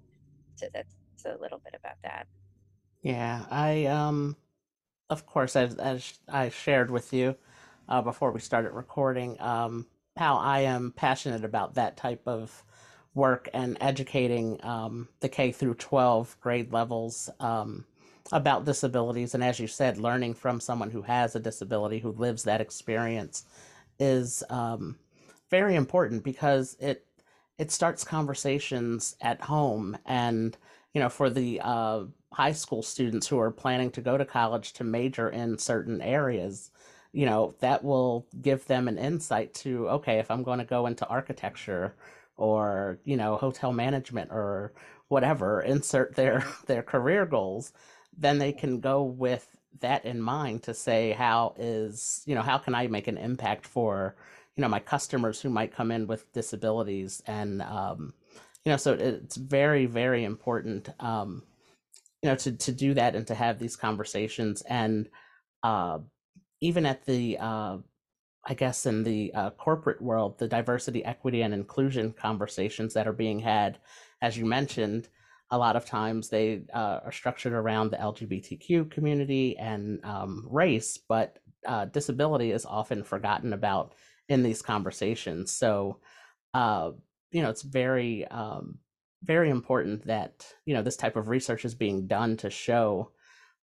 So 0.55 0.67
that's 0.73 0.93
a 1.25 1.41
little 1.41 1.61
bit 1.63 1.75
about 1.77 1.95
that. 2.03 2.27
Yeah, 3.01 3.45
I 3.49 3.85
um, 3.85 4.35
of 5.09 5.25
course, 5.25 5.55
as 5.55 5.75
as 5.75 6.19
I 6.27 6.49
shared 6.49 6.91
with 6.91 7.13
you 7.13 7.35
uh, 7.89 8.01
before 8.01 8.31
we 8.31 8.39
started 8.39 8.71
recording, 8.71 9.39
um, 9.41 9.87
how 10.17 10.37
I 10.37 10.61
am 10.61 10.93
passionate 10.95 11.43
about 11.43 11.75
that 11.75 11.97
type 11.97 12.21
of 12.27 12.63
work 13.13 13.49
and 13.53 13.77
educating 13.81 14.63
um, 14.63 15.09
the 15.19 15.29
K 15.29 15.51
through 15.51 15.75
12 15.75 16.37
grade 16.39 16.71
levels 16.71 17.29
um, 17.39 17.85
about 18.31 18.65
disabilities. 18.65 19.33
And 19.33 19.43
as 19.43 19.59
you 19.59 19.67
said, 19.67 19.97
learning 19.97 20.35
from 20.35 20.59
someone 20.59 20.91
who 20.91 21.01
has 21.03 21.35
a 21.35 21.39
disability, 21.39 21.99
who 21.99 22.11
lives 22.11 22.43
that 22.43 22.61
experience, 22.61 23.45
is 23.99 24.43
um, 24.49 24.97
very 25.49 25.75
important 25.75 26.23
because 26.23 26.75
it 26.79 27.05
it 27.57 27.71
starts 27.71 28.03
conversations 28.03 29.15
at 29.21 29.41
home. 29.41 29.97
And 30.05 30.57
you 30.93 31.01
know, 31.01 31.09
for 31.09 31.29
the 31.29 31.61
uh, 31.63 32.03
high 32.33 32.51
school 32.53 32.81
students 32.81 33.27
who 33.27 33.39
are 33.39 33.51
planning 33.51 33.91
to 33.91 34.01
go 34.01 34.17
to 34.17 34.25
college 34.25 34.73
to 34.73 34.83
major 34.83 35.29
in 35.29 35.57
certain 35.57 36.01
areas, 36.01 36.71
you 37.13 37.25
know, 37.25 37.55
that 37.59 37.83
will 37.83 38.25
give 38.41 38.65
them 38.67 38.87
an 38.87 38.97
insight 38.97 39.53
to 39.55 39.87
okay, 39.89 40.19
if 40.19 40.31
I'm 40.31 40.43
going 40.43 40.59
to 40.59 40.65
go 40.65 40.85
into 40.87 41.07
architecture 41.07 41.95
or 42.37 42.99
you 43.05 43.17
know 43.17 43.37
hotel 43.37 43.71
management 43.73 44.31
or 44.31 44.73
whatever 45.09 45.61
insert 45.61 46.15
their 46.15 46.45
their 46.65 46.83
career 46.83 47.25
goals 47.25 47.73
then 48.21 48.37
they 48.37 48.53
can 48.53 48.79
go 48.79 49.03
with 49.03 49.47
that 49.79 50.05
in 50.05 50.21
mind 50.21 50.63
to 50.63 50.73
say 50.73 51.11
how 51.11 51.53
is 51.57 52.21
you 52.25 52.35
know 52.35 52.41
how 52.41 52.57
can 52.57 52.75
i 52.75 52.85
make 52.87 53.07
an 53.07 53.17
impact 53.17 53.65
for 53.65 54.15
you 54.55 54.61
know 54.61 54.67
my 54.67 54.79
customers 54.79 55.41
who 55.41 55.49
might 55.49 55.73
come 55.73 55.91
in 55.91 56.07
with 56.07 56.31
disabilities? 56.33 57.21
And 57.25 57.61
um, 57.61 58.13
you 58.65 58.71
know 58.71 58.77
so 58.77 58.93
it's 58.93 59.37
very 59.37 59.85
very 59.85 60.23
important 60.23 60.89
um, 60.99 61.43
you 62.21 62.29
know 62.29 62.35
to 62.35 62.51
to 62.51 62.71
do 62.71 62.93
that 62.93 63.15
and 63.15 63.25
to 63.27 63.35
have 63.35 63.59
these 63.59 63.75
conversations. 63.75 64.61
And 64.63 65.09
uh, 65.63 65.99
even 66.59 66.85
at 66.85 67.05
the 67.05 67.37
uh, 67.39 67.77
I 68.45 68.53
guess 68.55 68.85
in 68.85 69.03
the 69.03 69.33
uh, 69.33 69.49
corporate 69.51 70.01
world, 70.01 70.39
the 70.39 70.47
diversity, 70.47 71.05
equity, 71.05 71.41
and 71.41 71.53
inclusion 71.53 72.11
conversations 72.11 72.93
that 72.93 73.07
are 73.07 73.13
being 73.13 73.39
had, 73.39 73.77
as 74.21 74.37
you 74.37 74.45
mentioned, 74.45 75.07
a 75.51 75.57
lot 75.57 75.75
of 75.75 75.85
times 75.85 76.29
they 76.29 76.63
uh, 76.73 77.01
are 77.05 77.11
structured 77.11 77.51
around 77.53 77.91
the 77.91 77.97
LGBTQ 77.97 78.89
community 78.89 79.57
and 79.57 80.03
um, 80.05 80.47
race, 80.49 80.97
but 80.97 81.39
uh, 81.67 81.85
disability 81.85 82.51
is 82.51 82.65
often 82.65 83.03
forgotten 83.03 83.51
about 83.51 83.93
in 84.29 84.43
these 84.43 84.61
conversations. 84.61 85.51
So, 85.51 85.99
uh, 86.53 86.91
you 87.31 87.41
know, 87.41 87.49
it's 87.49 87.63
very, 87.63 88.25
um, 88.27 88.79
very 89.23 89.49
important 89.49 90.07
that 90.07 90.47
you 90.65 90.73
know 90.73 90.81
this 90.81 90.97
type 90.97 91.15
of 91.15 91.27
research 91.27 91.63
is 91.65 91.75
being 91.75 92.07
done 92.07 92.37
to 92.37 92.49
show 92.49 93.11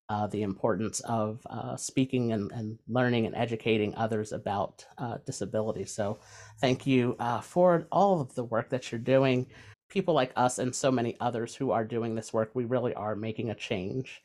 uh, 0.09 0.26
the 0.28 0.43
importance 0.43 1.01
of 1.01 1.45
uh, 1.51 1.76
speaking 1.76 2.32
and, 2.32 2.51
and, 2.53 2.78
learning 2.86 3.26
and 3.26 3.34
educating 3.34 3.95
others 3.97 4.32
about 4.32 4.86
uh, 4.99 5.16
disability. 5.26 5.84
So, 5.84 6.20
thank 6.61 6.86
you 6.86 7.16
for 7.43 7.89
all 7.91 8.20
of 8.20 8.34
the 8.34 8.45
work 8.45 8.70
that 8.70 8.93
you're 8.93 9.01
doing. 9.01 9.47
People 9.89 10.14
like 10.14 10.32
us 10.36 10.59
and 10.59 10.74
so 10.74 10.91
many 10.91 11.16
others 11.20 11.55
who 11.55 11.70
are 11.70 11.84
doing 11.84 12.14
this 12.14 12.32
work, 12.32 12.51
we 12.55 12.64
really 12.64 12.95
are 12.95 13.16
making 13.16 13.51
a 13.51 13.55
change. 13.55 14.22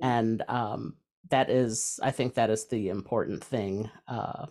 Mm-hmm. 0.00 0.08
And 0.08 0.42
um, 0.48 0.94
that 1.30 1.50
is, 1.50 1.98
I 2.02 2.10
think, 2.10 2.34
that 2.34 2.50
is 2.50 2.66
the 2.66 2.88
important 2.88 3.42
thing 3.42 3.90
uh, 4.08 4.46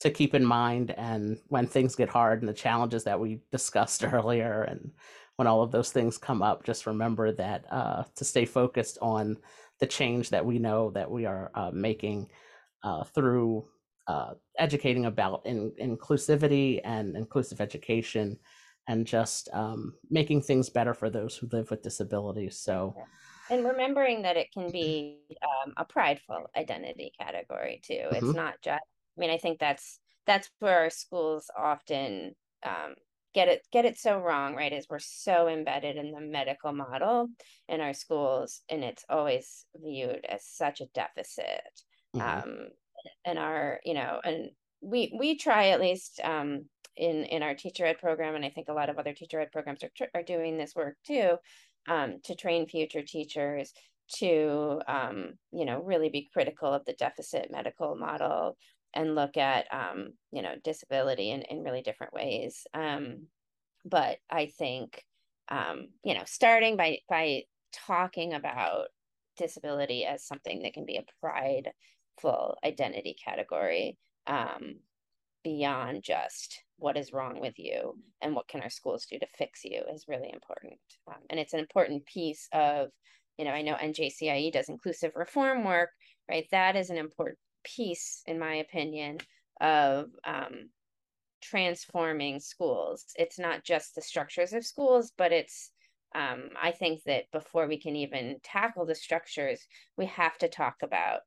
to 0.00 0.10
keep 0.10 0.34
in 0.34 0.44
mind. 0.44 0.92
And 0.96 1.38
when 1.48 1.66
things 1.66 1.94
get 1.94 2.08
hard 2.08 2.40
and 2.40 2.48
the 2.48 2.54
challenges 2.54 3.04
that 3.04 3.20
we 3.20 3.40
discussed 3.50 4.04
earlier, 4.12 4.62
and 4.62 4.90
when 5.36 5.46
all 5.48 5.62
of 5.62 5.70
those 5.70 5.90
things 5.90 6.18
come 6.18 6.42
up, 6.42 6.64
just 6.64 6.86
remember 6.86 7.32
that 7.32 7.64
uh, 7.70 8.04
to 8.16 8.24
stay 8.24 8.44
focused 8.44 8.98
on 9.00 9.36
the 9.80 9.86
change 9.86 10.30
that 10.30 10.44
we 10.44 10.58
know 10.58 10.90
that 10.90 11.10
we 11.10 11.26
are 11.26 11.50
uh, 11.54 11.70
making 11.72 12.28
uh, 12.84 13.04
through 13.04 13.66
uh, 14.06 14.34
educating 14.58 15.06
about 15.06 15.42
in, 15.46 15.72
inclusivity 15.80 16.80
and 16.84 17.16
inclusive 17.16 17.60
education 17.60 18.38
and 18.88 19.06
just 19.06 19.48
um, 19.52 19.94
making 20.10 20.42
things 20.42 20.70
better 20.70 20.94
for 20.94 21.10
those 21.10 21.36
who 21.36 21.48
live 21.52 21.70
with 21.70 21.82
disabilities. 21.82 22.58
So, 22.58 22.94
and 23.50 23.64
remembering 23.64 24.22
that 24.22 24.36
it 24.36 24.52
can 24.52 24.70
be 24.70 25.18
um, 25.42 25.72
a 25.76 25.84
prideful 25.84 26.50
identity 26.56 27.12
category 27.20 27.80
too. 27.84 27.94
Mm-hmm. 27.94 28.26
It's 28.26 28.36
not 28.36 28.54
just. 28.62 28.82
I 29.16 29.20
mean, 29.20 29.30
I 29.30 29.38
think 29.38 29.58
that's 29.58 30.00
that's 30.26 30.50
where 30.60 30.80
our 30.80 30.90
schools 30.90 31.50
often 31.56 32.34
um, 32.64 32.94
get 33.34 33.48
it 33.48 33.66
get 33.72 33.84
it 33.84 33.98
so 33.98 34.18
wrong 34.18 34.54
right 34.54 34.72
is 34.72 34.86
we're 34.88 34.98
so 34.98 35.48
embedded 35.48 35.96
in 35.96 36.12
the 36.12 36.20
medical 36.20 36.72
model 36.72 37.28
in 37.68 37.80
our 37.80 37.94
schools 37.94 38.60
and 38.68 38.84
it's 38.84 39.04
always 39.08 39.64
viewed 39.82 40.24
as 40.28 40.44
such 40.44 40.80
a 40.80 40.86
deficit 40.94 41.62
mm-hmm. 42.14 42.20
um 42.20 42.68
and 43.24 43.38
our 43.38 43.80
you 43.84 43.94
know 43.94 44.20
and 44.24 44.50
we 44.80 45.16
we 45.18 45.36
try 45.36 45.68
at 45.68 45.80
least 45.80 46.20
um 46.24 46.64
in 46.96 47.24
in 47.24 47.42
our 47.42 47.54
teacher 47.54 47.84
ed 47.86 47.98
program 47.98 48.34
and 48.34 48.44
i 48.44 48.50
think 48.50 48.68
a 48.68 48.72
lot 48.72 48.88
of 48.90 48.98
other 48.98 49.12
teacher 49.12 49.40
ed 49.40 49.52
programs 49.52 49.82
are, 49.82 49.90
are 50.14 50.22
doing 50.22 50.56
this 50.56 50.74
work 50.74 50.96
too 51.06 51.36
um 51.88 52.16
to 52.22 52.34
train 52.34 52.66
future 52.66 53.02
teachers 53.02 53.72
to 54.08 54.80
um 54.88 55.32
you 55.52 55.64
know 55.64 55.80
really 55.82 56.10
be 56.10 56.28
critical 56.32 56.72
of 56.72 56.84
the 56.84 56.92
deficit 56.94 57.48
medical 57.50 57.96
model 57.96 58.56
and 58.94 59.14
look 59.14 59.36
at 59.36 59.66
um, 59.72 60.12
you 60.32 60.42
know 60.42 60.54
disability 60.62 61.30
in, 61.30 61.42
in 61.42 61.62
really 61.62 61.82
different 61.82 62.12
ways. 62.12 62.66
Um, 62.74 63.26
but 63.84 64.18
i 64.30 64.46
think 64.46 65.04
um, 65.48 65.88
you 66.04 66.14
know 66.14 66.22
starting 66.24 66.76
by 66.76 66.98
by 67.08 67.42
talking 67.72 68.34
about 68.34 68.88
disability 69.36 70.04
as 70.04 70.24
something 70.24 70.62
that 70.62 70.74
can 70.74 70.84
be 70.84 70.96
a 70.96 71.04
prideful 71.20 72.56
identity 72.64 73.16
category 73.24 73.98
um, 74.26 74.76
beyond 75.42 76.02
just 76.02 76.62
what 76.82 76.96
is 76.96 77.12
wrong 77.12 77.40
with 77.40 77.54
you 77.58 77.94
and 78.20 78.34
what 78.34 78.48
can 78.48 78.60
our 78.60 78.70
schools 78.70 79.06
do 79.10 79.18
to 79.18 79.26
fix 79.38 79.64
you 79.64 79.82
is 79.94 80.04
really 80.08 80.30
important 80.32 80.78
um, 81.08 81.22
and 81.30 81.38
it's 81.40 81.54
an 81.54 81.60
important 81.60 82.04
piece 82.06 82.48
of 82.52 82.88
you 83.38 83.44
know 83.44 83.52
i 83.52 83.62
know 83.62 83.74
njcie 83.74 84.52
does 84.52 84.68
inclusive 84.68 85.12
reform 85.14 85.64
work 85.64 85.90
right 86.28 86.46
that 86.50 86.76
is 86.76 86.90
an 86.90 86.98
important 86.98 87.38
piece, 87.64 88.22
in 88.26 88.38
my 88.38 88.56
opinion, 88.56 89.18
of 89.60 90.06
um, 90.24 90.70
transforming 91.42 92.40
schools. 92.40 93.06
It's 93.16 93.38
not 93.38 93.64
just 93.64 93.94
the 93.94 94.02
structures 94.02 94.52
of 94.52 94.64
schools, 94.64 95.12
but 95.16 95.32
it's 95.32 95.70
um, 96.14 96.50
I 96.60 96.72
think 96.72 97.04
that 97.04 97.24
before 97.32 97.66
we 97.66 97.80
can 97.80 97.96
even 97.96 98.36
tackle 98.42 98.84
the 98.84 98.94
structures, 98.94 99.66
we 99.96 100.04
have 100.06 100.36
to 100.38 100.48
talk 100.48 100.76
about 100.82 101.20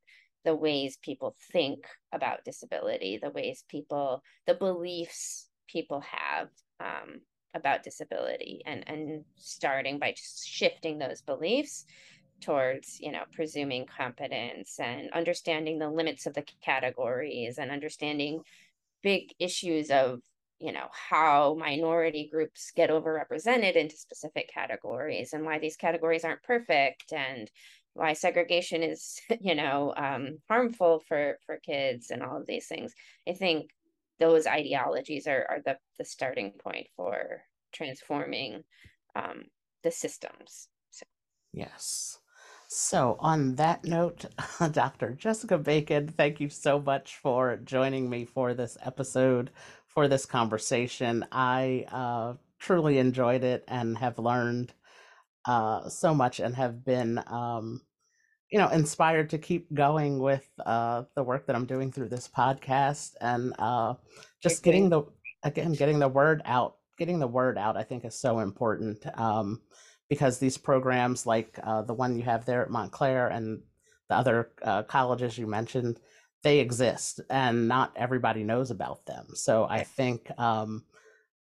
the 0.44 0.54
ways 0.54 0.96
people 1.02 1.34
think 1.52 1.80
about 2.12 2.44
disability, 2.44 3.18
the 3.20 3.30
ways 3.30 3.64
people, 3.68 4.22
the 4.46 4.54
beliefs 4.54 5.45
people 5.66 6.00
have 6.00 6.48
um, 6.80 7.20
about 7.54 7.82
disability, 7.82 8.62
and 8.66 8.84
and 8.88 9.24
starting 9.36 9.98
by 9.98 10.12
just 10.12 10.46
shifting 10.46 10.98
those 10.98 11.22
beliefs 11.22 11.86
towards 12.40 13.00
you 13.00 13.10
know 13.10 13.22
presuming 13.32 13.86
competence 13.86 14.78
and 14.78 15.10
understanding 15.12 15.78
the 15.78 15.88
limits 15.88 16.26
of 16.26 16.34
the 16.34 16.44
categories 16.62 17.58
and 17.58 17.70
understanding 17.70 18.40
big 19.02 19.32
issues 19.38 19.90
of 19.90 20.20
you 20.58 20.72
know 20.72 20.88
how 20.92 21.54
minority 21.58 22.28
groups 22.30 22.72
get 22.74 22.90
overrepresented 22.90 23.74
into 23.74 23.96
specific 23.96 24.50
categories 24.52 25.32
and 25.32 25.44
why 25.44 25.58
these 25.58 25.76
categories 25.76 26.24
aren't 26.24 26.42
perfect 26.42 27.12
and 27.12 27.50
why 27.94 28.12
segregation 28.12 28.82
is 28.82 29.20
you 29.40 29.54
know 29.54 29.92
um, 29.96 30.38
harmful 30.48 31.02
for 31.08 31.38
for 31.46 31.58
kids 31.58 32.10
and 32.10 32.22
all 32.22 32.36
of 32.38 32.46
these 32.46 32.66
things. 32.66 32.94
I 33.28 33.32
think 33.32 33.70
those 34.18 34.46
ideologies 34.46 35.26
are, 35.26 35.46
are 35.48 35.60
the, 35.64 35.76
the 35.98 36.04
starting 36.04 36.52
point 36.62 36.86
for 36.96 37.42
transforming 37.72 38.62
um, 39.14 39.44
the 39.82 39.90
systems 39.90 40.68
so. 40.90 41.04
yes 41.52 42.18
so, 42.68 43.16
on 43.20 43.54
that 43.56 43.84
note, 43.84 44.24
Dr. 44.72 45.12
Jessica 45.12 45.56
Bacon, 45.56 46.08
thank 46.08 46.40
you 46.40 46.48
so 46.48 46.80
much 46.80 47.16
for 47.16 47.56
joining 47.58 48.10
me 48.10 48.24
for 48.24 48.54
this 48.54 48.76
episode, 48.82 49.50
for 49.86 50.08
this 50.08 50.26
conversation. 50.26 51.24
I 51.30 51.86
uh, 51.92 52.34
truly 52.58 52.98
enjoyed 52.98 53.44
it 53.44 53.62
and 53.68 53.96
have 53.98 54.18
learned 54.18 54.72
uh, 55.44 55.88
so 55.88 56.12
much 56.12 56.40
and 56.40 56.56
have 56.56 56.84
been, 56.84 57.22
um, 57.28 57.82
you 58.50 58.58
know, 58.58 58.68
inspired 58.68 59.30
to 59.30 59.38
keep 59.38 59.72
going 59.74 60.18
with 60.18 60.48
uh, 60.64 61.02
the 61.14 61.22
work 61.22 61.46
that 61.46 61.56
I'm 61.56 61.66
doing 61.66 61.90
through 61.90 62.08
this 62.08 62.28
podcast 62.28 63.14
and 63.20 63.52
uh, 63.58 63.94
just 64.42 64.62
getting 64.62 64.88
the, 64.88 65.02
again, 65.42 65.72
getting 65.72 65.98
the 65.98 66.08
word 66.08 66.42
out. 66.44 66.76
Getting 66.98 67.18
the 67.18 67.26
word 67.26 67.58
out, 67.58 67.76
I 67.76 67.82
think, 67.82 68.06
is 68.06 68.18
so 68.18 68.38
important. 68.38 69.04
Um, 69.18 69.60
because 70.08 70.38
these 70.38 70.56
programs 70.56 71.26
like 71.26 71.58
uh, 71.62 71.82
the 71.82 71.94
one 71.94 72.16
you 72.16 72.22
have 72.22 72.44
there 72.44 72.62
at 72.62 72.70
Montclair 72.70 73.28
and 73.28 73.60
the 74.08 74.14
other 74.14 74.50
uh, 74.62 74.82
colleges 74.84 75.36
you 75.36 75.46
mentioned, 75.46 75.98
they 76.42 76.60
exist 76.60 77.20
and 77.28 77.66
not 77.66 77.92
everybody 77.96 78.44
knows 78.44 78.70
about 78.70 79.04
them. 79.06 79.26
So 79.34 79.66
I 79.68 79.82
think 79.82 80.30
um, 80.38 80.84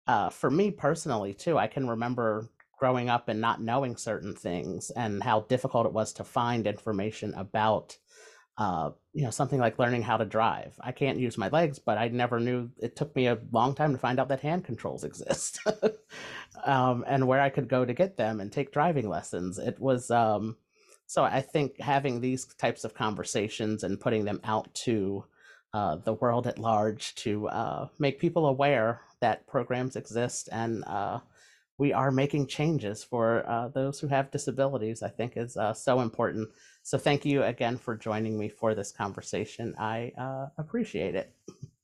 uh, 0.08 0.30
for 0.30 0.50
me 0.50 0.72
personally 0.72 1.34
too, 1.34 1.58
I 1.58 1.68
can 1.68 1.90
remember 1.90 2.50
growing 2.84 3.10
up 3.10 3.30
and 3.30 3.40
not 3.40 3.62
knowing 3.62 3.96
certain 3.96 4.36
things 4.36 4.90
and 4.90 5.24
how 5.24 5.40
difficult 5.48 5.86
it 5.86 5.94
was 5.94 6.12
to 6.12 6.22
find 6.22 6.68
information 6.68 7.34
about 7.36 7.98
uh, 8.58 8.90
you 9.14 9.24
know, 9.24 9.30
something 9.30 9.58
like 9.58 9.80
learning 9.80 10.02
how 10.02 10.18
to 10.18 10.26
drive. 10.26 10.76
I 10.82 10.92
can't 10.92 11.18
use 11.18 11.38
my 11.38 11.48
legs, 11.48 11.80
but 11.80 11.98
I 11.98 12.10
never 12.10 12.42
knew 12.42 12.70
it 12.82 12.98
took 12.98 13.16
me 13.16 13.28
a 13.28 13.40
long 13.54 13.74
time 13.74 13.94
to 13.94 13.98
find 13.98 14.20
out 14.20 14.28
that 14.28 14.42
hand 14.42 14.66
controls 14.66 15.06
exist 15.06 15.60
um, 16.66 17.06
and 17.08 17.26
where 17.26 17.40
I 17.40 17.50
could 17.50 17.70
go 17.70 17.86
to 17.86 17.94
get 17.94 18.18
them 18.18 18.42
and 18.42 18.52
take 18.52 18.74
driving 18.74 19.08
lessons. 19.08 19.60
It 19.60 19.80
was, 19.80 20.12
um, 20.12 20.58
so 21.08 21.24
I 21.24 21.40
think 21.40 21.80
having 21.80 22.20
these 22.20 22.44
types 22.56 22.84
of 22.84 22.94
conversations 22.94 23.86
and 23.86 23.98
putting 23.98 24.26
them 24.26 24.42
out 24.44 24.74
to 24.88 25.24
uh, 25.74 25.96
the 25.96 26.16
world 26.16 26.48
at 26.48 26.60
large 26.60 27.16
to 27.16 27.48
uh, 27.48 27.88
make 27.98 28.20
people 28.20 28.46
aware 28.46 29.00
that 29.22 29.48
programs 29.48 29.96
exist 29.96 30.50
and 30.52 30.84
uh, 30.84 31.22
we 31.78 31.94
are 31.94 32.12
making 32.12 32.48
changes 32.48 33.04
for 33.04 33.48
uh, 33.48 33.70
those 33.70 34.00
who 34.00 34.08
have 34.08 34.32
disabilities, 34.32 35.02
I 35.02 35.10
think 35.10 35.34
is 35.36 35.58
uh, 35.58 35.74
so 35.74 36.02
important. 36.02 36.50
So 36.84 36.98
thank 36.98 37.26
you 37.26 37.44
again 37.44 37.78
for 37.78 37.96
joining 37.96 38.38
me 38.38 38.50
for 38.50 38.76
this 38.76 38.92
conversation. 38.92 39.74
I 39.78 40.12
uh, 40.18 40.48
appreciate 40.58 41.16
it. 41.16 41.34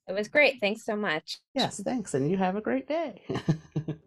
It 0.08 0.14
was 0.14 0.28
great. 0.28 0.60
Thanks 0.60 0.86
so 0.86 0.96
much. 0.96 1.40
Yes, 1.54 1.82
thanks. 1.82 2.14
And 2.14 2.30
you 2.30 2.38
have 2.38 2.56
a 2.56 2.62
great 2.62 2.88
day. 2.88 3.22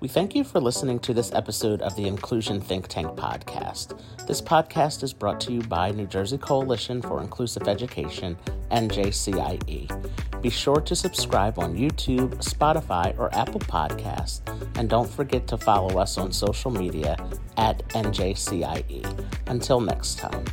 We 0.00 0.08
thank 0.08 0.34
you 0.34 0.44
for 0.44 0.60
listening 0.60 0.98
to 1.00 1.12
this 1.12 1.32
episode 1.32 1.82
of 1.82 1.94
the 1.94 2.06
Inclusion 2.06 2.60
Think 2.60 2.88
Tank 2.88 3.08
podcast. 3.18 4.00
This 4.26 4.40
podcast 4.40 5.02
is 5.02 5.12
brought 5.12 5.40
to 5.42 5.52
you 5.52 5.60
by 5.62 5.90
New 5.90 6.06
Jersey 6.06 6.38
Coalition 6.38 7.02
for 7.02 7.20
Inclusive 7.20 7.68
Education, 7.68 8.38
NJCIE. 8.70 10.40
Be 10.40 10.50
sure 10.50 10.80
to 10.80 10.96
subscribe 10.96 11.58
on 11.58 11.76
YouTube, 11.76 12.36
Spotify, 12.36 13.16
or 13.18 13.34
Apple 13.34 13.60
Podcasts, 13.60 14.40
and 14.78 14.88
don't 14.88 15.10
forget 15.10 15.46
to 15.48 15.58
follow 15.58 15.98
us 15.98 16.16
on 16.16 16.32
social 16.32 16.70
media 16.70 17.16
at 17.58 17.86
NJCIE. 17.90 19.28
Until 19.48 19.80
next 19.80 20.18
time. 20.18 20.44